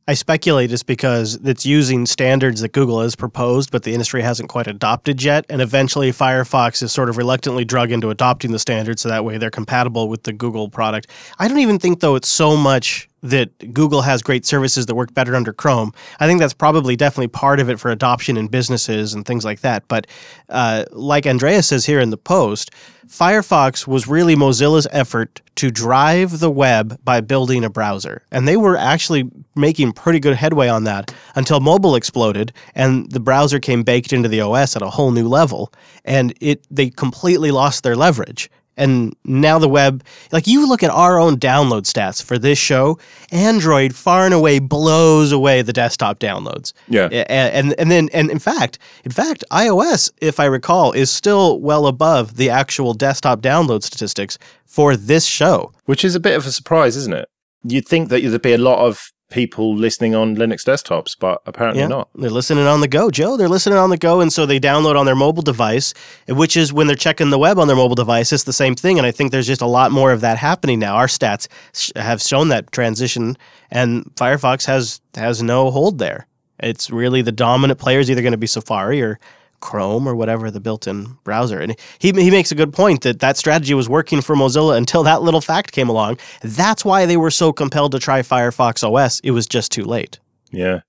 I 0.10 0.14
speculate 0.14 0.72
it's 0.72 0.84
because 0.84 1.36
it's 1.44 1.66
using 1.66 2.06
standards 2.06 2.62
that 2.62 2.72
Google 2.72 3.02
has 3.02 3.14
proposed, 3.14 3.72
but 3.72 3.84
the 3.84 3.92
industry 3.92 4.22
hasn't 4.22 4.48
quite 4.48 4.66
adopted 4.66 5.22
yet. 5.22 5.46
And 5.50 5.62
eventually, 5.62 6.12
Firefox 6.12 6.82
is 6.82 6.94
sort 6.94 7.10
of 7.10 7.18
reluctantly 7.18 7.66
drug 7.66 7.92
into 7.92 8.10
adopting 8.10 8.54
the 8.54 8.60
standards 8.60 9.02
so 9.02 9.10
that 9.10 9.26
way 9.26 9.38
they're 9.38 9.52
compatible 9.52 10.08
with 10.08 10.24
the 10.24 10.32
Google 10.32 10.70
product. 10.70 11.08
I 11.40 11.50
don't 11.50 11.60
even 11.60 11.78
think, 11.78 12.00
though, 12.00 12.16
it's 12.16 12.30
so 12.30 12.56
much 12.56 13.10
that 13.24 13.74
Google 13.74 14.02
has 14.02 14.22
great 14.22 14.46
services 14.46 14.86
that 14.86 14.96
work 14.96 15.14
better 15.14 15.36
under 15.36 15.52
Chrome. 15.52 15.92
I 16.20 16.28
think 16.28 16.40
that's 16.40 16.54
probably 16.54 16.96
definitely 16.96 17.30
part 17.30 17.60
of 17.60 17.70
it 17.70 17.80
for 17.80 17.90
adoption 17.90 18.38
in 18.38 18.48
businesses 18.48 19.14
and 19.14 19.26
things 19.26 19.44
like 19.44 19.62
that. 19.62 19.88
But 19.88 20.08
uh, 20.50 20.86
like 20.92 21.26
Andreas 21.26 21.68
says 21.68 21.86
here 21.86 22.00
in 22.00 22.12
the 22.12 22.18
post, 22.18 22.72
Firefox 23.08 23.88
was 23.88 24.08
really 24.08 24.36
Mozilla's 24.36 24.88
effort 24.92 25.42
to 25.56 25.72
drive 25.72 26.40
the 26.40 26.52
web 26.52 27.00
by 27.04 27.22
building 27.22 27.64
a 27.64 27.70
browser. 27.70 28.24
And 28.32 28.48
they 28.48 28.58
were 28.58 28.78
actually 28.78 29.30
making 29.56 29.94
pretty 29.94 30.20
good 30.20 30.36
headway 30.36 30.68
on 30.68 30.84
that 30.84 31.14
until 31.36 31.60
mobile 31.60 31.96
exploded 31.96 32.54
and 32.76 33.12
the 33.12 33.20
browser 33.20 33.60
came 33.60 33.84
baked 33.84 34.14
into 34.14 34.30
the 34.30 34.42
OS 34.42 34.76
at 34.76 34.82
a 34.82 34.90
whole 34.90 35.12
new 35.12 35.28
level. 35.28 35.74
And 36.06 36.34
it 36.42 36.66
they 36.70 36.90
completely 36.90 37.52
lost 37.52 37.84
their 37.84 37.96
leverage. 37.96 38.50
And 38.78 39.16
now 39.26 39.60
the 39.60 39.68
web, 39.68 40.04
like 40.32 40.48
you 40.48 40.68
look 40.68 40.84
at 40.84 40.92
our 40.92 41.20
own 41.20 41.38
download 41.38 41.84
stats 41.84 42.24
for 42.24 42.38
this 42.38 42.60
show, 42.60 43.00
Android 43.32 43.96
far 43.96 44.26
and 44.26 44.34
away 44.34 44.60
blows 44.60 45.32
away 45.32 45.62
the 45.64 45.74
desktop 45.74 46.20
downloads. 46.20 46.74
Yeah. 46.88 47.08
And 47.08 47.74
and 47.80 47.92
then 47.92 48.10
and 48.14 48.30
in 48.30 48.40
fact, 48.40 48.78
in 49.04 49.12
fact, 49.12 49.44
iOS, 49.52 50.12
if 50.22 50.40
I 50.40 50.46
recall, 50.46 50.92
is 50.92 51.10
still 51.10 51.60
well 51.60 51.88
above 51.88 52.38
the 52.38 52.50
actual 52.50 52.94
desktop 52.94 53.42
download 53.42 53.84
statistics 53.84 54.38
for 54.66 54.96
this 54.96 55.26
show. 55.26 55.72
Which 55.86 56.06
is 56.06 56.16
a 56.16 56.20
bit 56.20 56.36
of 56.36 56.46
a 56.46 56.52
surprise, 56.52 56.96
isn't 56.96 57.14
it? 57.14 57.28
You'd 57.64 57.88
think 57.88 58.10
that 58.10 58.22
there'd 58.22 58.42
be 58.42 58.54
a 58.54 58.58
lot 58.58 58.80
of 58.80 59.12
people 59.30 59.76
listening 59.76 60.16
on 60.16 60.36
Linux 60.36 60.64
desktops, 60.64 61.16
but 61.20 61.42
apparently 61.46 61.82
Yeah, 61.82 61.88
not. 61.88 62.10
They're 62.16 62.30
listening 62.30 62.66
on 62.66 62.82
the 62.82 62.88
go, 62.88 63.10
Joe. 63.12 63.36
They're 63.36 63.50
listening 63.50 63.78
on 63.78 63.90
the 63.90 63.98
go, 63.98 64.22
and 64.22 64.32
so 64.32 64.46
they 64.46 64.60
download 64.60 64.98
on 64.98 65.06
their 65.06 65.16
mobile 65.16 65.42
device, 65.44 65.94
which 66.30 66.56
is 66.56 66.72
when 66.72 66.88
they're 66.88 66.96
checking 66.96 67.30
the 67.30 67.38
web 67.38 67.60
on 67.60 67.68
their 67.68 67.76
mobile 67.76 67.96
device. 67.96 68.32
It's 68.32 68.44
the 68.44 68.54
same 68.54 68.76
thing, 68.76 68.98
and 68.98 69.06
I 69.06 69.12
think 69.12 69.32
there's 69.32 69.48
just 69.48 69.62
a 69.62 69.68
lot 69.68 69.92
more 69.92 70.12
of 70.12 70.22
that 70.22 70.38
happening 70.38 70.80
now. 70.80 70.96
Our 70.96 71.08
stats 71.08 71.48
sh- 71.74 71.92
have 71.96 72.22
shown 72.22 72.50
that 72.50 72.72
transition, 72.72 73.38
and 73.70 74.06
Firefox 74.16 74.66
has 74.66 75.02
has 75.16 75.44
no 75.44 75.72
hold 75.72 76.00
there. 76.00 76.28
It's 76.60 76.90
really 76.90 77.22
the 77.22 77.32
dominant 77.32 77.80
player 77.80 78.00
is 78.00 78.10
either 78.10 78.22
going 78.22 78.32
to 78.32 78.38
be 78.38 78.48
Safari 78.48 79.02
or 79.02 79.20
Chrome 79.60 80.08
or 80.08 80.16
whatever 80.16 80.52
the 80.52 80.60
built-in 80.60 81.18
browser. 81.24 81.60
And 81.60 81.76
he 82.00 82.12
he 82.12 82.32
makes 82.32 82.52
a 82.52 82.56
good 82.56 82.74
point 82.74 83.02
that 83.02 83.20
that 83.20 83.38
strategy 83.38 83.74
was 83.74 83.90
working 83.90 84.22
for 84.22 84.36
Mozilla 84.36 84.78
until 84.78 85.04
that 85.04 85.22
little 85.22 85.42
fact 85.42 85.72
came 85.72 85.90
along. 85.90 86.20
That's 86.42 86.86
why 86.86 87.06
they 87.06 87.18
were 87.18 87.32
so 87.32 87.52
compelled 87.52 87.92
to 87.94 88.00
try 88.00 88.22
Firefox 88.22 88.84
OS. 88.84 89.20
It 89.22 89.32
was 89.32 89.48
just 89.48 89.72
too 89.72 89.84
late. 89.84 90.20
Yeah. 90.52 90.82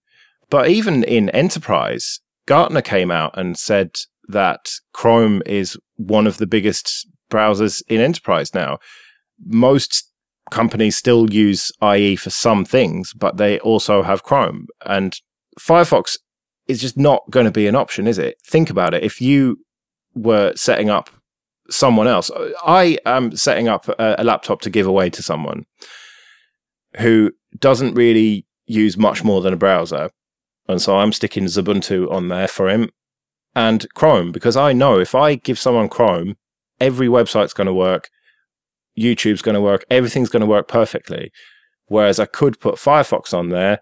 But 0.50 0.68
even 0.68 1.04
in 1.04 1.30
enterprise, 1.30 2.20
Gartner 2.46 2.82
came 2.82 3.10
out 3.10 3.36
and 3.36 3.58
said 3.58 3.90
that 4.28 4.70
Chrome 4.92 5.42
is 5.46 5.76
one 5.96 6.26
of 6.26 6.38
the 6.38 6.46
biggest 6.46 7.06
browsers 7.30 7.82
in 7.88 8.00
enterprise 8.00 8.54
now. 8.54 8.78
Most 9.44 10.10
companies 10.50 10.96
still 10.96 11.30
use 11.30 11.70
IE 11.82 12.16
for 12.16 12.30
some 12.30 12.64
things, 12.64 13.12
but 13.14 13.36
they 13.36 13.58
also 13.60 14.02
have 14.02 14.22
Chrome. 14.22 14.66
And 14.86 15.18
Firefox 15.58 16.16
is 16.68 16.80
just 16.80 16.96
not 16.96 17.22
going 17.30 17.46
to 17.46 17.52
be 17.52 17.66
an 17.66 17.74
option, 17.74 18.06
is 18.06 18.18
it? 18.18 18.36
Think 18.46 18.70
about 18.70 18.94
it. 18.94 19.02
If 19.02 19.20
you 19.20 19.58
were 20.14 20.52
setting 20.54 20.90
up 20.90 21.10
someone 21.70 22.06
else, 22.06 22.30
I 22.64 22.98
am 23.06 23.34
setting 23.36 23.68
up 23.68 23.88
a, 23.88 24.16
a 24.18 24.24
laptop 24.24 24.60
to 24.62 24.70
give 24.70 24.86
away 24.86 25.10
to 25.10 25.22
someone 25.22 25.64
who 26.98 27.32
doesn't 27.58 27.94
really 27.94 28.46
use 28.66 28.96
much 28.96 29.24
more 29.24 29.40
than 29.40 29.54
a 29.54 29.58
browser. 29.58 30.10
And 30.68 30.80
so 30.80 30.98
I'm 30.98 31.12
sticking 31.12 31.44
Ubuntu 31.44 32.10
on 32.12 32.28
there 32.28 32.48
for 32.48 32.68
him 32.68 32.90
and 33.54 33.86
Chrome 33.94 34.32
because 34.32 34.56
I 34.56 34.72
know 34.72 34.98
if 34.98 35.14
I 35.14 35.34
give 35.34 35.58
someone 35.58 35.88
Chrome, 35.88 36.36
every 36.80 37.08
website's 37.08 37.54
going 37.54 37.66
to 37.66 37.74
work, 37.74 38.10
YouTube's 38.98 39.42
going 39.42 39.54
to 39.54 39.60
work, 39.60 39.84
everything's 39.90 40.28
going 40.28 40.40
to 40.40 40.46
work 40.46 40.68
perfectly. 40.68 41.32
Whereas 41.86 42.20
I 42.20 42.26
could 42.26 42.60
put 42.60 42.74
Firefox 42.74 43.32
on 43.32 43.48
there 43.48 43.80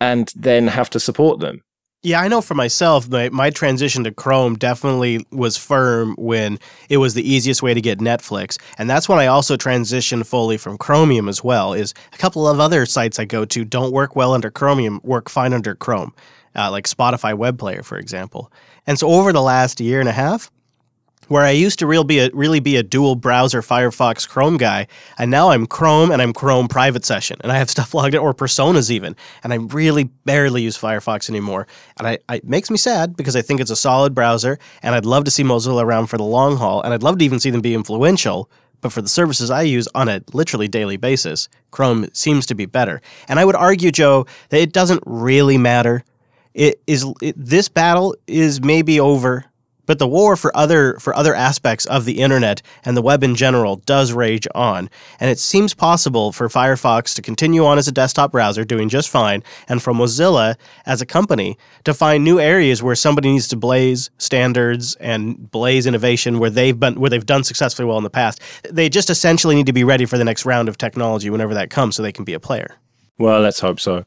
and 0.00 0.32
then 0.34 0.68
have 0.68 0.90
to 0.90 1.00
support 1.00 1.38
them. 1.38 1.60
Yeah, 2.04 2.20
I 2.20 2.28
know 2.28 2.40
for 2.40 2.54
myself, 2.54 3.08
my, 3.08 3.28
my 3.30 3.50
transition 3.50 4.04
to 4.04 4.12
Chrome 4.12 4.54
definitely 4.54 5.26
was 5.32 5.56
firm 5.56 6.14
when 6.16 6.60
it 6.88 6.98
was 6.98 7.14
the 7.14 7.28
easiest 7.28 7.60
way 7.60 7.74
to 7.74 7.80
get 7.80 7.98
Netflix. 7.98 8.56
And 8.78 8.88
that's 8.88 9.08
when 9.08 9.18
I 9.18 9.26
also 9.26 9.56
transitioned 9.56 10.24
fully 10.24 10.58
from 10.58 10.78
Chromium 10.78 11.28
as 11.28 11.42
well, 11.42 11.72
is 11.72 11.94
a 12.12 12.16
couple 12.16 12.46
of 12.46 12.60
other 12.60 12.86
sites 12.86 13.18
I 13.18 13.24
go 13.24 13.44
to 13.46 13.64
don't 13.64 13.90
work 13.90 14.14
well 14.14 14.32
under 14.32 14.48
Chromium, 14.48 15.00
work 15.02 15.28
fine 15.28 15.52
under 15.52 15.74
Chrome, 15.74 16.14
uh, 16.54 16.70
like 16.70 16.86
Spotify 16.86 17.36
Web 17.36 17.58
Player, 17.58 17.82
for 17.82 17.98
example. 17.98 18.52
And 18.86 18.96
so 18.96 19.08
over 19.08 19.32
the 19.32 19.42
last 19.42 19.80
year 19.80 19.98
and 19.98 20.08
a 20.08 20.12
half, 20.12 20.52
where 21.28 21.44
I 21.44 21.50
used 21.50 21.78
to 21.78 21.86
real 21.86 22.04
be 22.04 22.18
a, 22.18 22.30
really 22.32 22.60
be 22.60 22.76
a 22.76 22.82
dual 22.82 23.14
browser 23.14 23.62
Firefox 23.62 24.28
Chrome 24.28 24.56
guy, 24.56 24.86
and 25.18 25.30
now 25.30 25.50
I'm 25.50 25.66
Chrome 25.66 26.10
and 26.10 26.20
I'm 26.20 26.32
Chrome 26.32 26.68
Private 26.68 27.04
Session, 27.04 27.38
and 27.42 27.52
I 27.52 27.58
have 27.58 27.70
stuff 27.78 27.94
logged 27.94 28.14
in 28.14 28.20
or 28.20 28.34
Personas 28.34 28.90
even, 28.90 29.14
and 29.44 29.52
I 29.52 29.56
really 29.56 30.04
barely 30.04 30.62
use 30.62 30.76
Firefox 30.76 31.28
anymore, 31.28 31.66
and 31.98 32.08
I, 32.08 32.18
I, 32.28 32.36
it 32.36 32.48
makes 32.48 32.70
me 32.70 32.76
sad 32.76 33.16
because 33.16 33.36
I 33.36 33.42
think 33.42 33.60
it's 33.60 33.70
a 33.70 33.76
solid 33.76 34.14
browser, 34.14 34.58
and 34.82 34.94
I'd 34.94 35.06
love 35.06 35.24
to 35.24 35.30
see 35.30 35.44
Mozilla 35.44 35.84
around 35.84 36.06
for 36.06 36.16
the 36.16 36.24
long 36.24 36.56
haul, 36.56 36.82
and 36.82 36.92
I'd 36.92 37.02
love 37.02 37.18
to 37.18 37.24
even 37.24 37.40
see 37.40 37.50
them 37.50 37.60
be 37.60 37.74
influential. 37.74 38.50
But 38.80 38.92
for 38.92 39.02
the 39.02 39.08
services 39.08 39.50
I 39.50 39.62
use 39.62 39.88
on 39.96 40.08
a 40.08 40.22
literally 40.32 40.68
daily 40.68 40.96
basis, 40.96 41.48
Chrome 41.72 42.06
seems 42.12 42.46
to 42.46 42.54
be 42.54 42.64
better. 42.64 43.02
And 43.26 43.40
I 43.40 43.44
would 43.44 43.56
argue, 43.56 43.90
Joe, 43.90 44.26
that 44.50 44.60
it 44.60 44.72
doesn't 44.72 45.02
really 45.04 45.58
matter. 45.58 46.04
It 46.54 46.80
is 46.86 47.04
it, 47.20 47.34
this 47.36 47.68
battle 47.68 48.14
is 48.28 48.62
maybe 48.62 49.00
over 49.00 49.47
but 49.88 49.98
the 49.98 50.06
war 50.06 50.36
for 50.36 50.54
other 50.56 50.98
for 51.00 51.16
other 51.16 51.34
aspects 51.34 51.86
of 51.86 52.04
the 52.04 52.20
internet 52.20 52.60
and 52.84 52.96
the 52.96 53.02
web 53.02 53.24
in 53.24 53.34
general 53.34 53.76
does 53.76 54.12
rage 54.12 54.46
on, 54.54 54.90
and 55.18 55.30
it 55.30 55.38
seems 55.38 55.72
possible 55.74 56.30
for 56.30 56.48
Firefox 56.48 57.14
to 57.16 57.22
continue 57.22 57.64
on 57.64 57.78
as 57.78 57.88
a 57.88 57.92
desktop 57.92 58.30
browser 58.30 58.64
doing 58.64 58.90
just 58.90 59.08
fine, 59.08 59.42
and 59.66 59.82
for 59.82 59.94
Mozilla 59.94 60.56
as 60.84 61.00
a 61.00 61.06
company 61.06 61.56
to 61.84 61.94
find 61.94 62.22
new 62.22 62.38
areas 62.38 62.82
where 62.82 62.94
somebody 62.94 63.32
needs 63.32 63.48
to 63.48 63.56
blaze 63.56 64.10
standards 64.18 64.94
and 64.96 65.50
blaze 65.50 65.86
innovation 65.86 66.38
where 66.38 66.50
they've 66.50 66.78
been 66.78 67.00
where 67.00 67.08
they've 67.08 67.26
done 67.26 67.42
successfully 67.42 67.88
well 67.88 67.96
in 67.96 68.04
the 68.04 68.10
past. 68.10 68.40
They 68.70 68.90
just 68.90 69.08
essentially 69.08 69.54
need 69.54 69.66
to 69.66 69.72
be 69.72 69.84
ready 69.84 70.04
for 70.04 70.18
the 70.18 70.24
next 70.24 70.44
round 70.44 70.68
of 70.68 70.76
technology 70.76 71.30
whenever 71.30 71.54
that 71.54 71.70
comes 71.70 71.96
so 71.96 72.02
they 72.02 72.12
can 72.12 72.26
be 72.26 72.34
a 72.34 72.40
player. 72.40 72.76
Well, 73.18 73.40
let's 73.40 73.60
hope 73.60 73.80
so. 73.80 74.04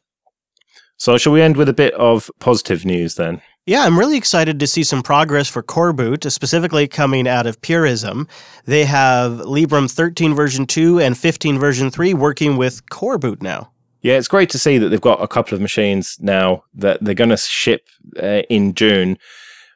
So, 0.96 1.18
shall 1.18 1.32
we 1.32 1.42
end 1.42 1.56
with 1.56 1.68
a 1.68 1.74
bit 1.74 1.92
of 1.94 2.30
positive 2.38 2.84
news 2.84 3.16
then? 3.16 3.42
Yeah, 3.64 3.84
I'm 3.84 3.96
really 3.96 4.16
excited 4.16 4.58
to 4.58 4.66
see 4.66 4.82
some 4.82 5.04
progress 5.04 5.48
for 5.48 5.62
Coreboot, 5.62 6.28
specifically 6.32 6.88
coming 6.88 7.28
out 7.28 7.46
of 7.46 7.62
Purism. 7.62 8.26
They 8.64 8.84
have 8.84 9.32
Librem 9.38 9.88
13 9.88 10.34
version 10.34 10.66
2 10.66 10.98
and 10.98 11.16
15 11.16 11.60
version 11.60 11.88
3 11.88 12.12
working 12.14 12.56
with 12.56 12.84
Coreboot 12.86 13.40
now. 13.40 13.70
Yeah, 14.00 14.14
it's 14.14 14.26
great 14.26 14.50
to 14.50 14.58
see 14.58 14.78
that 14.78 14.88
they've 14.88 15.00
got 15.00 15.22
a 15.22 15.28
couple 15.28 15.54
of 15.54 15.60
machines 15.60 16.16
now 16.20 16.64
that 16.74 17.04
they're 17.04 17.14
going 17.14 17.30
to 17.30 17.36
ship 17.36 17.86
uh, 18.20 18.42
in 18.50 18.74
June, 18.74 19.16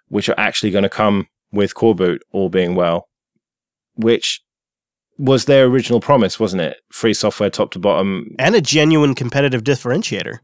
which 0.08 0.28
are 0.28 0.34
actually 0.36 0.72
going 0.72 0.82
to 0.82 0.88
come 0.88 1.28
with 1.52 1.74
Coreboot, 1.74 2.18
all 2.32 2.48
being 2.48 2.74
well, 2.74 3.08
which 3.94 4.42
was 5.16 5.44
their 5.44 5.66
original 5.66 6.00
promise, 6.00 6.40
wasn't 6.40 6.62
it? 6.62 6.78
Free 6.90 7.14
software 7.14 7.50
top 7.50 7.70
to 7.70 7.78
bottom. 7.78 8.34
And 8.36 8.56
a 8.56 8.60
genuine 8.60 9.14
competitive 9.14 9.62
differentiator. 9.62 10.40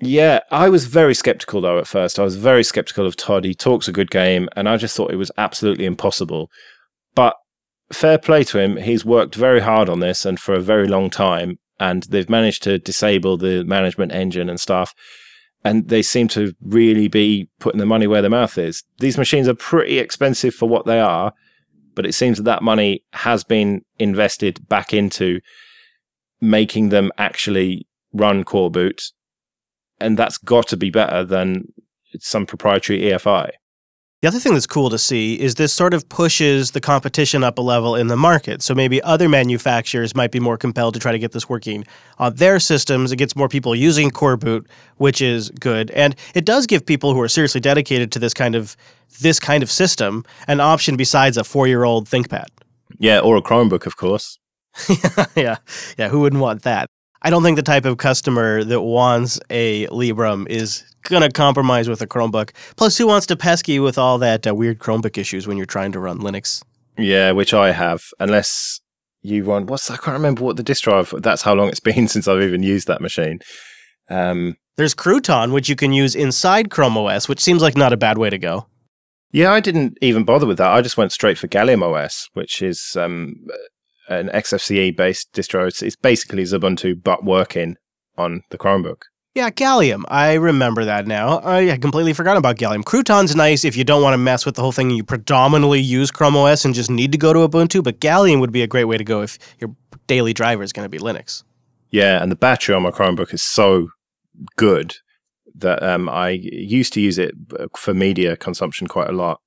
Yeah, 0.00 0.40
I 0.50 0.70
was 0.70 0.86
very 0.86 1.14
skeptical 1.14 1.60
though 1.60 1.78
at 1.78 1.86
first. 1.86 2.18
I 2.18 2.24
was 2.24 2.36
very 2.36 2.64
skeptical 2.64 3.06
of 3.06 3.16
Todd. 3.16 3.44
He 3.44 3.54
talks 3.54 3.86
a 3.86 3.92
good 3.92 4.10
game, 4.10 4.48
and 4.56 4.68
I 4.68 4.76
just 4.78 4.96
thought 4.96 5.12
it 5.12 5.16
was 5.16 5.30
absolutely 5.36 5.84
impossible. 5.84 6.50
But 7.14 7.36
fair 7.92 8.18
play 8.18 8.44
to 8.44 8.58
him. 8.58 8.78
He's 8.78 9.04
worked 9.04 9.34
very 9.34 9.60
hard 9.60 9.88
on 9.88 10.00
this 10.00 10.24
and 10.24 10.40
for 10.40 10.54
a 10.54 10.60
very 10.60 10.88
long 10.88 11.10
time, 11.10 11.58
and 11.78 12.04
they've 12.04 12.30
managed 12.30 12.62
to 12.62 12.78
disable 12.78 13.36
the 13.36 13.64
management 13.64 14.12
engine 14.12 14.48
and 14.48 14.58
stuff. 14.58 14.94
And 15.62 15.88
they 15.88 16.00
seem 16.00 16.28
to 16.28 16.54
really 16.62 17.08
be 17.08 17.50
putting 17.58 17.80
the 17.80 17.84
money 17.84 18.06
where 18.06 18.22
their 18.22 18.30
mouth 18.30 18.56
is. 18.56 18.82
These 19.00 19.18
machines 19.18 19.46
are 19.46 19.54
pretty 19.54 19.98
expensive 19.98 20.54
for 20.54 20.66
what 20.66 20.86
they 20.86 21.00
are, 21.00 21.34
but 21.94 22.06
it 22.06 22.14
seems 22.14 22.38
that 22.38 22.44
that 22.44 22.62
money 22.62 23.04
has 23.12 23.44
been 23.44 23.82
invested 23.98 24.66
back 24.68 24.94
into 24.94 25.40
making 26.40 26.88
them 26.88 27.12
actually 27.18 27.86
run 28.14 28.44
core 28.44 28.70
Coreboot 28.70 29.10
and 30.00 30.18
that's 30.18 30.38
got 30.38 30.68
to 30.68 30.76
be 30.76 30.90
better 30.90 31.24
than 31.24 31.72
some 32.18 32.46
proprietary 32.46 33.00
EFI. 33.00 33.50
The 34.22 34.28
other 34.28 34.38
thing 34.38 34.52
that's 34.52 34.66
cool 34.66 34.90
to 34.90 34.98
see 34.98 35.40
is 35.40 35.54
this 35.54 35.72
sort 35.72 35.94
of 35.94 36.06
pushes 36.10 36.72
the 36.72 36.80
competition 36.80 37.42
up 37.42 37.56
a 37.56 37.62
level 37.62 37.96
in 37.96 38.08
the 38.08 38.18
market. 38.18 38.60
So 38.60 38.74
maybe 38.74 39.02
other 39.02 39.30
manufacturers 39.30 40.14
might 40.14 40.30
be 40.30 40.38
more 40.38 40.58
compelled 40.58 40.92
to 40.92 41.00
try 41.00 41.10
to 41.10 41.18
get 41.18 41.32
this 41.32 41.48
working 41.48 41.86
on 42.18 42.34
their 42.34 42.60
systems. 42.60 43.12
It 43.12 43.16
gets 43.16 43.34
more 43.34 43.48
people 43.48 43.74
using 43.74 44.10
Coreboot, 44.10 44.66
which 44.96 45.22
is 45.22 45.48
good. 45.58 45.90
And 45.92 46.14
it 46.34 46.44
does 46.44 46.66
give 46.66 46.84
people 46.84 47.14
who 47.14 47.20
are 47.22 47.28
seriously 47.28 47.62
dedicated 47.62 48.12
to 48.12 48.18
this 48.18 48.34
kind 48.34 48.54
of 48.54 48.76
this 49.20 49.40
kind 49.40 49.62
of 49.62 49.70
system 49.70 50.24
an 50.46 50.60
option 50.60 50.96
besides 50.96 51.38
a 51.38 51.42
4-year-old 51.42 52.06
ThinkPad. 52.06 52.48
Yeah, 52.98 53.20
or 53.20 53.36
a 53.36 53.42
Chromebook, 53.42 53.86
of 53.86 53.96
course. 53.96 54.38
yeah. 55.34 55.56
Yeah, 55.96 56.08
who 56.10 56.20
wouldn't 56.20 56.42
want 56.42 56.62
that? 56.64 56.90
I 57.22 57.30
don't 57.30 57.42
think 57.42 57.56
the 57.56 57.62
type 57.62 57.84
of 57.84 57.98
customer 57.98 58.64
that 58.64 58.80
wants 58.80 59.38
a 59.50 59.86
Librem 59.88 60.48
is 60.48 60.84
going 61.02 61.22
to 61.22 61.30
compromise 61.30 61.88
with 61.88 62.00
a 62.00 62.06
Chromebook. 62.06 62.50
Plus, 62.76 62.96
who 62.96 63.06
wants 63.06 63.26
to 63.26 63.36
pesky 63.36 63.78
with 63.78 63.98
all 63.98 64.18
that 64.18 64.46
uh, 64.46 64.54
weird 64.54 64.78
Chromebook 64.78 65.18
issues 65.18 65.46
when 65.46 65.56
you're 65.56 65.66
trying 65.66 65.92
to 65.92 66.00
run 66.00 66.18
Linux? 66.18 66.62
Yeah, 66.98 67.32
which 67.32 67.52
I 67.52 67.72
have, 67.72 68.04
unless 68.18 68.80
you 69.22 69.44
run, 69.44 69.66
What's 69.66 69.90
I 69.90 69.96
can't 69.96 70.14
remember 70.14 70.44
what 70.44 70.56
the 70.56 70.62
disk 70.62 70.84
drive. 70.84 71.12
That's 71.18 71.42
how 71.42 71.54
long 71.54 71.68
it's 71.68 71.80
been 71.90 72.08
since 72.08 72.26
I've 72.26 72.42
even 72.42 72.62
used 72.62 72.88
that 72.88 73.00
machine. 73.02 73.40
Um, 74.08 74.56
There's 74.76 74.94
Crouton, 74.94 75.52
which 75.52 75.68
you 75.68 75.76
can 75.76 75.92
use 75.92 76.14
inside 76.14 76.70
Chrome 76.70 76.96
OS, 76.96 77.28
which 77.28 77.40
seems 77.40 77.60
like 77.62 77.76
not 77.76 77.92
a 77.92 77.96
bad 77.98 78.16
way 78.18 78.30
to 78.30 78.38
go. 78.38 78.66
yeah, 79.30 79.52
I 79.52 79.60
didn't 79.60 79.98
even 80.00 80.24
bother 80.24 80.46
with 80.46 80.58
that. 80.58 80.72
I 80.72 80.80
just 80.80 80.96
went 80.96 81.12
straight 81.12 81.38
for 81.38 81.48
Gallium 81.48 81.82
OS, 81.82 82.28
which 82.32 82.62
is 82.62 82.96
um, 82.98 83.34
an 84.10 84.28
XFCE 84.28 84.94
based 84.96 85.32
distro. 85.32 85.66
It's, 85.66 85.82
it's 85.82 85.96
basically 85.96 86.42
Ubuntu 86.42 87.02
but 87.02 87.24
working 87.24 87.76
on 88.18 88.42
the 88.50 88.58
Chromebook. 88.58 89.02
Yeah, 89.34 89.50
Gallium. 89.50 90.02
I 90.08 90.34
remember 90.34 90.84
that 90.84 91.06
now. 91.06 91.40
I 91.44 91.78
completely 91.78 92.12
forgot 92.12 92.36
about 92.36 92.56
Gallium. 92.56 92.82
Crouton's 92.82 93.36
nice 93.36 93.64
if 93.64 93.76
you 93.76 93.84
don't 93.84 94.02
want 94.02 94.14
to 94.14 94.18
mess 94.18 94.44
with 94.44 94.56
the 94.56 94.62
whole 94.62 94.72
thing 94.72 94.88
and 94.88 94.96
you 94.96 95.04
predominantly 95.04 95.80
use 95.80 96.10
Chrome 96.10 96.36
OS 96.36 96.64
and 96.64 96.74
just 96.74 96.90
need 96.90 97.12
to 97.12 97.18
go 97.18 97.32
to 97.32 97.48
Ubuntu, 97.48 97.84
but 97.84 98.00
Gallium 98.00 98.40
would 98.40 98.50
be 98.50 98.62
a 98.62 98.66
great 98.66 98.86
way 98.86 98.98
to 98.98 99.04
go 99.04 99.22
if 99.22 99.38
your 99.60 99.74
daily 100.08 100.32
driver 100.32 100.64
is 100.64 100.72
going 100.72 100.84
to 100.84 100.88
be 100.88 100.98
Linux. 100.98 101.44
Yeah, 101.90 102.20
and 102.20 102.30
the 102.30 102.36
battery 102.36 102.74
on 102.74 102.82
my 102.82 102.90
Chromebook 102.90 103.32
is 103.32 103.42
so 103.42 103.88
good 104.56 104.96
that 105.54 105.82
um, 105.82 106.08
I 106.08 106.30
used 106.30 106.92
to 106.94 107.00
use 107.00 107.18
it 107.18 107.34
uh, 107.58 107.66
for 107.76 107.94
media 107.94 108.36
consumption 108.36 108.88
quite 108.88 109.08
a 109.08 109.12
lot. 109.12 109.40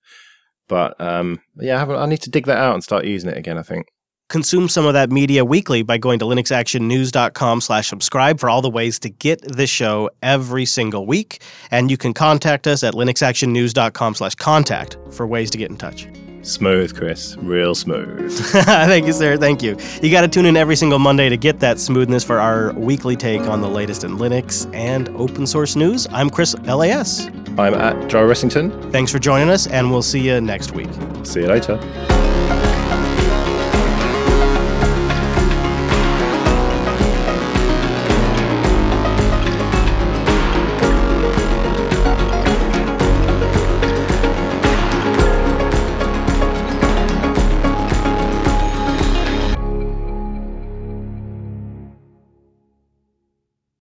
But 0.69 0.99
um, 0.99 1.41
yeah, 1.57 1.83
I, 1.83 2.03
I 2.03 2.05
need 2.05 2.21
to 2.21 2.29
dig 2.29 2.45
that 2.45 2.57
out 2.57 2.73
and 2.73 2.83
start 2.83 3.05
using 3.05 3.29
it 3.29 3.37
again. 3.37 3.57
I 3.57 3.63
think. 3.63 3.87
Consume 4.33 4.67
some 4.67 4.87
of 4.87 4.95
that 4.95 5.11
media 5.11 5.45
weekly 5.45 5.83
by 5.83 5.99
going 5.99 6.17
to 6.17 6.25
linuxactionnews.com 6.25 7.61
slash 7.61 7.87
subscribe 7.87 8.39
for 8.39 8.49
all 8.49 8.63
the 8.63 8.69
ways 8.69 8.97
to 8.97 9.09
get 9.11 9.39
the 9.43 9.67
show 9.67 10.09
every 10.23 10.65
single 10.65 11.05
week. 11.05 11.39
And 11.69 11.91
you 11.91 11.97
can 11.97 12.15
contact 12.15 12.65
us 12.65 12.83
at 12.83 12.95
linuxactionnews.com 12.95 14.15
slash 14.15 14.33
contact 14.33 14.97
for 15.11 15.27
ways 15.27 15.51
to 15.51 15.59
get 15.59 15.69
in 15.69 15.77
touch. 15.77 16.07
Smooth, 16.41 16.97
Chris, 16.97 17.37
real 17.41 17.75
smooth. 17.75 18.33
Thank 18.35 19.05
you, 19.05 19.13
sir. 19.13 19.37
Thank 19.37 19.61
you. 19.61 19.77
You 20.01 20.09
got 20.09 20.21
to 20.21 20.27
tune 20.27 20.47
in 20.47 20.57
every 20.57 20.77
single 20.77 20.97
Monday 20.97 21.29
to 21.29 21.37
get 21.37 21.59
that 21.59 21.79
smoothness 21.79 22.23
for 22.23 22.39
our 22.39 22.73
weekly 22.73 23.15
take 23.15 23.41
on 23.41 23.61
the 23.61 23.69
latest 23.69 24.03
in 24.03 24.17
Linux 24.17 24.67
and 24.73 25.09
open 25.09 25.45
source 25.45 25.75
news. 25.75 26.07
I'm 26.11 26.31
Chris 26.31 26.55
LAS. 26.61 27.27
I'm 27.59 27.75
at 27.75 28.09
Joe 28.09 28.27
Ressington. 28.27 28.91
Thanks 28.91 29.11
for 29.11 29.19
joining 29.19 29.51
us, 29.51 29.67
and 29.67 29.91
we'll 29.91 30.01
see 30.01 30.21
you 30.21 30.41
next 30.41 30.71
week. 30.71 30.89
See 31.23 31.41
you 31.41 31.47
later. 31.49 32.72